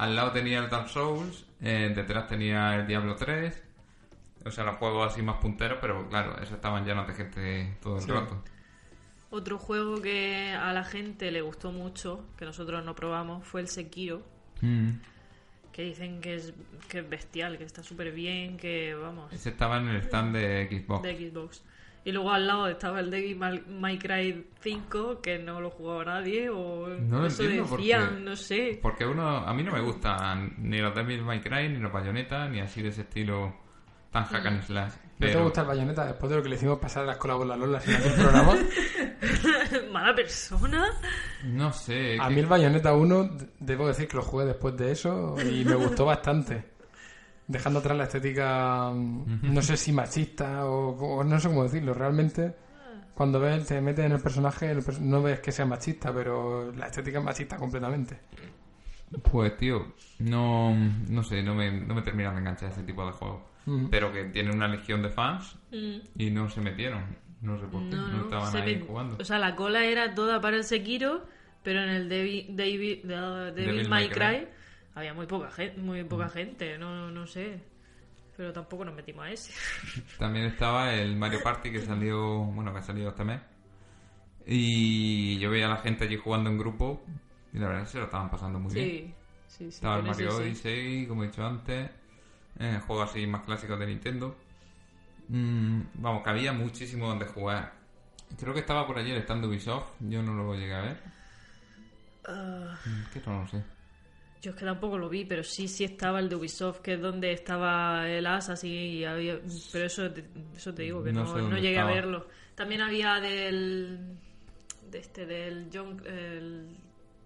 Al 0.00 0.16
lado 0.16 0.32
tenía 0.32 0.58
el 0.60 0.70
Dark 0.70 0.88
Souls, 0.88 1.44
eh, 1.60 1.92
detrás 1.94 2.26
tenía 2.26 2.74
el 2.76 2.86
Diablo 2.86 3.16
3. 3.16 3.62
O 4.46 4.50
sea, 4.50 4.64
los 4.64 4.76
juegos 4.76 5.12
así 5.12 5.20
más 5.22 5.36
punteros, 5.36 5.78
pero 5.80 6.08
claro, 6.08 6.36
esos 6.38 6.52
estaban 6.52 6.84
llenos 6.86 7.06
de 7.06 7.12
gente 7.14 7.76
todo 7.82 7.96
el 7.96 8.02
Sí. 8.02 8.10
rato. 8.10 8.42
Otro 9.30 9.58
juego 9.58 10.00
que 10.00 10.52
a 10.52 10.72
la 10.72 10.82
gente 10.84 11.30
le 11.30 11.42
gustó 11.42 11.70
mucho, 11.70 12.24
que 12.38 12.44
nosotros 12.46 12.84
no 12.84 12.94
probamos, 12.94 13.46
fue 13.46 13.60
el 13.60 13.68
Sekiro. 13.68 14.22
Mm. 14.62 14.90
Que 15.72 15.82
dicen 15.82 16.20
que 16.20 16.34
es, 16.36 16.52
que 16.88 16.98
es 17.00 17.08
bestial, 17.08 17.56
que 17.58 17.64
está 17.64 17.82
súper 17.82 18.10
bien, 18.12 18.56
que 18.56 18.94
vamos, 18.94 19.32
Ese 19.32 19.50
estaba 19.50 19.76
en 19.78 19.88
el 19.88 19.96
stand 19.98 20.34
de 20.34 20.66
Xbox. 20.68 21.02
de 21.02 21.30
Xbox. 21.30 21.62
Y 22.04 22.12
luego 22.12 22.30
al 22.32 22.46
lado 22.46 22.66
estaba 22.68 23.00
el 23.00 23.10
Devil 23.10 23.36
May- 23.36 23.98
Cry 23.98 24.46
5, 24.60 25.20
que 25.20 25.38
no 25.38 25.60
lo 25.60 25.70
jugaba 25.70 26.04
nadie, 26.04 26.48
o 26.48 26.88
No 26.88 27.20
lo 27.20 27.26
eso 27.26 27.42
decían, 27.42 28.24
no 28.24 28.36
sé. 28.36 28.78
Porque 28.80 29.04
uno, 29.04 29.28
a 29.38 29.52
mí 29.52 29.62
no 29.62 29.72
me 29.72 29.80
gustan 29.82 30.54
ni 30.58 30.78
los 30.78 30.94
Devil 30.94 31.22
May 31.22 31.40
Cry, 31.40 31.68
ni 31.68 31.78
los 31.78 31.92
Bayonetta, 31.92 32.48
ni 32.48 32.60
así 32.60 32.80
de 32.82 32.88
ese 32.88 33.02
estilo 33.02 33.54
tan 34.10 34.24
hack 34.24 34.46
and 34.46 34.62
slash. 34.62 34.92
¿No 35.18 35.26
te 35.26 35.36
gusta 35.36 35.60
el 35.60 35.66
bayoneta 35.66 36.06
después 36.06 36.30
de 36.30 36.36
lo 36.38 36.42
que 36.42 36.48
le 36.48 36.56
hicimos 36.56 36.78
pasar 36.78 37.02
a 37.02 37.06
la 37.06 37.12
escuela 37.12 37.36
con 37.36 37.46
la 37.46 37.54
Lola 37.56 37.78
en 37.86 37.94
aquel 37.94 38.12
programa? 38.14 38.54
Mala 39.92 40.14
persona. 40.14 40.86
No 41.44 41.72
sé. 41.72 42.16
A 42.20 42.28
que- 42.28 42.34
mí 42.34 42.40
el 42.40 42.46
Bayonetta 42.46 42.94
1, 42.94 43.24
d- 43.24 43.46
debo 43.60 43.86
decir 43.88 44.08
que 44.08 44.16
lo 44.16 44.22
jugué 44.22 44.46
después 44.46 44.76
de 44.76 44.92
eso 44.92 45.36
y 45.42 45.64
me 45.64 45.74
gustó 45.74 46.06
bastante. 46.06 46.64
Dejando 47.50 47.80
atrás 47.80 47.96
la 47.98 48.04
estética, 48.04 48.90
mm, 48.90 49.52
no 49.52 49.60
sé 49.62 49.76
si 49.76 49.92
machista 49.92 50.66
o, 50.66 50.90
o 50.90 51.24
no 51.24 51.38
sé 51.40 51.48
cómo 51.48 51.64
decirlo, 51.64 51.92
realmente 51.94 52.54
cuando 53.14 53.40
ves, 53.40 53.66
te 53.66 53.80
metes 53.80 54.04
en 54.06 54.12
el 54.12 54.20
personaje, 54.20 54.70
el 54.70 54.78
pers- 54.84 55.00
no 55.00 55.20
ves 55.20 55.40
que 55.40 55.50
sea 55.52 55.66
machista, 55.66 56.14
pero 56.14 56.72
la 56.72 56.86
estética 56.86 57.18
es 57.18 57.24
machista 57.24 57.56
completamente. 57.56 58.18
Pues 59.30 59.56
tío, 59.56 59.94
no, 60.20 60.74
no 61.08 61.22
sé, 61.24 61.42
no 61.42 61.54
me, 61.54 61.70
no 61.72 61.94
me 61.96 62.02
terminan 62.02 62.34
de 62.34 62.40
enganchar 62.40 62.70
ese 62.70 62.84
tipo 62.84 63.04
de 63.04 63.12
juegos. 63.12 63.42
Mm. 63.66 63.86
Pero 63.90 64.12
que 64.12 64.24
tiene 64.26 64.52
una 64.52 64.68
legión 64.68 65.02
de 65.02 65.10
fans 65.10 65.56
Mm, 65.72 65.96
y 66.16 66.30
no 66.30 66.48
se 66.48 66.60
metieron. 66.60 67.02
No 67.42 67.58
sé 67.58 67.66
por 67.66 67.82
qué, 67.88 67.96
no, 67.96 68.06
No, 68.08 68.16
no, 68.18 68.22
estaban 68.24 68.56
ahí 68.62 68.84
jugando. 68.86 69.16
O 69.20 69.24
sea, 69.24 69.38
la 69.38 69.56
cola 69.56 69.84
era 69.84 70.14
toda 70.14 70.40
para 70.40 70.56
el 70.56 70.64
Sekiro, 70.64 71.24
pero 71.62 71.82
en 71.82 71.88
el 71.90 72.08
David, 72.08 72.50
Devil 72.50 73.02
Devil 73.04 73.88
May 73.88 73.88
May 73.88 74.08
Cry 74.08 74.14
Cry. 74.18 74.48
Había 74.94 75.14
muy 75.14 75.26
poca 75.26 75.50
gente, 75.50 75.80
muy 75.80 76.04
poca 76.04 76.28
gente, 76.28 76.78
no, 76.78 77.10
no 77.10 77.26
sé. 77.26 77.60
Pero 78.36 78.52
tampoco 78.52 78.84
nos 78.84 78.94
metimos 78.94 79.24
a 79.26 79.30
ese. 79.30 79.52
También 80.18 80.46
estaba 80.46 80.94
el 80.94 81.16
Mario 81.16 81.42
Party 81.42 81.70
que 81.72 81.80
salió, 81.80 82.38
bueno, 82.44 82.72
que 82.72 82.78
ha 82.78 82.82
salido 82.82 83.10
este 83.10 83.24
mes. 83.24 83.40
Y 84.46 85.38
yo 85.38 85.50
veía 85.50 85.66
a 85.66 85.70
la 85.70 85.76
gente 85.76 86.04
allí 86.04 86.16
jugando 86.16 86.50
en 86.50 86.58
grupo 86.58 87.02
y 87.52 87.58
la 87.58 87.66
verdad 87.68 87.82
es 87.82 87.88
que 87.88 87.92
se 87.92 87.98
lo 87.98 88.04
estaban 88.04 88.30
pasando 88.30 88.58
muy 88.58 88.72
bien. 88.72 88.88
Sí, 88.88 89.14
sí, 89.46 89.70
sí. 89.72 89.76
Estaba 89.76 89.98
el 89.98 90.06
ese 90.06 90.24
Mario 90.24 90.30
sí. 90.32 90.42
Odyssey, 90.42 91.06
como 91.06 91.22
he 91.24 91.26
dicho 91.26 91.44
antes, 91.46 91.90
eh, 92.58 92.80
juegos 92.86 93.10
así 93.10 93.26
más 93.26 93.42
clásicos 93.42 93.78
de 93.78 93.86
Nintendo. 93.86 94.36
Mm, 95.28 95.82
vamos, 95.94 96.22
que 96.24 96.30
había 96.30 96.52
muchísimo 96.52 97.06
donde 97.08 97.26
jugar. 97.26 97.72
Creo 98.38 98.54
que 98.54 98.60
estaba 98.60 98.86
por 98.86 98.98
allí 98.98 99.10
el 99.10 99.18
stand 99.18 99.44
Ubisoft, 99.44 99.90
yo 100.00 100.22
no 100.22 100.34
lo 100.34 100.54
llegué 100.54 100.74
a 100.74 100.80
ver. 100.82 101.02
Mm, 102.28 103.04
Que 103.12 103.20
no 103.26 103.42
lo 103.42 103.48
sé. 103.48 103.62
Yo 104.40 104.50
es 104.52 104.56
que 104.56 104.64
tampoco 104.64 104.96
lo 104.98 105.08
vi, 105.08 105.24
pero 105.24 105.42
sí, 105.42 105.68
sí 105.68 105.84
estaba 105.84 106.18
el 106.20 106.28
de 106.28 106.36
Ubisoft, 106.36 106.80
que 106.80 106.94
es 106.94 107.00
donde 107.00 107.32
estaba 107.32 108.08
el 108.08 108.26
Assassin 108.26 108.72
y 108.72 109.04
había... 109.04 109.38
Pero 109.72 109.84
eso 109.86 110.10
te, 110.10 110.24
eso 110.56 110.72
te 110.74 110.82
digo, 110.84 111.02
que 111.04 111.12
No 111.12 111.20
no, 111.24 111.26
sé 111.26 111.34
no 111.36 111.42
dónde 111.44 111.60
llegué 111.60 111.74
estaba. 111.74 111.90
a 111.90 111.94
verlo. 111.94 112.28
También 112.54 112.80
había 112.80 113.14
del... 113.20 113.98
De 114.90 114.98
este, 114.98 115.26
del 115.26 115.68
John... 115.72 116.02
El 116.06 116.68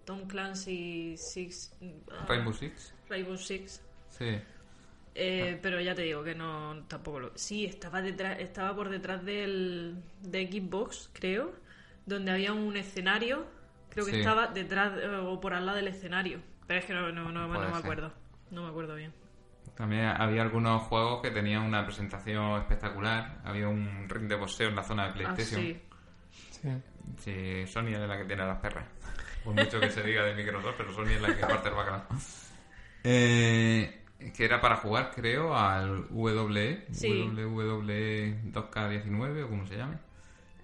Tom 0.05 0.27
Clancy 0.27 1.17
Six... 1.17 1.73
ah, 2.11 2.27
Rainbow 2.29 2.53
Six, 2.53 2.93
Rainbow 3.09 3.37
Six. 3.39 3.81
sí. 4.11 4.37
Eh, 5.17 5.61
pero 5.63 5.81
ya 5.81 5.95
te 5.95 6.03
digo 6.03 6.25
que 6.25 6.35
no 6.35 6.85
tampoco 6.89 7.21
lo 7.21 7.33
sí 7.37 7.65
estaba 7.67 8.03
detrás 8.03 8.41
estaba 8.41 8.75
por 8.75 8.89
detrás 8.89 9.25
del 9.25 9.95
de 10.23 10.49
Xbox 10.51 11.09
creo 11.13 11.53
donde 12.05 12.33
había 12.33 12.53
un 12.53 12.77
escenario 12.77 13.47
creo 13.91 14.05
que 14.07 14.11
Sí. 14.11 14.19
estaba 14.19 14.49
detrás 14.49 14.99
eh, 15.01 15.07
o 15.07 15.41
por 15.41 15.55
al 15.55 15.67
lado 15.67 15.77
del 15.77 15.87
escenario 15.87 16.41
pero 16.67 16.81
es 16.81 16.87
que 16.87 16.95
no, 16.95 17.13
no, 17.13 17.31
no, 17.31 17.49
no 17.49 17.71
me 17.71 17.77
acuerdo 17.77 18.13
no 18.51 18.63
me 18.63 18.69
acuerdo 18.69 18.95
bien 18.95 19.13
También 19.77 20.07
había 20.07 20.43
algunos 20.43 20.83
juegos 20.83 21.23
que 21.23 21.31
tenían 21.31 21.63
una 21.63 21.85
presentación 21.85 22.61
espectacular. 22.61 23.39
Había 23.45 23.69
un 23.69 24.09
ring 24.09 24.29
de 24.29 24.37
boxeo 24.37 24.69
en 24.69 24.77
la 24.77 24.83
zona 24.85 25.05
de 25.05 25.11
ah 25.11 25.15
PlayStation. 25.15 25.61
sí 25.61 25.83
Sí. 26.51 26.69
Sí, 27.19 27.67
Sony 27.67 27.89
es 27.89 28.09
la 28.09 28.17
que 28.17 28.25
tiene 28.25 28.47
las 28.47 28.59
perras. 28.59 28.87
Por 29.45 29.55
mucho 29.55 29.79
que 29.79 29.91
se 29.91 30.03
diga 30.03 30.25
de 30.25 30.35
Microsoft, 30.35 30.75
pero 30.79 30.93
Sony 30.93 31.11
es 31.11 31.21
la 31.23 31.37
que 31.37 31.41
parte 31.43 31.69
el 31.69 31.75
bacalao. 31.75 32.07
Eh, 33.05 34.03
que 34.35 34.45
era 34.45 34.61
para 34.61 34.77
jugar, 34.77 35.11
creo, 35.15 35.55
al 35.55 36.07
WE, 36.11 36.87
Sí. 36.91 37.29
WWE 37.29 38.41
2K19 38.53 39.45
o 39.45 39.49
como 39.49 39.67
se 39.67 39.77
llame. 39.77 39.99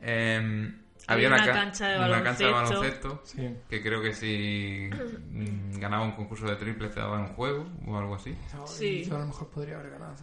Eh, 0.00 0.72
Había 1.08 1.28
una 1.28 1.44
ca- 1.44 1.52
cancha 1.52 1.88
de 1.88 1.98
una 1.98 2.22
cancha 2.22 2.46
de 2.46 2.52
baloncesto. 2.52 3.20
Sí. 3.24 3.56
que 3.68 3.82
creo 3.82 4.00
que 4.02 4.12
si 4.14 4.88
mm, 4.92 5.78
ganaba 5.80 6.04
un 6.04 6.12
concurso 6.12 6.46
de 6.46 6.56
triples 6.56 6.92
te 6.92 7.00
daban 7.00 7.22
un 7.22 7.28
juego 7.34 7.66
o 7.86 7.98
algo 7.98 8.14
así. 8.14 8.36
Sí. 8.66 9.04
Yo 9.04 9.16
a 9.16 9.20
lo 9.20 9.26
mejor 9.26 9.48
podría 9.48 9.76
haber 9.78 9.90
ganado. 9.90 10.14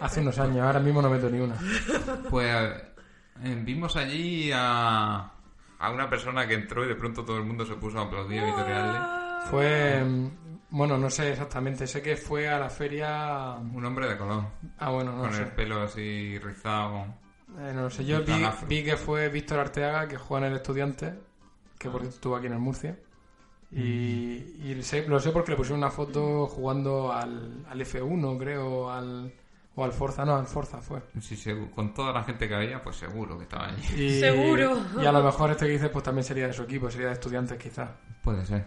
Hace 0.00 0.20
unos 0.20 0.38
años, 0.38 0.58
ahora 0.66 0.80
mismo 0.80 1.00
no 1.02 1.08
meto 1.10 1.28
ni 1.30 1.38
una. 1.40 1.56
Pues 2.30 2.48
eh, 3.44 3.60
vimos 3.64 3.96
allí 3.96 4.50
a, 4.54 5.30
a 5.78 5.90
una 5.90 6.08
persona 6.08 6.46
que 6.46 6.54
entró 6.54 6.84
y 6.84 6.88
de 6.88 6.94
pronto 6.96 7.24
todo 7.24 7.38
el 7.38 7.44
mundo 7.44 7.64
se 7.66 7.74
puso 7.74 7.98
a 7.98 8.02
aplaudir 8.02 8.42
y 8.42 8.46
vitoriarle. 8.46 8.98
Fue. 9.50 10.02
mm, 10.04 10.30
Bueno, 10.70 10.96
no 10.98 11.10
sé 11.10 11.32
exactamente. 11.32 11.86
Sé 11.86 12.00
que 12.02 12.16
fue 12.16 12.48
a 12.48 12.58
la 12.58 12.70
feria. 12.70 13.54
Un 13.74 13.84
hombre 13.84 14.08
de 14.08 14.16
color, 14.16 14.44
Ah, 14.78 14.90
bueno, 14.90 15.12
no 15.12 15.22
con 15.22 15.32
sé. 15.34 15.42
el 15.42 15.48
pelo 15.48 15.82
así 15.82 16.38
rizado. 16.38 17.06
Eh, 17.58 17.72
no 17.74 17.82
lo 17.82 17.90
sé. 17.90 18.04
Yo 18.04 18.20
vi, 18.68 18.82
que 18.84 18.96
fue 18.96 19.28
Víctor 19.28 19.58
Arteaga, 19.60 20.08
que 20.08 20.16
juega 20.16 20.46
en 20.46 20.52
el 20.52 20.56
Estudiante, 20.58 21.14
que 21.78 21.88
por 21.90 22.00
cierto 22.00 22.16
estuvo 22.16 22.36
aquí 22.36 22.46
en 22.46 22.52
el 22.54 22.58
Murcia. 22.58 22.98
Y, 23.70 23.80
y 23.80 24.78
sé- 24.82 25.06
lo 25.08 25.18
sé 25.18 25.30
porque 25.30 25.52
le 25.52 25.56
pusieron 25.56 25.78
una 25.78 25.90
foto 25.90 26.46
jugando 26.46 27.12
al, 27.12 27.64
al 27.68 27.80
F1, 27.80 28.38
creo, 28.38 28.90
al, 28.90 29.32
o 29.74 29.84
al 29.84 29.92
Forza. 29.92 30.24
No, 30.26 30.36
al 30.36 30.46
Forza 30.46 30.78
fue. 30.82 31.00
Sí, 31.20 31.36
con 31.74 31.94
toda 31.94 32.12
la 32.12 32.22
gente 32.22 32.46
que 32.48 32.54
había, 32.54 32.82
pues 32.82 32.96
seguro 32.96 33.38
que 33.38 33.44
estaba 33.44 33.68
allí. 33.68 33.82
Y- 34.02 34.20
Seguro. 34.20 34.78
Y 35.00 35.06
a 35.06 35.12
lo 35.12 35.22
mejor 35.22 35.50
este 35.50 35.66
que 35.66 35.72
dices, 35.72 35.88
pues 35.90 36.04
también 36.04 36.24
sería 36.24 36.46
de 36.48 36.52
su 36.52 36.62
equipo, 36.64 36.90
sería 36.90 37.06
de 37.08 37.14
Estudiantes 37.14 37.58
quizás. 37.58 37.88
Puede 38.22 38.44
ser. 38.44 38.66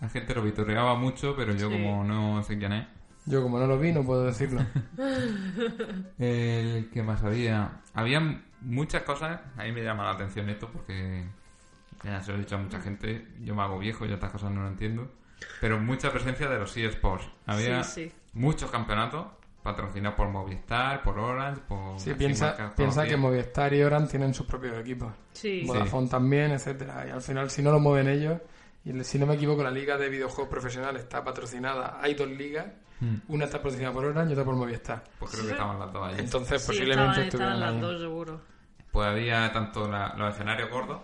La 0.00 0.08
gente 0.08 0.34
lo 0.34 0.42
vitoreaba 0.42 0.96
mucho, 0.96 1.34
pero 1.36 1.52
yo 1.54 1.68
Sí. 1.70 1.72
como 1.74 2.04
no 2.04 2.42
sé 2.42 2.58
quién 2.58 2.72
es. 2.72 2.86
Yo 3.26 3.42
como 3.42 3.58
no 3.58 3.66
lo 3.66 3.78
vi, 3.78 3.92
no 3.92 4.04
puedo 4.04 4.24
decirlo. 4.24 4.60
El 6.18 6.90
que 6.90 7.02
más 7.02 7.22
había. 7.22 7.80
Había 7.94 8.42
muchas 8.60 9.02
cosas. 9.02 9.40
A 9.56 9.64
mí 9.64 9.72
me 9.72 9.82
llama 9.82 10.04
la 10.04 10.10
atención 10.12 10.48
esto 10.50 10.68
porque 10.72 11.24
ya 12.02 12.20
se 12.22 12.32
lo 12.32 12.38
he 12.38 12.40
dicho 12.40 12.56
a 12.56 12.58
mucha 12.58 12.80
gente. 12.80 13.26
Yo 13.40 13.54
me 13.54 13.62
hago 13.62 13.78
viejo 13.78 14.06
y 14.06 14.12
estas 14.12 14.30
cosas 14.32 14.50
no 14.50 14.62
lo 14.62 14.68
entiendo. 14.68 15.10
Pero 15.60 15.78
mucha 15.78 16.10
presencia 16.10 16.48
de 16.48 16.58
los 16.58 16.76
eSports. 16.76 17.28
Había 17.46 17.82
Sí, 17.84 18.06
sí. 18.08 18.12
muchos 18.34 18.70
campeonatos 18.70 19.26
patrocinados 19.62 20.16
por 20.16 20.28
Movistar, 20.28 21.02
por 21.02 21.18
Orange, 21.18 21.60
por. 21.68 21.98
Sí, 22.00 22.14
piensa, 22.14 22.74
piensa 22.76 23.04
que. 23.06 23.16
Movistar 23.16 23.72
y 23.74 23.82
Oran 23.82 24.08
tienen 24.08 24.34
sus 24.34 24.46
propios 24.46 24.76
equipos. 24.78 25.12
Sí. 25.32 25.62
Vodafone 25.66 26.08
también, 26.08 26.50
etcétera. 26.52 27.06
Y 27.06 27.10
al 27.10 27.22
final, 27.22 27.50
si 27.50 27.62
no 27.62 27.70
lo 27.70 27.78
mueven 27.80 28.08
ellos, 28.08 28.40
y 28.84 29.04
si 29.04 29.18
no 29.18 29.26
me 29.26 29.34
equivoco, 29.34 29.62
la 29.62 29.70
liga 29.70 29.96
de 29.96 30.08
videojuegos 30.08 30.48
profesional 30.48 30.96
está 30.96 31.22
patrocinada. 31.22 31.98
Hay 32.00 32.14
dos 32.14 32.28
ligas, 32.28 32.66
Hmm. 33.02 33.16
una 33.28 33.46
está 33.46 33.58
patrocinada 33.58 33.92
por 33.92 34.04
Orange 34.04 34.30
y 34.30 34.32
otra 34.34 34.44
por 34.44 34.54
Movistar. 34.54 35.02
Pues 35.18 35.32
creo 35.32 35.44
que 35.46 35.50
estaban 35.52 35.78
las 35.80 35.92
dos 35.92 36.06
allí. 36.08 36.20
Entonces, 36.20 36.62
Sí, 36.62 36.66
posiblemente 36.68 37.22
estaban, 37.22 37.26
estaban 37.26 37.52
estuvieran 37.52 37.60
las 37.60 37.80
dos 37.80 38.00
seguro. 38.00 38.40
Pues 38.92 39.08
había 39.08 39.52
tanto 39.52 39.88
la- 39.90 40.14
los 40.16 40.32
escenarios 40.34 40.70
gordos 40.70 41.00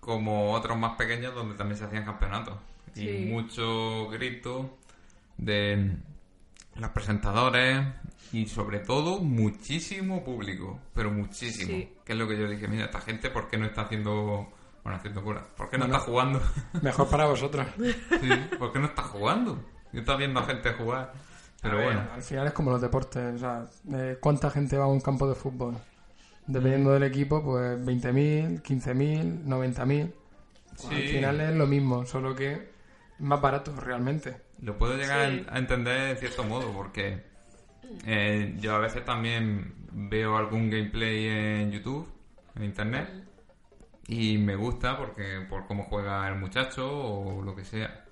como 0.00 0.52
otros 0.52 0.78
más 0.78 0.96
pequeños 0.96 1.34
donde 1.34 1.54
también 1.54 1.76
se 1.78 1.84
hacían 1.84 2.04
campeonatos. 2.04 2.54
Sí. 2.94 3.08
Y 3.08 3.24
mucho 3.26 4.08
grito 4.08 4.78
de 5.36 5.96
los 6.76 6.90
presentadores 6.90 7.86
y 8.32 8.46
sobre 8.46 8.80
todo 8.80 9.18
muchísimo 9.20 10.22
público, 10.24 10.78
pero 10.94 11.10
muchísimo. 11.10 11.72
Sí. 11.72 11.92
Que 12.04 12.12
es 12.12 12.18
lo 12.18 12.28
que 12.28 12.38
yo 12.38 12.48
dije, 12.48 12.68
mira, 12.68 12.84
esta 12.86 13.00
gente, 13.00 13.30
¿por 13.30 13.48
qué 13.48 13.56
no 13.58 13.66
está 13.66 13.82
haciendo... 13.82 14.52
Bueno, 14.84 14.98
haciendo 14.98 15.22
cura. 15.22 15.44
¿Por 15.56 15.68
qué 15.68 15.76
no 15.76 15.84
Bueno. 15.84 15.96
está 15.98 16.06
jugando? 16.10 16.40
Mejor 16.82 17.08
para 17.10 17.26
vosotros. 17.26 17.66
Sí, 17.78 18.28
¿Por 18.58 18.72
qué 18.72 18.78
no 18.78 18.86
está 18.86 19.02
jugando? 19.02 19.62
Yo 19.92 20.00
estaba 20.00 20.18
viendo 20.18 20.40
a 20.40 20.44
gente 20.44 20.72
jugar. 20.72 21.12
Pero 21.60 21.74
A 21.74 21.76
ver, 21.78 21.86
bueno, 21.86 22.02
Al 22.14 22.22
final 22.22 22.46
es 22.46 22.52
como 22.52 22.70
los 22.70 22.80
deportes. 22.80 23.34
O 23.34 23.38
sea, 23.38 23.66
¿cuánta 24.20 24.50
gente 24.50 24.76
va 24.78 24.84
a 24.84 24.88
un 24.88 25.00
campo 25.00 25.28
de 25.28 25.34
fútbol? 25.34 25.76
Dependiendo 26.46 26.92
del 26.92 27.02
equipo, 27.02 27.42
pues 27.42 27.78
20.000, 27.84 28.62
15.000, 28.62 29.44
90.000. 29.44 30.12
Pues 30.70 30.84
Al 30.92 31.02
Sí. 31.02 31.08
final 31.08 31.40
es 31.40 31.54
lo 31.56 31.66
mismo, 31.66 32.06
solo 32.06 32.34
que 32.34 32.52
es 32.52 32.60
más 33.18 33.40
barato 33.40 33.74
realmente. 33.76 34.36
Lo 34.62 34.78
puedo 34.78 34.96
llegar 34.96 35.30
Sí. 35.30 35.46
a 35.50 35.58
entender 35.58 36.10
en 36.10 36.16
cierto 36.18 36.44
modo, 36.44 36.72
porque 36.72 37.26
Eh, 38.06 38.54
yo 38.60 38.74
a 38.74 38.78
veces 38.78 39.02
también 39.04 39.72
veo 39.92 40.36
algún 40.36 40.68
gameplay 40.68 41.26
en 41.26 41.70
YouTube, 41.72 42.06
en 42.56 42.64
internet, 42.64 43.08
y 44.06 44.38
me 44.38 44.56
gusta 44.56 44.96
porque 44.98 45.46
por 45.48 45.66
cómo 45.66 45.84
juega 45.84 46.28
el 46.28 46.36
muchacho 46.36 46.86
o 46.90 47.42
lo 47.42 47.54
que 47.56 47.64
sea. 47.64 48.04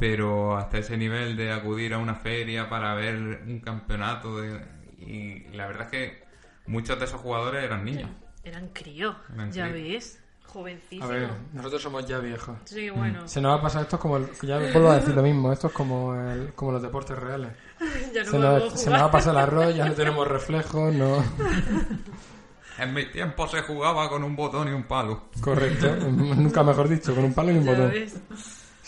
Pero 0.00 0.56
hasta 0.56 0.78
ese 0.78 0.96
nivel 0.96 1.36
de 1.36 1.52
acudir 1.52 1.94
a 1.94 1.98
una 1.98 2.14
feria 2.16 2.68
para 2.68 2.94
ver 2.94 3.14
un 3.16 3.60
campeonato 3.60 4.40
de- 4.40 4.60
y 4.98 5.44
la 5.54 5.66
verdad 5.66 5.82
es 5.84 5.88
que 5.90 6.24
muchos 6.66 6.98
de 6.98 7.04
esos 7.04 7.20
jugadores 7.20 7.62
eran 7.62 7.84
niños. 7.84 8.10
Eran 8.42 8.68
críos, 8.70 9.14
Eran 9.34 9.52
ya 9.52 9.70
críos. 9.70 9.88
ves. 9.92 10.16
A 10.42 10.52
Jovencísimos. 10.52 11.08
ver, 11.10 11.28
nosotros 11.52 11.80
somos 11.80 12.04
ya 12.06 12.18
viejos. 12.18 12.58
Sí, 12.64 12.90
bueno. 12.90 13.28
Se 13.28 13.40
nos 13.40 13.52
va 13.52 13.56
a 13.58 13.62
pasar 13.62 13.82
esto 13.82 13.94
es 13.96 14.02
como, 14.02 14.16
el- 14.16 14.26
ya 14.42 14.58
vuelvo 14.58 14.90
a 14.90 14.96
decir 14.96 15.14
lo 15.14 15.22
mismo, 15.22 15.52
esto 15.52 15.68
es 15.68 15.72
como, 15.72 16.12
el- 16.16 16.52
como 16.54 16.72
los 16.72 16.82
deportes 16.82 17.16
reales. 17.16 17.52
ya 18.14 18.24
no 18.24 18.30
Se 18.32 18.38
nos, 18.38 18.80
se 18.80 18.90
nos 18.90 19.00
va 19.00 19.04
a 19.04 19.10
pasar 19.12 19.34
el 19.34 19.40
arroz, 19.42 19.76
ya 19.76 19.84
no 19.84 19.92
tenemos 19.94 20.26
reflejos, 20.26 20.92
no. 20.94 21.22
En 22.78 22.94
mi 22.94 23.04
tiempo 23.06 23.46
se 23.46 23.60
jugaba 23.60 24.08
con 24.08 24.24
un 24.24 24.34
botón 24.34 24.68
y 24.68 24.72
un 24.72 24.84
palo. 24.84 25.24
Correcto, 25.42 25.94
nunca 26.10 26.62
mejor 26.64 26.88
dicho, 26.88 27.14
con 27.14 27.24
un 27.24 27.34
palo 27.34 27.52
y 27.52 27.58
un 27.58 27.64
Ya 27.64 27.70
botón. 27.72 27.90
ves. 27.90 28.16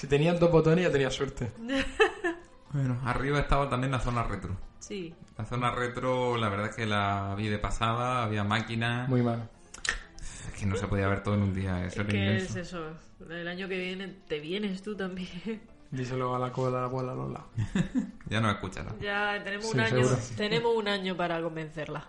Si 0.02 0.08
tenías 0.08 0.40
dos 0.40 0.50
botones 0.50 0.84
ya 0.84 0.90
tenías 0.90 1.14
suerte. 1.14 1.52
Bueno, 2.72 2.98
arriba 3.04 3.38
estaba 3.38 3.68
también 3.68 3.92
la 3.92 4.00
zona 4.00 4.24
retro. 4.24 4.56
Sí. 4.80 5.14
La 5.38 5.44
zona 5.44 5.70
retro, 5.70 6.36
la 6.38 6.48
verdad 6.48 6.70
es 6.70 6.74
que 6.74 6.86
la 6.86 7.34
vi 7.36 7.48
de 7.48 7.58
pasada, 7.58 8.24
había 8.24 8.42
máquinas. 8.44 9.08
Muy 9.10 9.20
mal. 9.22 9.48
Es 10.18 10.58
que 10.58 10.64
no 10.66 10.74
se 10.76 10.88
podía 10.88 11.06
ver 11.06 11.22
todo 11.22 11.34
en 11.34 11.42
un 11.42 11.54
día, 11.54 11.84
eso 11.84 12.00
Es 12.00 12.08
era 12.08 12.08
que 12.08 12.36
es 12.38 12.56
eso. 12.56 12.82
El 13.30 13.46
año 13.46 13.68
que 13.68 13.78
viene 13.78 14.08
te 14.26 14.40
vienes 14.40 14.82
tú 14.82 14.96
también. 14.96 15.28
Díselo 15.92 16.34
a 16.34 16.38
la 16.38 16.50
cola 16.50 16.76
de 16.76 16.80
la 16.80 16.84
abuela 16.86 17.14
Lola. 17.14 17.44
Ya 18.26 18.40
no 18.40 18.50
escuchará. 18.50 18.92
Ya 19.00 19.38
tenemos 19.44 19.66
Sí, 19.66 19.74
un 19.74 19.80
año. 19.80 19.96
seguro. 20.04 20.18
Tenemos 20.36 20.74
un 20.74 20.88
año 20.88 21.14
para 21.16 21.40
convencerla. 21.42 22.08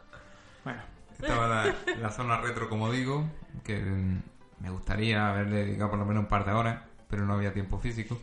Bueno, 0.64 0.82
Estaba 1.22 1.48
la, 1.48 1.76
la 2.02 2.10
zona 2.10 2.38
retro, 2.40 2.70
como 2.70 2.90
digo, 2.90 3.30
que 3.66 3.84
me 4.60 4.70
gustaría 4.70 5.30
haberle 5.30 5.66
dedicado 5.66 5.90
por 5.90 6.00
lo 6.00 6.06
menos 6.06 6.24
un 6.24 6.30
par 6.30 6.46
de 6.46 6.54
horas, 6.54 6.82
pero 7.14 7.28
no 7.28 7.34
había 7.36 7.54
tiempo 7.54 7.78
físico. 7.78 8.20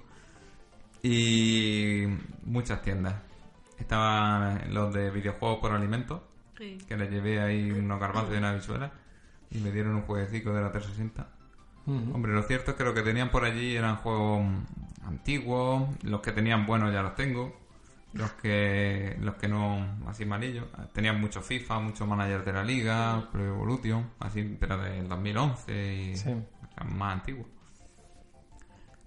Y 1.00 2.06
muchas 2.44 2.82
tiendas. 2.82 3.14
Estaban 3.78 4.74
los 4.74 4.92
de 4.92 5.10
videojuegos 5.12 5.58
por 5.60 5.70
alimentos, 5.72 6.20
Sí. 6.58 6.76
que 6.88 6.96
les 6.96 7.08
llevé 7.08 7.40
ahí 7.40 7.70
unos 7.70 8.00
garbanzos 8.00 8.34
y 8.34 8.38
una 8.38 8.52
visuela, 8.52 8.90
y 9.50 9.58
me 9.58 9.70
dieron 9.70 9.94
un 9.94 10.02
jueguecito 10.02 10.52
de 10.52 10.60
la 10.62 10.72
360. 10.72 11.28
ujú. 11.86 12.14
Hombre, 12.14 12.32
lo 12.32 12.42
cierto 12.42 12.72
es 12.72 12.76
que 12.76 12.84
lo 12.84 12.92
que 12.92 13.02
tenían 13.02 13.30
por 13.30 13.44
allí 13.44 13.74
eran 13.76 13.96
juegos 13.96 14.44
antiguos, 15.06 15.88
los 16.02 16.20
que 16.20 16.32
tenían 16.32 16.66
buenos 16.66 16.92
ya 16.92 17.00
los 17.02 17.14
tengo, 17.14 17.56
los 18.12 18.32
que 18.32 19.16
los 19.20 19.36
que 19.36 19.46
no, 19.48 19.86
así 20.08 20.26
malillos. 20.26 20.66
Tenían 20.92 21.20
mucho 21.20 21.40
FIFA, 21.40 21.78
mucho 21.80 22.06
manager 22.06 22.44
de 22.44 22.52
la 22.52 22.64
liga, 22.64 23.28
Pro 23.32 23.42
Evolution, 23.46 24.10
así, 24.18 24.56
pero 24.60 24.76
del 24.76 25.08
2011 25.08 25.94
y 25.94 26.16
Sí. 26.16 26.28
eran 26.76 26.98
más 26.98 27.14
antiguos. 27.14 27.46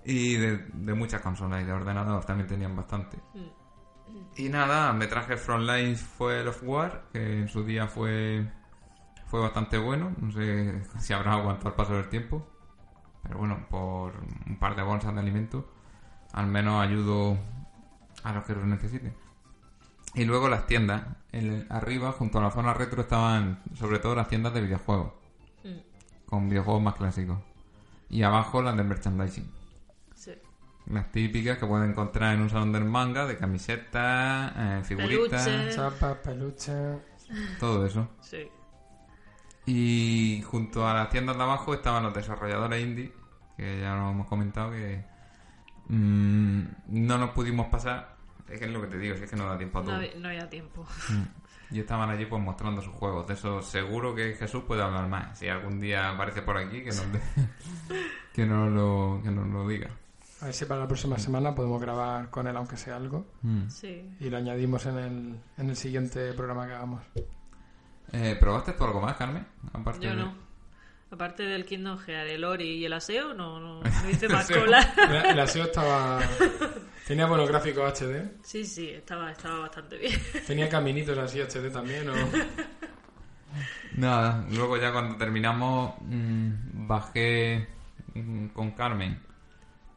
Y 0.06 0.36
de, 0.36 0.58
de 0.74 0.94
muchas 0.94 1.22
consolas 1.22 1.62
y 1.62 1.66
de 1.66 1.72
ordenador 1.72 2.24
también 2.26 2.48
tenían 2.48 2.76
bastante. 2.76 3.18
Y 4.36 4.50
nada, 4.50 4.92
me 4.94 5.08
traje 5.08 5.38
Frontlines 5.38 6.02
Fuel 6.02 6.48
of 6.48 6.62
War, 6.64 7.06
que 7.14 7.40
en 7.40 7.48
su 7.48 7.64
día 7.64 7.88
fue 7.88 8.46
fue 9.28 9.40
bastante 9.42 9.78
bueno. 9.78 10.14
No 10.20 10.32
sé 10.32 10.84
si 11.00 11.14
habrá 11.14 11.34
aguantado 11.34 11.70
el 11.70 11.76
paso 11.76 11.94
del 11.94 12.10
tiempo. 12.10 12.46
Pero 13.24 13.38
bueno, 13.38 13.66
por 13.70 14.14
un 14.48 14.58
par 14.60 14.76
de 14.76 14.84
bolsas 14.84 15.14
de 15.14 15.20
alimentos, 15.22 15.64
al 16.34 16.48
menos 16.48 16.82
ayudo 16.84 17.38
a 18.24 18.34
los 18.34 18.44
que 18.46 18.54
lo 18.54 18.66
necesiten. 18.66 19.16
Y 20.16 20.26
luego 20.26 20.50
las 20.50 20.68
tiendas. 20.68 21.04
En- 21.32 21.66
arriba, 21.72 22.12
junto 22.12 22.38
a 22.38 22.42
la 22.44 22.52
zona 22.52 22.74
retro, 22.74 23.02
estaban 23.02 23.64
sobre 23.74 24.00
todo 24.00 24.14
las 24.16 24.28
tiendas 24.28 24.54
de 24.54 24.62
videojuegos. 24.62 25.14
Mm, 25.64 26.26
Con 26.28 26.50
videojuegos 26.50 26.84
más 26.84 26.96
clásicos. 26.96 27.40
Y 28.10 28.22
abajo 28.24 28.62
las 28.62 28.76
de 28.78 28.84
merchandising. 28.84 29.50
Las 30.88 31.12
típicas 31.12 31.58
que 31.58 31.66
pueden 31.66 31.92
encontrar 31.92 32.34
en 32.36 32.42
un 32.42 32.50
salón 32.50 32.72
del 32.74 32.84
manga, 32.86 33.26
de 33.26 33.38
camisetas, 33.38 34.52
eh, 34.58 34.82
figuritas, 34.84 35.46
Peluche. 35.48 35.76
Chapa, 35.76 36.22
peluche. 36.22 36.74
todo 37.60 37.86
eso. 37.86 38.10
Sí. 38.22 38.48
Y 39.66 40.44
junto 40.46 40.86
a 40.88 40.94
las 40.94 41.10
tiendas 41.10 41.38
de 41.38 41.44
abajo 41.44 41.74
estaban 41.74 42.04
los 42.04 42.14
desarrolladores 42.14 42.84
indie, 42.84 43.14
que 43.56 43.80
ya 43.80 43.96
lo 43.96 44.10
hemos 44.12 44.28
comentado 44.28 44.72
que 44.72 45.06
mm, 45.88 46.62
no 46.88 47.18
nos 47.18 47.30
pudimos 47.30 47.68
pasar. 47.68 48.18
Es 48.50 48.60
que 48.60 48.66
es 48.66 48.72
lo 48.72 48.82
que 48.82 48.88
te 48.88 48.98
digo, 48.98 49.16
si 49.16 49.24
es 49.24 49.30
que 49.30 49.38
no 49.38 49.46
da 49.48 49.58
tiempo 49.58 49.80
a 49.80 49.84
No, 49.84 49.88
todo. 49.92 50.02
no 50.20 50.28
había 50.28 50.50
tiempo. 50.50 50.86
Y 51.72 51.80
estaban 51.80 52.10
allí 52.10 52.26
pues 52.26 52.44
mostrando 52.44 52.82
sus 52.82 52.94
juegos. 52.94 53.26
De 53.26 53.36
eso 53.36 53.62
seguro 53.62 54.14
que 54.14 54.34
Jesús 54.34 54.64
puede 54.68 54.84
hablar 54.84 55.08
más. 55.08 55.40
Si 55.40 55.48
algún 55.48 55.80
día 55.80 56.10
aparece 56.10 56.42
por 56.42 56.58
aquí, 56.58 56.82
que 56.84 56.90
nos, 56.90 57.12
de- 57.14 57.22
que 58.34 58.46
nos 58.46 58.70
lo, 58.70 59.22
que 59.24 59.32
nos 59.32 59.48
lo 59.48 59.66
diga. 59.68 59.88
A 60.44 60.48
ver 60.48 60.54
si 60.54 60.66
para 60.66 60.82
la 60.82 60.88
próxima 60.88 61.18
semana 61.18 61.56
podemos 61.56 61.80
grabar 61.80 62.30
con 62.30 62.46
él, 62.48 62.58
aunque 62.58 62.76
sea 62.76 62.98
algo. 62.98 63.26
Sí. 63.70 64.14
Y 64.20 64.30
lo 64.30 64.36
añadimos 64.36 64.86
en 64.88 64.98
el, 64.98 65.40
en 65.58 65.70
el 65.70 65.76
siguiente 65.78 66.34
programa 66.34 66.68
que 66.68 66.74
hagamos. 66.74 67.02
Eh, 68.12 68.36
¿Probaste 68.38 68.74
tú 68.74 68.84
algo 68.84 69.00
más, 69.00 69.16
Carmen? 69.16 69.48
Aparte 69.72 70.02
Yo 70.06 70.10
de- 70.10 70.16
no. 70.18 70.34
Aparte 71.12 71.44
del 71.44 71.64
Kingdom 71.66 71.98
Hearts, 71.98 72.30
el 72.30 72.44
Ori 72.44 72.72
y 72.72 72.84
el 72.86 72.92
aseo, 72.92 73.34
no, 73.34 73.58
no, 73.58 73.82
no 73.84 74.10
hice 74.10 74.28
más 74.28 74.52
cola. 74.52 74.94
El, 74.98 75.32
el 75.32 75.40
aseo 75.40 75.64
estaba... 75.64 76.20
Tenía 77.08 77.26
buenos 77.26 77.48
gráficos 77.48 78.02
HD. 78.02 78.34
Sí, 78.44 78.66
sí, 78.66 78.90
estaba, 78.90 79.32
estaba 79.32 79.60
bastante 79.60 79.98
bien. 79.98 80.20
Tenía 80.48 80.68
caminitos 80.68 81.18
así 81.18 81.40
HD 81.40 81.72
también. 81.72 82.10
¿o? 82.10 82.14
Nada, 83.96 84.46
luego 84.52 84.76
ya 84.76 84.92
cuando 84.92 85.16
terminamos 85.16 85.94
mm, 86.02 86.86
bajé 86.88 87.66
mm, 88.16 88.48
con 88.48 88.72
Carmen 88.72 89.22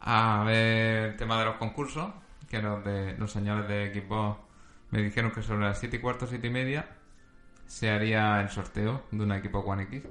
a 0.01 0.45
ver 0.47 1.11
el 1.11 1.17
tema 1.17 1.39
de 1.39 1.45
los 1.47 1.57
concursos, 1.57 2.13
que 2.49 2.61
los 2.63 2.85
de 2.85 3.17
los 3.19 3.31
señores 3.33 3.67
de 3.69 3.87
equipo 3.87 4.39
me 4.91 5.03
dijeron 5.03 5.31
que 5.33 5.43
sobre 5.43 5.67
las 5.67 5.79
7 5.81 5.97
y 5.97 6.01
cuarto, 6.01 6.27
7 6.27 6.47
y 6.47 6.51
media 6.51 6.89
se 7.67 7.91
haría 7.91 8.41
el 8.41 8.49
sorteo 8.49 9.05
de 9.11 9.25
un 9.25 9.33
equipo 9.33 9.59
One 9.61 9.83
X. 9.85 10.03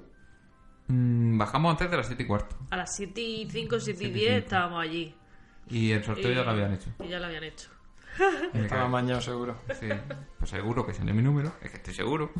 Mm, 0.87 1.37
bajamos 1.37 1.71
antes 1.71 1.89
de 1.89 1.97
las 1.97 2.07
7 2.07 2.21
y 2.23 2.25
cuarto 2.27 2.55
A 2.69 2.77
las 2.77 2.95
7 2.95 3.19
y 3.21 3.49
5, 3.49 3.79
7 3.79 3.91
y 3.91 3.95
Siete 3.95 4.03
y 4.05 4.11
10 4.21 4.25
cinco. 4.33 4.37
estábamos 4.45 4.83
allí. 4.83 5.15
y 5.69 5.91
el 5.91 6.03
sorteo 6.03 6.31
Y- 6.31 6.35
ya 6.35 6.43
lo 6.43 6.51
habían 6.51 6.73
hecho. 6.73 6.89
Y 7.03 7.07
ya 7.07 7.19
lo 7.19 7.25
habían 7.25 7.43
hecho. 7.45 7.69
Estaba 8.53 8.87
mañado 8.87 9.19
seguro. 9.21 9.57
Sí, 9.79 9.87
pues 10.37 10.49
seguro 10.49 10.85
que 10.85 10.93
salió 10.93 11.13
mi 11.13 11.21
número, 11.23 11.53
es 11.61 11.71
que 11.71 11.77
estoy 11.77 11.93
seguro. 11.93 12.31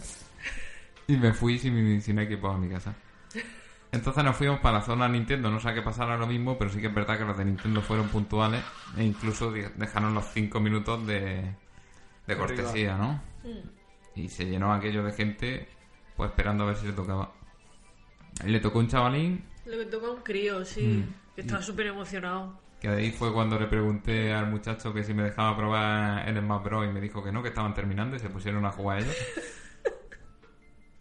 Y 1.07 1.17
me 1.17 1.33
fui 1.33 1.57
sin, 1.59 2.01
sin 2.01 2.19
equipo 2.19 2.47
a 2.49 2.57
mi 2.57 2.69
casa. 2.69 2.93
Entonces 3.91 4.23
nos 4.23 4.35
fuimos 4.35 4.59
para 4.59 4.79
la 4.79 4.83
zona 4.83 5.07
Nintendo, 5.07 5.49
no 5.49 5.59
sé 5.59 5.69
a 5.69 5.73
qué 5.73 5.81
pasara 5.81 6.17
lo 6.17 6.27
mismo, 6.27 6.57
pero 6.57 6.69
sí 6.69 6.81
que 6.81 6.87
es 6.87 6.93
verdad 6.93 7.17
que 7.17 7.23
los 7.25 7.37
de 7.37 7.45
Nintendo 7.45 7.81
fueron 7.81 8.09
puntuales 8.09 8.61
e 8.97 9.03
incluso 9.03 9.51
dejaron 9.51 10.13
los 10.13 10.25
5 10.33 10.59
minutos 10.59 11.05
de, 11.07 11.55
de 12.27 12.37
cortesía, 12.37 12.97
¿no? 12.97 13.21
Y 14.15 14.27
se 14.29 14.45
llenó 14.45 14.73
aquello 14.73 15.03
de 15.03 15.11
gente, 15.13 15.69
pues 16.15 16.29
esperando 16.29 16.63
a 16.63 16.67
ver 16.67 16.75
si 16.75 16.87
le 16.87 16.93
tocaba. 16.93 17.31
Y 18.45 18.49
le 18.49 18.59
tocó 18.59 18.79
un 18.79 18.87
chavalín, 18.87 19.45
Lo 19.65 19.77
que 19.77 19.85
toca 19.85 20.09
un 20.11 20.21
crío, 20.21 20.65
sí. 20.65 20.81
Mm. 20.81 21.13
Que 21.35 21.41
estaba 21.41 21.61
súper 21.61 21.87
emocionado. 21.87 22.59
que 22.79 22.89
de 22.89 22.97
ahí 22.97 23.11
fue 23.11 23.33
cuando 23.33 23.59
le 23.59 23.67
pregunté 23.67 24.33
al 24.33 24.49
muchacho 24.49 24.93
que 24.93 25.03
si 25.03 25.13
me 25.13 25.23
dejaba 25.23 25.55
probar 25.57 26.27
el 26.27 26.37
Smash 26.37 26.63
Bros. 26.63 26.85
y 26.85 26.93
me 26.93 27.01
dijo 27.01 27.23
que 27.23 27.31
no, 27.31 27.41
que 27.41 27.49
estaban 27.49 27.73
terminando 27.73 28.15
y 28.15 28.19
se 28.19 28.29
pusieron 28.29 28.65
a 28.65 28.71
jugar 28.71 28.99
ellos. 28.99 29.15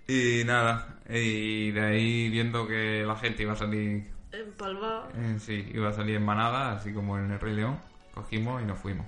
y 0.07 0.43
nada, 0.45 0.99
y 1.09 1.71
de 1.71 1.81
ahí 1.81 2.29
viendo 2.31 2.67
que 2.67 3.05
la 3.07 3.17
gente 3.17 3.43
iba 3.43 3.53
a 3.53 3.57
salir, 3.57 4.13
Empalvado. 4.33 5.09
eh, 5.15 5.37
sí, 5.39 5.71
iba 5.73 5.89
a 5.89 5.93
salir 5.93 6.17
en 6.17 6.25
manada, 6.25 6.73
así 6.73 6.93
como 6.93 7.19
en 7.19 7.31
el 7.31 7.41
Rey 7.41 7.55
León, 7.55 7.79
cogimos 8.13 8.63
y 8.63 8.67
nos 8.67 8.79
fuimos. 8.79 9.07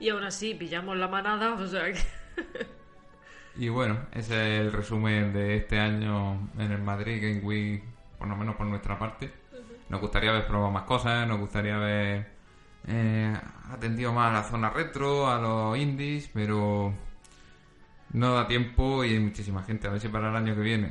Y 0.00 0.10
aún 0.10 0.22
así 0.24 0.54
pillamos 0.54 0.96
la 0.96 1.08
manada, 1.08 1.54
o 1.58 1.66
sea 1.66 1.92
que. 1.92 1.98
Y 3.56 3.68
bueno, 3.70 3.98
ese 4.12 4.56
es 4.56 4.60
el 4.60 4.72
resumen 4.72 5.32
de 5.32 5.56
este 5.56 5.80
año 5.80 6.48
en 6.58 6.70
el 6.70 6.80
Madrid 6.82 7.20
Game 7.20 7.40
Week, 7.44 7.82
por 8.18 8.28
lo 8.28 8.36
menos 8.36 8.54
por 8.56 8.66
nuestra 8.66 8.98
parte. 8.98 9.32
Nos 9.88 10.00
gustaría 10.00 10.30
haber 10.30 10.46
probado 10.46 10.70
más 10.70 10.84
cosas, 10.84 11.26
nos 11.26 11.40
gustaría 11.40 11.74
haber 11.76 12.30
eh, 12.86 13.34
atendido 13.72 14.12
más 14.12 14.30
a 14.30 14.34
la 14.34 14.44
zona 14.44 14.70
retro, 14.70 15.28
a 15.28 15.40
los 15.40 15.76
indies, 15.78 16.30
pero 16.32 16.92
no 18.12 18.34
da 18.34 18.46
tiempo 18.48 19.04
y 19.04 19.12
hay 19.14 19.20
muchísima 19.20 19.62
gente. 19.62 19.88
A 19.88 19.90
ver 19.90 20.00
si 20.00 20.08
para 20.08 20.30
el 20.30 20.36
año 20.36 20.54
que 20.54 20.60
viene 20.62 20.90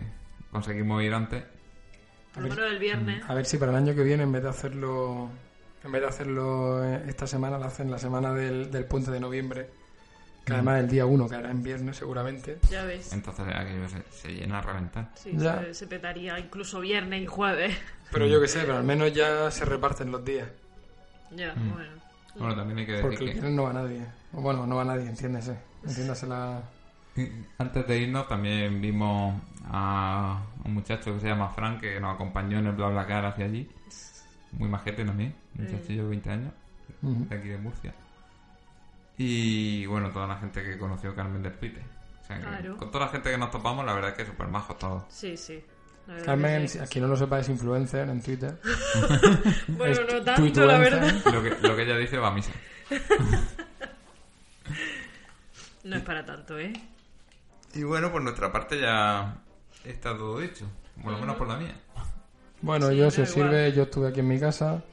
conseguimos 0.52 1.02
ir 1.04 1.14
antes. 1.14 1.44
Lo 2.36 2.44
menos 2.44 2.60
el 2.60 2.78
viernes. 2.80 3.24
A 3.28 3.34
ver 3.34 3.46
si 3.46 3.58
para 3.58 3.72
el 3.72 3.78
año 3.78 3.96
que 3.96 4.04
viene, 4.04 4.24
en 4.24 4.32
vez 4.32 4.44
de 4.44 4.50
hacerlo 4.50 5.30
en 5.84 5.92
vez 5.92 6.02
de 6.02 6.08
hacerlo 6.08 6.84
eh, 6.84 7.04
esta 7.08 7.26
semana, 7.28 7.58
lo 7.58 7.66
hacen 7.66 7.90
la 7.90 7.98
semana 8.00 8.34
del, 8.34 8.70
del 8.72 8.86
puente 8.86 9.10
de 9.12 9.20
noviembre. 9.20 9.70
Que 10.46 10.54
además 10.54 10.80
el 10.80 10.88
día 10.90 11.06
1 11.06 11.28
caerá 11.28 11.52
en 11.52 11.62
viernes 11.62 11.98
seguramente. 11.98 12.60
Ya 12.70 12.86
ves. 12.86 13.12
Entonces 13.12 13.46
aquello 13.54 13.90
se, 13.90 14.02
se 14.12 14.30
llena 14.34 14.60
a 14.60 14.62
reventar. 14.62 15.12
Sí, 15.16 15.32
Ya. 15.36 15.60
se, 15.62 15.74
se 15.74 15.88
petaría 15.88 16.40
incluso 16.40 16.80
viernes 16.80 17.22
y 17.22 17.26
jueves. 17.26 17.78
Pero 18.12 18.28
yo 18.28 18.40
que 18.40 18.48
sé, 18.48 18.62
pero 18.62 18.78
al 18.78 18.84
menos 18.86 19.12
ya 19.14 19.52
se 19.52 19.66
reparten 19.66 20.10
los 20.12 20.24
días. 20.24 20.48
Ya, 21.32 21.54
Mm. 21.54 21.74
bueno. 21.74 21.90
Bueno, 22.36 22.56
también 22.56 22.78
hay 22.80 22.86
que 22.86 23.00
Porque 23.00 23.10
decir 23.18 23.28
el 23.28 23.34
que... 23.34 23.40
viernes 23.42 23.56
no 23.58 23.64
va 23.64 23.74
nadie. 23.74 24.06
O 24.34 24.42
bueno, 24.42 24.66
no 24.68 24.76
va 24.78 24.86
nadie, 24.86 25.10
entiéndese. 25.10 25.58
Entiéndasela. 25.86 26.62
Y 26.62 26.77
Antes 27.58 27.88
de 27.88 27.98
irnos 27.98 28.28
también 28.28 28.82
vimos 28.82 29.42
a 29.66 30.42
un 30.64 30.74
muchacho 30.74 31.14
que 31.14 31.22
se 31.22 31.28
llama 31.28 31.50
Frank 31.50 31.82
que 31.82 32.00
nos 32.00 32.16
acompañó 32.16 32.60
en 32.60 32.68
el 32.68 32.74
BlaBlaCar 32.74 33.26
hacia 33.26 33.46
allí. 33.46 33.70
Muy 34.52 34.70
majete 34.70 35.04
también, 35.04 35.36
un 35.58 35.66
muchachillo 35.66 36.04
de 36.04 36.10
20 36.10 36.30
años, 36.30 36.54
de 37.02 37.36
aquí 37.36 37.50
de 37.50 37.58
Murcia. 37.58 37.94
Y 39.18 39.86
bueno, 39.88 40.12
toda 40.12 40.28
la 40.28 40.38
gente 40.38 40.64
que 40.64 40.78
conoció 40.78 41.16
Carmen 41.16 41.42
del 41.42 41.54
Pite. 41.54 41.82
O 42.22 42.26
sea, 42.26 42.38
que 42.38 42.44
Claro. 42.44 42.78
Con 42.78 42.92
toda 42.92 43.06
la 43.06 43.12
gente 43.12 43.32
que 43.32 43.38
nos 43.38 43.52
topamos, 43.52 43.86
la 43.86 43.94
verdad 43.94 44.12
es 44.12 44.18
que 44.18 44.26
súper 44.26 44.48
majos 44.48 44.78
todos. 44.78 45.04
Sí, 45.10 45.36
Carmen, 46.24 46.70
sí. 46.70 46.80
a 46.80 46.86
quien 46.86 47.04
no 47.04 47.10
lo 47.10 47.18
sepa, 47.18 47.40
es 47.40 47.50
influencer 47.50 48.08
en 48.08 48.22
Twitter. 48.22 48.58
Bueno, 49.68 49.94
es 49.94 50.14
no 50.14 50.22
tanto, 50.24 50.66
la 50.66 50.78
verdad. 50.78 51.14
Lo 51.26 51.44
que, 51.44 51.50
lo 51.68 51.76
que 51.76 51.84
ella 51.84 51.98
dice 51.98 52.18
va 52.18 52.30
a 52.30 52.32
misa. 52.32 52.52
No 55.84 55.96
es 55.96 56.04
para 56.04 56.26
tanto, 56.26 56.60
¿eh? 56.60 56.74
Y 57.78 57.84
bueno, 57.84 58.12
por 58.12 58.24
nuestra 58.24 58.52
parte 58.52 58.80
ya 58.82 59.38
está 59.86 60.18
todo 60.18 60.42
hecho. 60.42 60.66
Por 61.02 61.12
lo 61.12 61.20
menos 61.20 61.36
por 61.36 61.48
la 61.48 61.58
mía. 61.58 61.76
Bueno, 62.62 62.90
Sí, 62.90 62.98
yo, 62.98 63.12
si 63.12 63.22
os 63.22 63.30
sirve, 63.30 63.72
yo 63.72 63.84
estuve 63.84 64.08
aquí 64.08 64.22
en 64.22 64.28
mi 64.28 64.40
casa. 64.40 64.84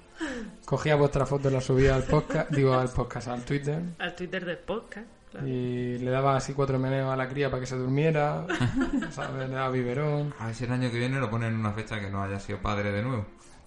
Cogía 0.67 0.95
vuestra 0.95 1.25
foto 1.25 1.49
y 1.49 1.53
la 1.53 1.63
subía 1.63 1.95
al 1.95 2.03
podcast, 2.05 2.51
digo 2.51 2.75
al 2.75 2.91
podcast, 2.91 3.29
al 3.29 3.43
Twitter. 3.43 3.83
Al 3.99 4.15
Twitter 4.15 4.45
del 4.45 4.59
podcast, 4.59 5.07
claro. 5.31 5.47
Y 5.49 5.99
le 5.99 6.11
daba 6.11 6.37
así 6.37 6.53
cuatro 6.53 6.79
meneos 6.79 7.11
a 7.11 7.17
la 7.17 7.27
cría 7.27 7.49
para 7.51 7.61
que 7.61 7.67
se 7.67 7.77
durmiera. 7.77 8.47
¿sabes? 9.11 9.49
Le 9.49 9.55
daba 9.55 9.71
biberón. 9.71 10.35
A 10.39 10.47
ver 10.47 10.55
si 10.55 10.65
el 10.65 10.73
año 10.73 10.91
que 10.91 10.99
viene 10.99 11.19
lo 11.19 11.31
ponen 11.31 11.55
en 11.55 11.61
una 11.61 11.73
fecha 11.73 11.99
que 11.99 12.11
no 12.11 12.23
haya 12.23 12.39
sido 12.39 12.59
padre 12.59 12.93
de 12.93 13.03
nuevo. 13.03 13.25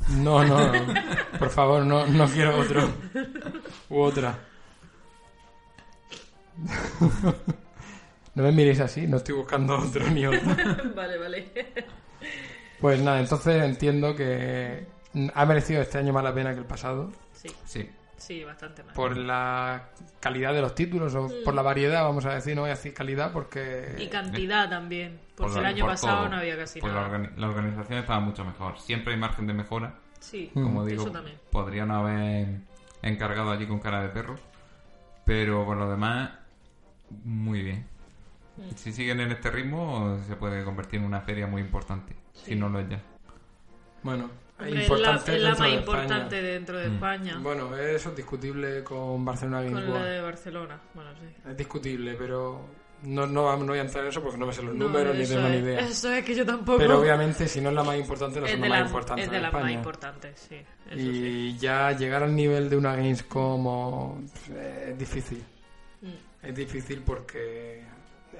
No, 0.10 0.46
no, 0.46 0.72
no. 0.72 0.94
Por 1.40 1.50
favor, 1.50 1.84
no, 1.84 2.06
no 2.06 2.28
quiero 2.28 2.56
otro. 2.60 2.88
U 3.90 4.00
otra. 4.00 4.38
No 8.38 8.44
me 8.44 8.52
miréis 8.52 8.80
así, 8.80 9.08
no 9.08 9.18
estoy 9.18 9.34
buscando 9.34 9.80
otro 9.80 10.06
ni 10.12 10.28
otro. 10.28 10.40
vale, 10.96 11.18
vale. 11.18 11.52
Pues 12.80 13.02
nada, 13.02 13.20
entonces 13.20 13.64
entiendo 13.64 14.16
que 14.16 14.86
ha 15.34 15.46
merecido 15.48 15.82
este 15.82 15.98
año 15.98 16.14
más 16.14 16.24
la 16.24 16.36
pena 16.36 16.54
que 16.54 16.60
el 16.60 16.66
pasado. 16.66 17.12
Sí, 17.34 17.50
Sí. 17.66 17.90
sí, 18.18 18.44
bastante 18.44 18.84
más. 18.84 18.94
Por 18.94 19.18
la 19.18 19.90
calidad 20.20 20.54
de 20.54 20.62
los 20.62 20.76
títulos 20.76 21.16
o 21.16 21.28
por 21.44 21.56
la 21.56 21.64
variedad, 21.64 22.04
vamos 22.04 22.26
a 22.26 22.36
decir, 22.36 22.56
no 22.56 22.62
voy 22.62 22.70
a 22.70 22.76
decir 22.76 22.94
calidad 22.94 23.32
Y 23.32 23.34
porque... 23.34 24.08
cantidad 24.12 24.70
también. 24.70 25.20
Porque 25.36 25.54
Por 25.54 25.58
el 25.58 25.64
la- 25.64 25.70
año 25.70 25.86
por 25.86 25.94
pasado 25.94 26.18
todo. 26.20 26.30
no 26.30 26.36
había 26.38 26.58
casi 26.58 26.80
Pues 26.80 26.94
la, 26.94 27.02
nada. 27.02 27.18
organi- 27.18 27.36
la 27.38 27.48
organización 27.48 27.98
estaba 28.00 28.20
mucho 28.20 28.46
mejor. 28.46 28.78
Siempre 28.80 29.14
hay 29.16 29.20
margen 29.20 29.48
de 29.48 29.54
mejora. 29.54 29.96
Sí, 30.20 30.52
Como 30.54 30.84
Mm. 30.84 30.88
digo, 30.88 31.02
eso 31.02 31.12
también. 31.12 31.38
podrían 31.52 31.90
haber 31.90 32.48
encargado 33.02 33.50
allí 33.50 33.66
con 33.66 33.80
cara 33.80 34.04
de 34.04 34.10
perro. 34.10 34.36
Pero 35.26 35.66
por 35.66 35.78
lo 35.78 35.90
demás, 35.90 36.30
muy 37.24 37.64
bien. 37.64 37.88
Si 38.76 38.92
siguen 38.94 39.20
en 39.22 39.32
este 39.32 39.50
ritmo, 39.52 40.20
se 40.28 40.36
puede 40.36 40.64
convertir 40.64 41.00
en 41.00 41.06
una 41.06 41.22
feria 41.22 41.48
muy 41.48 41.62
importante. 41.62 42.16
Si 42.34 42.56
no 42.56 42.70
lo 42.70 42.80
es 42.80 42.90
ya. 42.90 43.02
Bueno, 44.04 44.30
Hombre, 44.60 44.82
importante 44.84 45.36
es 45.36 45.42
la, 45.44 45.52
es 45.52 45.60
la 45.60 45.64
más 45.66 45.72
de 45.72 45.78
importante 45.78 46.36
España. 46.38 46.42
dentro 46.54 46.78
de 46.80 46.90
Mm. 46.90 46.94
España. 46.94 47.38
Bueno, 47.42 47.78
eso 47.78 48.10
es 48.10 48.16
discutible 48.16 48.84
con 48.84 49.24
Barcelona 49.26 49.62
Games 49.62 49.74
con 49.74 49.84
la 49.86 49.90
World. 49.92 50.06
de 50.08 50.22
Barcelona. 50.22 50.82
Bueno, 50.94 51.12
sí. 51.20 51.50
Es 51.50 51.58
discutible, 51.58 52.16
pero 52.18 52.66
no, 53.04 53.28
no, 53.28 53.44
vamos- 53.46 53.66
no 53.66 53.72
voy 53.74 53.80
a 53.80 53.82
entrar 53.84 54.04
en 54.04 54.10
eso 54.10 54.22
porque 54.24 54.38
no 54.38 54.46
me 54.48 54.54
sé 54.54 54.64
los 54.64 54.74
No, 54.76 54.86
números 54.86 55.16
ni 55.16 55.26
tengo 55.28 55.48
ni 55.50 55.58
idea. 55.58 55.80
Eso 55.82 56.12
es 56.12 56.24
que 56.26 56.34
yo 56.36 56.46
tampoco. 56.46 56.80
Pero 56.80 57.00
obviamente, 57.00 57.48
si 57.48 57.62
no 57.62 57.70
es 57.70 57.76
la 57.76 57.84
más 57.84 57.98
importante, 57.98 58.40
no 58.40 58.46
es 58.48 58.54
es 58.54 58.60
de 58.62 58.70
la 58.70 58.80
más 58.80 58.88
importante 58.88 59.24
es 59.24 59.30
de 59.32 59.40
las 59.42 59.54
más 59.54 59.72
importantes, 59.72 60.40
sí. 60.50 60.56
Eso 60.90 60.96
y 61.00 61.52
sí. 61.52 61.58
ya 61.60 61.92
llegar 61.92 62.24
al 62.24 62.36
nivel 62.36 62.70
de 62.70 62.78
una 62.78 62.96
Gamescom 62.96 63.68
o- 63.68 64.22
eh, 64.52 64.90
es 64.92 64.98
difícil. 64.98 65.44
Mm. 66.02 66.08
Es 66.48 66.56
difícil 66.56 67.02
porque 67.06 67.84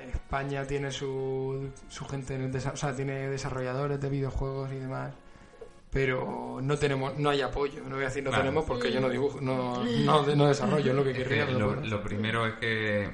España 0.10 0.66
tiene 0.66 0.92
su, 0.92 1.70
su 1.90 2.06
gente, 2.06 2.36
en 2.36 2.42
el 2.44 2.52
desa- 2.54 2.74
o 2.74 2.78
sea, 2.78 2.96
tiene 2.96 3.30
desarrolladores 3.30 4.00
de 4.02 4.10
videojuegos 4.10 4.72
y 4.72 4.76
demás. 4.78 5.14
Pero 5.92 6.60
no 6.62 6.78
tenemos, 6.78 7.18
no 7.18 7.30
hay 7.30 7.42
apoyo. 7.42 7.82
No 7.88 7.96
voy 7.96 8.04
a 8.04 8.08
decir 8.08 8.24
no 8.24 8.30
Claro. 8.30 8.44
tenemos 8.44 8.66
porque 8.66 8.92
yo 8.92 9.00
no 9.00 9.10
dibujo, 9.10 9.40
no, 9.42 9.84
no, 9.84 10.26
no 10.36 10.48
desarrollo, 10.48 10.92
es 10.92 10.96
lo 10.96 11.04
que 11.04 11.12
Es 11.12 11.18
que 11.18 11.24
querría. 11.24 11.46
lo, 11.46 12.04
primero 12.04 12.46
es 12.46 12.56
que 12.56 13.10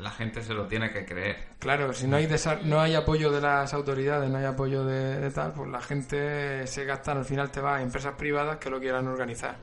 la 0.00 0.10
gente 0.10 0.42
se 0.42 0.52
lo 0.52 0.66
tiene 0.66 0.90
que 0.92 1.06
creer. 1.06 1.36
Claro, 1.60 1.92
si 1.94 2.06
no 2.08 2.16
hay 2.16 2.28
no 2.64 2.80
hay 2.80 2.94
apoyo 2.94 3.30
de 3.30 3.40
las 3.40 3.72
autoridades, 3.72 4.28
no 4.28 4.38
hay 4.38 4.44
apoyo 4.44 4.84
de, 4.84 5.20
de 5.20 5.30
tal, 5.30 5.52
pues 5.52 5.70
la 5.70 5.80
gente 5.80 6.66
se 6.66 6.84
gasta, 6.84 7.12
al 7.12 7.24
final 7.24 7.50
te 7.50 7.60
va 7.60 7.76
a 7.76 7.82
empresas 7.82 8.14
privadas 8.16 8.58
que 8.58 8.70
lo 8.70 8.80
quieran 8.80 9.06
organizar. 9.06 9.56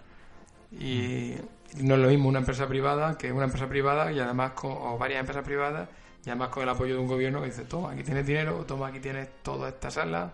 Y 0.72 1.36
no 1.82 1.96
es 1.96 2.02
lo 2.02 2.08
mismo 2.08 2.30
una 2.30 2.40
empresa 2.40 2.66
privada 2.68 3.18
que 3.18 3.32
una 3.32 3.46
empresa 3.46 3.68
privada 3.68 4.12
y 4.12 4.20
además 4.20 4.52
con, 4.54 4.72
o 4.72 4.98
varias 4.98 5.20
empresas 5.20 5.44
privadas 5.44 5.90
y 6.26 6.30
además 6.30 6.50
con 6.50 6.64
el 6.64 6.70
apoyo 6.70 6.96
de 6.96 7.00
un 7.02 7.08
gobierno 7.08 7.40
que 7.42 7.48
dice, 7.48 7.66
toma, 7.66 7.92
aquí 7.92 8.04
tienes 8.04 8.26
dinero, 8.26 8.64
toma, 8.66 8.88
aquí 8.88 9.00
tienes 9.00 9.30
toda 9.44 9.70
esta 9.70 9.92
sala 9.92 10.32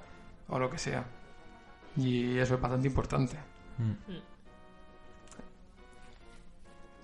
o 0.48 0.60
lo 0.60 0.70
que 0.70 0.78
sea. 0.78 1.04
Y 1.98 2.38
eso 2.38 2.56
es 2.56 2.62
bastante 2.62 2.88
importante. 2.88 3.38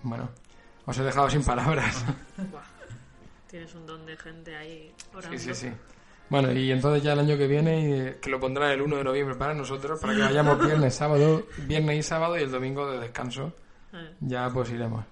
Bueno, 0.04 0.30
os 0.86 0.98
he 0.98 1.04
dejado 1.04 1.30
sin 1.30 1.44
palabras. 1.44 2.06
Buah. 2.52 2.62
Tienes 3.50 3.74
un 3.76 3.86
don 3.86 4.06
de 4.06 4.16
gente 4.18 4.56
ahí 4.56 4.94
orando. 5.14 5.38
Sí, 5.38 5.54
sí, 5.54 5.54
sí. 5.54 5.72
Bueno, 6.30 6.52
y 6.52 6.72
entonces 6.72 7.04
ya 7.04 7.14
el 7.14 7.20
año 7.20 7.38
que 7.38 7.48
viene, 7.48 8.08
eh, 8.10 8.18
que 8.20 8.30
lo 8.30 8.40
pondrá 8.40 8.74
el 8.74 8.82
1 8.82 8.98
de 8.98 9.04
noviembre 9.04 9.36
para 9.36 9.54
nosotros, 9.54 10.00
para 10.00 10.14
que 10.16 10.22
vayamos 10.22 10.60
viernes, 10.66 10.94
sábado, 10.96 11.46
viernes 11.68 11.98
y 12.00 12.04
sábado 12.04 12.38
y 12.38 12.42
el 12.44 12.52
domingo 12.52 12.92
de 12.92 13.00
descanso. 13.00 13.54
Eh, 13.94 14.16
Ya 14.22 14.50
pues 14.50 14.70
iremos. 14.72 15.06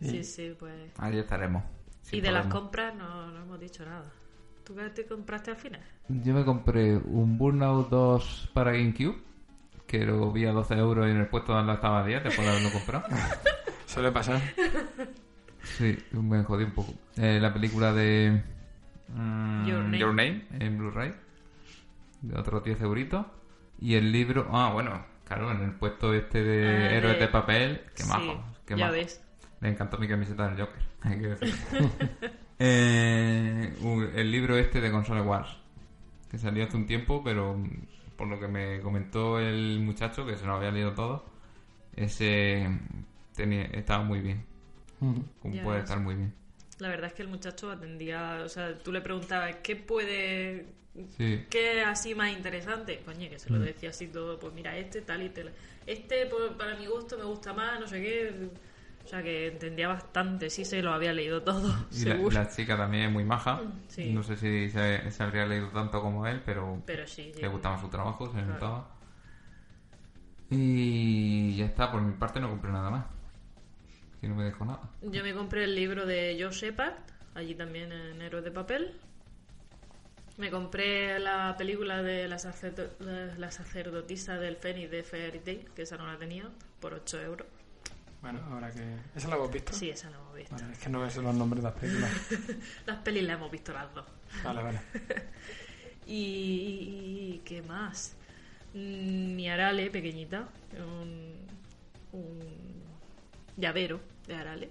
Y- 0.00 0.10
Sí, 0.10 0.24
sí, 0.24 0.56
pues. 0.58 0.92
Ahí 0.98 1.18
estaremos. 1.18 1.62
Y 2.12 2.20
de 2.20 2.30
las 2.30 2.46
compras 2.46 2.94
no, 2.94 3.30
no 3.30 3.42
hemos 3.42 3.60
dicho 3.60 3.84
nada. 3.84 4.10
¿Tú 4.64 4.74
qué 4.76 4.88
te 4.90 5.06
compraste 5.06 5.50
al 5.50 5.56
final? 5.56 5.80
Yo 6.08 6.34
me 6.34 6.44
compré 6.44 6.96
un 6.96 7.38
Burnout 7.38 7.88
2 7.90 8.50
para 8.52 8.72
GameCube, 8.72 9.16
que 9.86 10.04
lo 10.04 10.30
vi 10.32 10.44
a 10.46 10.52
12 10.52 10.74
euros 10.74 11.06
y 11.06 11.10
en 11.10 11.18
el 11.18 11.26
puesto 11.28 11.52
donde 11.54 11.72
estaba 11.74 12.00
a 12.00 12.06
10 12.06 12.24
después 12.24 12.46
de 12.46 12.52
haberlo 12.52 12.70
comprado. 12.72 13.04
Suele 13.86 14.12
pasar. 14.12 14.40
Sí, 15.62 15.98
me 16.12 16.42
jodí 16.44 16.64
un 16.64 16.72
poco. 16.72 16.92
Eh, 17.16 17.38
la 17.40 17.52
película 17.52 17.92
de 17.92 18.42
mm, 19.08 19.66
Your 19.66 20.08
Name. 20.14 20.46
en 20.58 20.78
Blu-ray, 20.78 21.14
de 22.22 22.38
otros 22.38 22.64
10 22.64 22.80
euritos. 22.82 23.26
Y 23.80 23.94
el 23.94 24.10
libro, 24.12 24.48
ah, 24.52 24.70
bueno, 24.72 25.04
claro, 25.24 25.50
en 25.52 25.62
el 25.62 25.72
puesto 25.72 26.12
este 26.12 26.42
de 26.42 26.66
Ah, 26.88 26.92
Héroes 26.96 27.14
de- 27.14 27.20
de 27.20 27.28
Papel, 27.28 27.80
qué 27.96 28.02
Sí, 28.02 28.08
majo, 28.08 28.44
qué 28.66 28.76
ya 28.76 28.84
majo. 28.86 28.92
ves. 28.92 29.24
Le 29.60 29.68
encantó 29.70 29.98
mi 29.98 30.06
camiseta 30.08 30.48
del 30.48 30.60
Joker, 30.60 30.82
hay 31.02 31.18
que 31.20 31.26
decir. 31.28 31.54
Eh, 32.58 33.72
el 34.16 34.30
libro 34.32 34.56
este 34.58 34.80
de 34.80 34.90
Console 34.90 35.20
Wars, 35.22 35.48
que 36.30 36.38
salió 36.38 36.64
hace 36.64 36.76
un 36.76 36.86
tiempo, 36.86 37.22
pero 37.24 37.54
mm, 37.56 37.70
por 38.16 38.28
lo 38.28 38.38
que 38.40 38.48
me 38.48 38.80
comentó 38.80 39.38
el 39.38 39.80
muchacho, 39.80 40.26
que 40.26 40.36
se 40.36 40.46
lo 40.46 40.54
había 40.54 40.70
leído 40.70 40.92
todo, 40.94 41.24
ese 41.96 42.68
tenía, 43.34 43.62
estaba 43.64 44.02
muy 44.04 44.20
bien, 44.20 44.44
Ujú. 45.00 45.24
como 45.40 45.54
Ya 45.54 45.62
puede 45.62 45.76
ves. 45.78 45.84
estar 45.84 46.00
muy 46.00 46.14
bien. 46.16 46.34
La 46.78 46.88
verdad 46.88 47.06
es 47.08 47.12
que 47.14 47.22
el 47.22 47.28
muchacho 47.28 47.70
atendía. 47.72 48.42
O 48.44 48.48
sea, 48.48 48.78
tú 48.78 48.92
le 48.92 49.00
preguntabas, 49.00 49.56
¿qué 49.64 49.74
puede. 49.74 50.66
Sí, 51.16 51.44
¿Qué 51.50 51.80
es 51.80 51.86
así 51.86 52.14
más 52.14 52.30
interesante? 52.32 53.00
Coño, 53.04 53.28
que 53.28 53.38
se 53.38 53.50
Mm. 53.50 53.54
lo 53.56 53.60
decía 53.60 53.90
así 53.90 54.06
todo. 54.08 54.38
Pues 54.38 54.52
mira, 54.52 54.76
este 54.76 55.00
tal 55.00 55.22
y 55.24 55.28
tal. 55.30 55.50
Este, 55.86 56.26
pues, 56.26 56.52
para 56.56 56.76
mi 56.76 56.86
gusto, 56.86 57.16
me 57.18 57.24
gusta 57.24 57.52
más, 57.52 57.80
no 57.80 57.86
sé 57.88 58.00
qué. 58.00 58.48
O 59.08 59.10
sea, 59.10 59.22
que 59.22 59.46
entendía 59.46 59.88
bastante. 59.88 60.50
Sí, 60.50 60.66
se 60.66 60.82
lo 60.82 60.92
había 60.92 61.14
leído 61.14 61.42
todo, 61.42 61.66
y 61.90 62.04
la, 62.04 62.12
seguro. 62.14 62.30
la 62.34 62.50
chica 62.50 62.76
también 62.76 63.04
es 63.04 63.10
muy 63.10 63.24
maja, 63.24 63.62
Sí. 63.88 64.12
no 64.12 64.22
sé 64.22 64.36
si 64.36 64.68
se, 64.68 65.10
se 65.10 65.22
habría 65.22 65.46
leído 65.46 65.68
tanto 65.68 66.02
como 66.02 66.26
él, 66.26 66.42
pero 66.44 66.82
Pero 66.84 67.06
sí, 67.06 67.32
sí. 67.34 67.40
le 67.40 67.48
gustaba 67.48 67.80
su 67.80 67.88
trabajo, 67.88 68.26
se 68.26 68.32
Claro. 68.32 68.48
notaba. 68.52 68.88
Y 70.50 71.56
ya 71.56 71.64
está, 71.64 71.90
por 71.90 72.02
mi 72.02 72.12
parte 72.12 72.38
no 72.38 72.50
compré 72.50 72.70
nada 72.70 72.90
más. 72.90 73.06
Si 74.20 74.28
no 74.28 74.34
me 74.34 74.44
dejo 74.44 74.64
nada. 74.66 74.80
Yo 75.02 75.22
me 75.22 75.32
compré 75.32 75.64
el 75.64 75.74
libro 75.74 76.04
de 76.04 76.36
Joe 76.38 76.50
Shepard, 76.52 76.94
allí 77.34 77.54
también 77.54 77.90
en 77.92 78.20
Héroes 78.20 78.44
de 78.44 78.50
Papel. 78.50 78.94
Me 80.36 80.50
compré 80.50 81.18
la 81.18 81.54
película 81.56 82.02
de 82.02 82.28
la 82.28 82.38
sacerdotisa 83.50 84.38
del 84.38 84.56
Fénix 84.56 84.90
de 84.90 85.02
Fairy 85.02 85.38
Tail, 85.40 85.68
que 85.74 85.82
esa 85.82 85.96
no 85.96 86.06
la 86.06 86.18
tenía, 86.18 86.44
por 86.80 86.92
8 86.94 87.20
euros. 87.22 87.46
Bueno, 88.20 88.40
ahora 88.50 88.70
que... 88.72 88.96
¿Esa 89.14 89.28
la 89.28 89.36
hemos 89.36 89.52
visto? 89.52 89.72
Sí, 89.72 89.90
esa 89.90 90.10
la 90.10 90.16
hemos 90.16 90.34
visto. 90.34 90.54
Vale, 90.56 90.72
es 90.72 90.78
que 90.78 90.88
no 90.88 91.00
me 91.00 91.10
sé 91.10 91.22
los 91.22 91.34
nombres 91.34 91.62
de 91.62 91.70
las 91.70 91.78
películas. 91.78 92.10
Las 92.86 92.96
pelis 92.98 93.22
las 93.22 93.36
hemos 93.36 93.50
visto 93.50 93.72
las 93.72 93.94
dos. 93.94 94.06
Vale, 94.44 94.62
vale. 94.62 94.80
Y, 96.06 96.14
y- 96.14 97.34
y 97.34 97.38
¿qué 97.44 97.60
más? 97.60 98.14
Mm, 98.72 99.36
Mi 99.36 99.50
Arale, 99.50 99.90
pequeñita, 99.90 100.48
un, 100.78 101.36
un 102.12 102.82
llavero 103.58 104.00
de 104.26 104.34
Arale. 104.34 104.70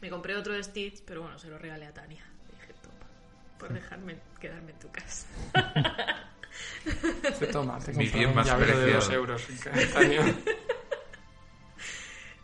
Me 0.00 0.10
compré 0.10 0.34
otro 0.34 0.54
de 0.54 0.62
Stitch, 0.64 1.02
pero 1.04 1.22
bueno, 1.22 1.38
se 1.38 1.46
lo 1.48 1.56
regalé 1.56 1.86
a 1.86 1.94
Tania. 1.94 2.24
Dije, 2.50 2.74
toma, 2.82 2.96
por 3.60 3.72
dejarme 3.72 4.16
quedarme 4.40 4.72
en 4.72 4.78
tu 4.80 4.90
casa. 4.90 5.26
Te 7.38 7.46
toma, 7.46 7.78
te 7.78 7.92
bien 7.92 8.28
un 8.30 8.34
más 8.34 8.46
llavero 8.46 8.76
de 8.78 8.92
preciado. 8.92 9.00
dos 9.04 9.10
euros. 9.14 9.50
instantáneo. 9.50 10.22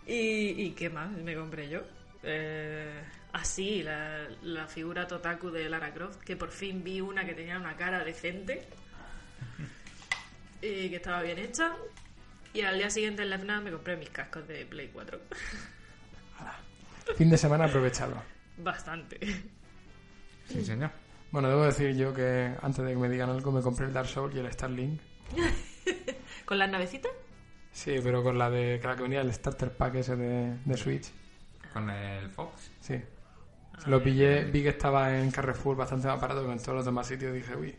¿Y, 0.08 0.62
y 0.62 0.70
qué 0.72 0.90
más 0.90 1.10
me 1.10 1.34
compré 1.36 1.68
yo? 1.68 1.82
eh, 2.24 3.00
así 3.32 3.82
la, 3.84 4.26
la 4.42 4.66
figura 4.66 5.06
Totaku 5.06 5.50
de 5.50 5.68
Lara 5.68 5.92
Croft, 5.94 6.18
que 6.24 6.36
por 6.36 6.50
fin 6.50 6.82
vi 6.82 7.00
una 7.00 7.24
que 7.24 7.34
tenía 7.34 7.58
una 7.58 7.76
cara 7.76 8.02
decente 8.02 8.66
y 10.60 10.88
que 10.90 10.96
estaba 10.96 11.22
bien 11.22 11.38
hecha. 11.38 11.76
Y 12.52 12.62
al 12.62 12.78
día 12.78 12.90
siguiente 12.90 13.22
en 13.22 13.30
la 13.30 13.38
FNAC 13.38 13.62
me 13.62 13.70
compré 13.70 13.96
mis 13.96 14.10
cascos 14.10 14.48
de 14.48 14.64
Play 14.66 14.88
4. 14.92 15.20
Fin 17.16 17.30
de 17.30 17.36
semana 17.38 17.66
aprovechado. 17.66 18.22
Bastante. 18.56 19.18
Sí, 20.48 20.64
señor. 20.64 20.90
Bueno, 21.30 21.48
debo 21.48 21.64
decir 21.64 21.94
yo 21.94 22.12
que 22.14 22.54
antes 22.62 22.84
de 22.84 22.92
que 22.92 22.98
me 22.98 23.08
digan 23.08 23.28
algo 23.30 23.52
me 23.52 23.60
compré 23.62 23.86
el 23.86 23.92
Dark 23.92 24.08
Souls 24.08 24.34
y 24.34 24.38
el 24.38 24.50
Starlink. 24.50 25.00
¿Con 26.46 26.58
las 26.58 26.70
navecitas? 26.70 27.12
Sí, 27.78 28.00
pero 28.02 28.24
con 28.24 28.36
la 28.36 28.50
de 28.50 28.80
que 28.80 28.88
la 28.88 28.96
que 28.96 29.02
venía 29.04 29.20
el 29.20 29.32
starter 29.32 29.70
pack 29.70 29.94
ese 29.94 30.16
de, 30.16 30.56
de 30.64 30.76
Switch. 30.76 31.12
Con 31.72 31.88
el 31.88 32.28
Fox. 32.28 32.72
Sí. 32.80 33.00
Lo 33.86 34.02
pillé, 34.02 34.46
vi 34.46 34.64
que 34.64 34.70
estaba 34.70 35.16
en 35.16 35.30
Carrefour 35.30 35.76
bastante 35.76 36.08
más 36.08 36.20
barato 36.20 36.44
que 36.44 36.50
en 36.50 36.58
todos 36.58 36.74
los 36.74 36.84
demás 36.84 37.06
sitios. 37.06 37.32
Dije, 37.32 37.54
uy. 37.54 37.76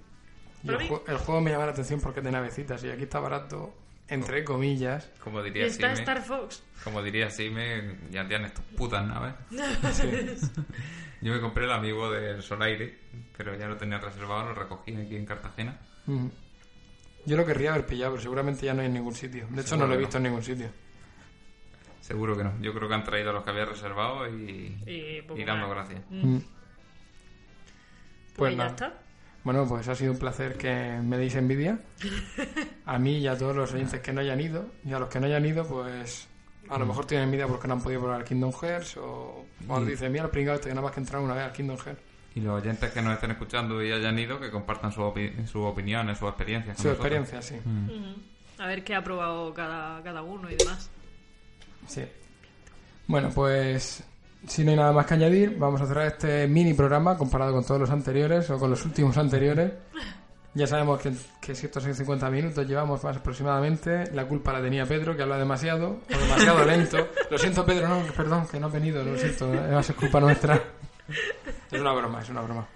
Y 0.63 0.69
el, 0.69 0.77
el 1.05 1.17
juego 1.17 1.41
me 1.41 1.51
llama 1.51 1.65
la 1.65 1.73
atención 1.73 1.99
porque 1.99 2.21
es 2.21 2.23
de 2.23 2.31
navecitas 2.31 2.81
y 2.85 2.89
aquí 2.89 3.03
está 3.03 3.19
barato, 3.19 3.73
entre 4.07 4.45
comillas. 4.45 5.11
Como 5.21 5.41
Y 5.41 5.45
diría 5.51 5.65
está 5.65 5.89
Sime. 5.89 5.99
Star 5.99 6.21
Fox. 6.23 6.63
Como 6.81 7.03
diría 7.03 7.29
Sime, 7.29 7.97
ya 8.09 8.25
tienen 8.25 8.45
estas 8.47 8.63
putas 8.77 9.05
naves. 9.05 9.33
Sí. 9.91 10.09
Yo 11.21 11.33
me 11.33 11.41
compré 11.41 11.65
el 11.65 11.73
amigo 11.73 12.09
del 12.09 12.41
Solaire, 12.41 12.97
pero 13.35 13.53
ya 13.57 13.67
lo 13.67 13.75
tenía 13.75 13.97
reservado, 13.97 14.45
lo 14.45 14.53
recogí 14.55 14.95
aquí 14.95 15.17
en 15.17 15.25
Cartagena. 15.25 15.77
Yo 17.25 17.37
lo 17.37 17.45
querría 17.45 17.71
haber 17.73 17.85
pillado, 17.85 18.11
pero 18.13 18.21
seguramente 18.23 18.65
ya 18.65 18.73
no 18.73 18.81
hay 18.81 18.87
en 18.87 18.93
ningún 18.93 19.13
sitio. 19.13 19.45
De 19.49 19.61
hecho, 19.61 19.77
no 19.77 19.85
lo 19.85 19.93
he 19.93 19.97
que 19.97 20.01
visto 20.01 20.17
en 20.17 20.23
ningún 20.23 20.43
sitio. 20.43 20.67
Seguro 22.01 22.35
que 22.35 22.43
no. 22.43 22.53
Yo 22.61 22.73
creo 22.73 22.87
que 22.87 22.95
han 22.95 23.03
traído 23.03 23.31
los 23.33 23.43
que 23.43 23.49
había 23.51 23.65
reservado 23.65 24.27
y, 24.27 24.81
Y, 24.87 25.21
poco 25.21 25.39
y 25.39 25.43
dando 25.45 25.67
más. 25.67 25.75
gracias. 25.75 26.01
Mm. 26.09 26.35
Mm. 26.35 26.39
Pues, 26.39 28.35
Pues 28.35 28.51
ya 28.53 28.57
nada. 28.57 28.69
está. 28.69 28.93
Bueno, 29.43 29.65
pues 29.67 29.87
ha 29.87 29.95
sido 29.95 30.11
un 30.11 30.17
placer 30.19 30.57
que 30.57 30.99
me 31.03 31.17
deis 31.17 31.35
envidia. 31.35 31.79
A 32.85 32.97
mí 32.99 33.17
y 33.19 33.27
a 33.27 33.37
todos 33.37 33.55
los 33.55 33.71
oyentes 33.73 33.99
que 34.01 34.11
no 34.11 34.21
hayan 34.21 34.39
ido. 34.41 34.65
Y 34.85 34.91
a 34.93 34.99
los 34.99 35.07
que 35.09 35.19
no 35.19 35.27
hayan 35.27 35.45
ido, 35.45 35.65
pues 35.65 36.27
a 36.69 36.77
lo 36.77 36.85
mejor 36.85 37.05
tienen 37.05 37.25
envidia 37.25 37.47
porque 37.47 37.67
no 37.67 37.75
han 37.75 37.81
podido 37.81 38.01
probar 38.01 38.19
el 38.21 38.25
Kingdom 38.27 38.51
Hearts. 38.53 38.97
O 38.97 39.45
cuando 39.67 39.85
Mm. 39.87 39.89
dicen, 39.89 40.11
mira, 40.11 40.25
el 40.25 40.29
pringado 40.31 40.55
este 40.55 40.69
que 40.69 40.75
nada 40.75 40.85
más 40.85 40.93
que 40.93 40.99
entrar 40.99 41.21
una 41.21 41.33
vez 41.35 41.43
al 41.45 41.51
Kingdom 41.53 41.77
Hearts. 41.77 42.01
Y 42.35 42.41
los 42.41 42.61
oyentes 42.61 42.91
que 42.91 43.01
nos 43.01 43.13
estén 43.13 43.31
escuchando 43.31 43.83
y 43.83 43.91
hayan 43.91 44.17
ido, 44.19 44.39
que 44.39 44.51
compartan 44.51 44.91
sus 44.91 45.03
opi- 45.03 45.45
sus 45.47 45.61
opiniones, 45.65 46.17
sus 46.17 46.29
experiencias. 46.29 46.75
con 46.77 46.83
Su 46.83 46.89
nosotros. 46.89 47.05
experiencia, 47.17 47.41
sí. 47.41 47.59
Mm. 47.67 47.85
Ujú. 47.89 48.15
A 48.59 48.67
ver 48.67 48.83
qué 48.83 48.95
ha 48.95 49.03
probado 49.03 49.53
cada, 49.53 50.01
cada 50.03 50.21
uno 50.21 50.49
y 50.51 50.55
demás. 50.55 50.89
Sí. 51.87 52.03
Bueno, 53.07 53.29
pues 53.33 54.03
si 54.47 54.63
no 54.63 54.71
hay 54.71 54.77
nada 54.77 54.91
más 54.91 55.05
que 55.05 55.15
añadir, 55.15 55.57
vamos 55.57 55.81
a 55.81 55.87
cerrar 55.87 56.07
este 56.07 56.47
mini 56.47 56.73
programa 56.73 57.17
comparado 57.17 57.53
con 57.53 57.63
todos 57.65 57.79
los 57.81 57.89
anteriores 57.89 58.49
o 58.51 58.59
con 58.59 58.69
los 58.69 58.85
últimos 58.85 59.17
anteriores. 59.17 59.71
Ya 60.53 60.65
sabemos 60.67 60.99
que, 61.01 61.13
que 61.41 61.55
si 61.55 61.67
estos 61.67 61.83
son 61.83 61.93
50 61.95 62.29
minutos 62.29 62.67
llevamos 62.67 63.03
más 63.03 63.17
aproximadamente. 63.17 64.11
La 64.13 64.25
culpa 64.25 64.51
la 64.53 64.61
tenía 64.61 64.85
Pedro, 64.85 65.15
que 65.15 65.23
habla 65.23 65.37
demasiado, 65.37 65.99
o 66.13 66.17
demasiado 66.19 66.65
lento. 66.65 67.07
Lo 67.31 67.37
siento, 67.37 67.65
Pedro, 67.65 67.87
no, 67.87 68.01
perdón, 68.13 68.47
que 68.47 68.59
no 68.59 68.67
ha 68.67 68.69
venido, 68.69 69.03
lo 69.03 69.15
siento, 69.17 69.53
es 69.79 69.91
culpa 69.93 70.19
nuestra. 70.19 70.59
Es 71.71 71.79
una 71.79 71.93
broma, 71.93 72.21
es 72.21 72.29
una 72.29 72.41
broma. 72.41 72.67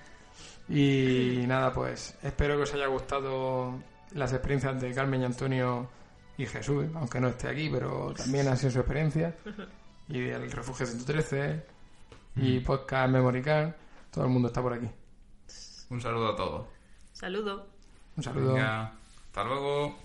Y 0.70 1.44
nada, 1.48 1.74
pues 1.74 2.16
espero 2.24 2.56
que 2.56 2.64
os 2.64 2.74
haya 2.74 2.88
gustado 2.88 3.74
las 4.14 4.32
experiencias 4.32 4.80
de 4.80 4.94
Carmen 4.94 5.22
y 5.22 5.26
Antonio 5.26 5.90
y 6.38 6.46
Jesús, 6.46 6.86
aunque 6.96 7.20
no 7.20 7.28
esté 7.30 7.50
aquí, 7.50 7.70
pero 7.70 8.14
también 8.14 8.48
ha 8.48 8.56
sido 8.56 8.72
su 8.72 8.80
experiencia. 8.80 9.36
Y 10.10 10.20
el 10.20 10.52
Refugio 10.52 10.86
113 10.86 11.66
y 12.36 12.60
Podcast 12.60 13.12
Memory 13.12 13.42
Card, 13.42 13.72
todo 14.12 14.26
el 14.26 14.32
mundo 14.32 14.48
está 14.48 14.62
por 14.62 14.74
aquí. 14.74 14.90
Un 15.90 16.02
saludo 16.02 16.30
a 16.30 16.36
todos. 16.36 16.68
Saludo. 17.14 17.68
Un 18.18 18.24
saludo. 18.24 18.54
Venga, 18.54 18.94
hasta 19.28 19.44
luego. 19.44 19.96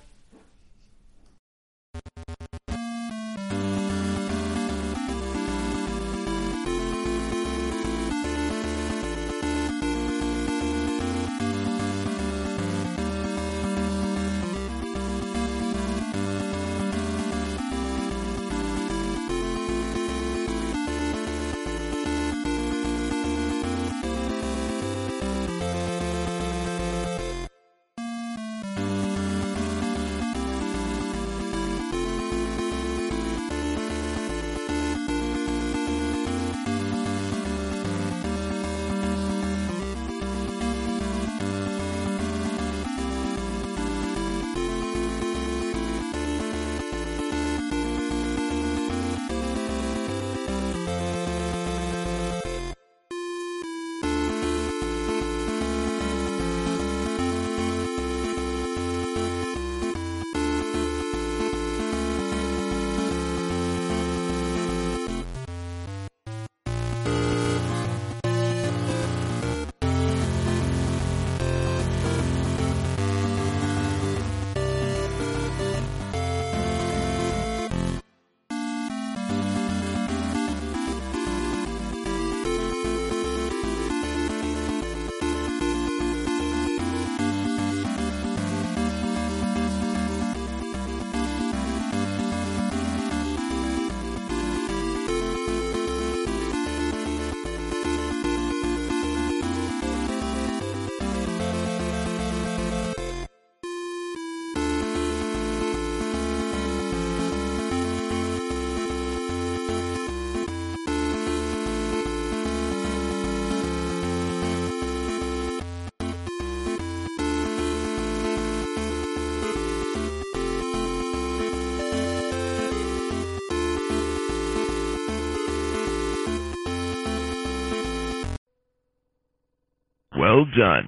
Done. 130.59 130.88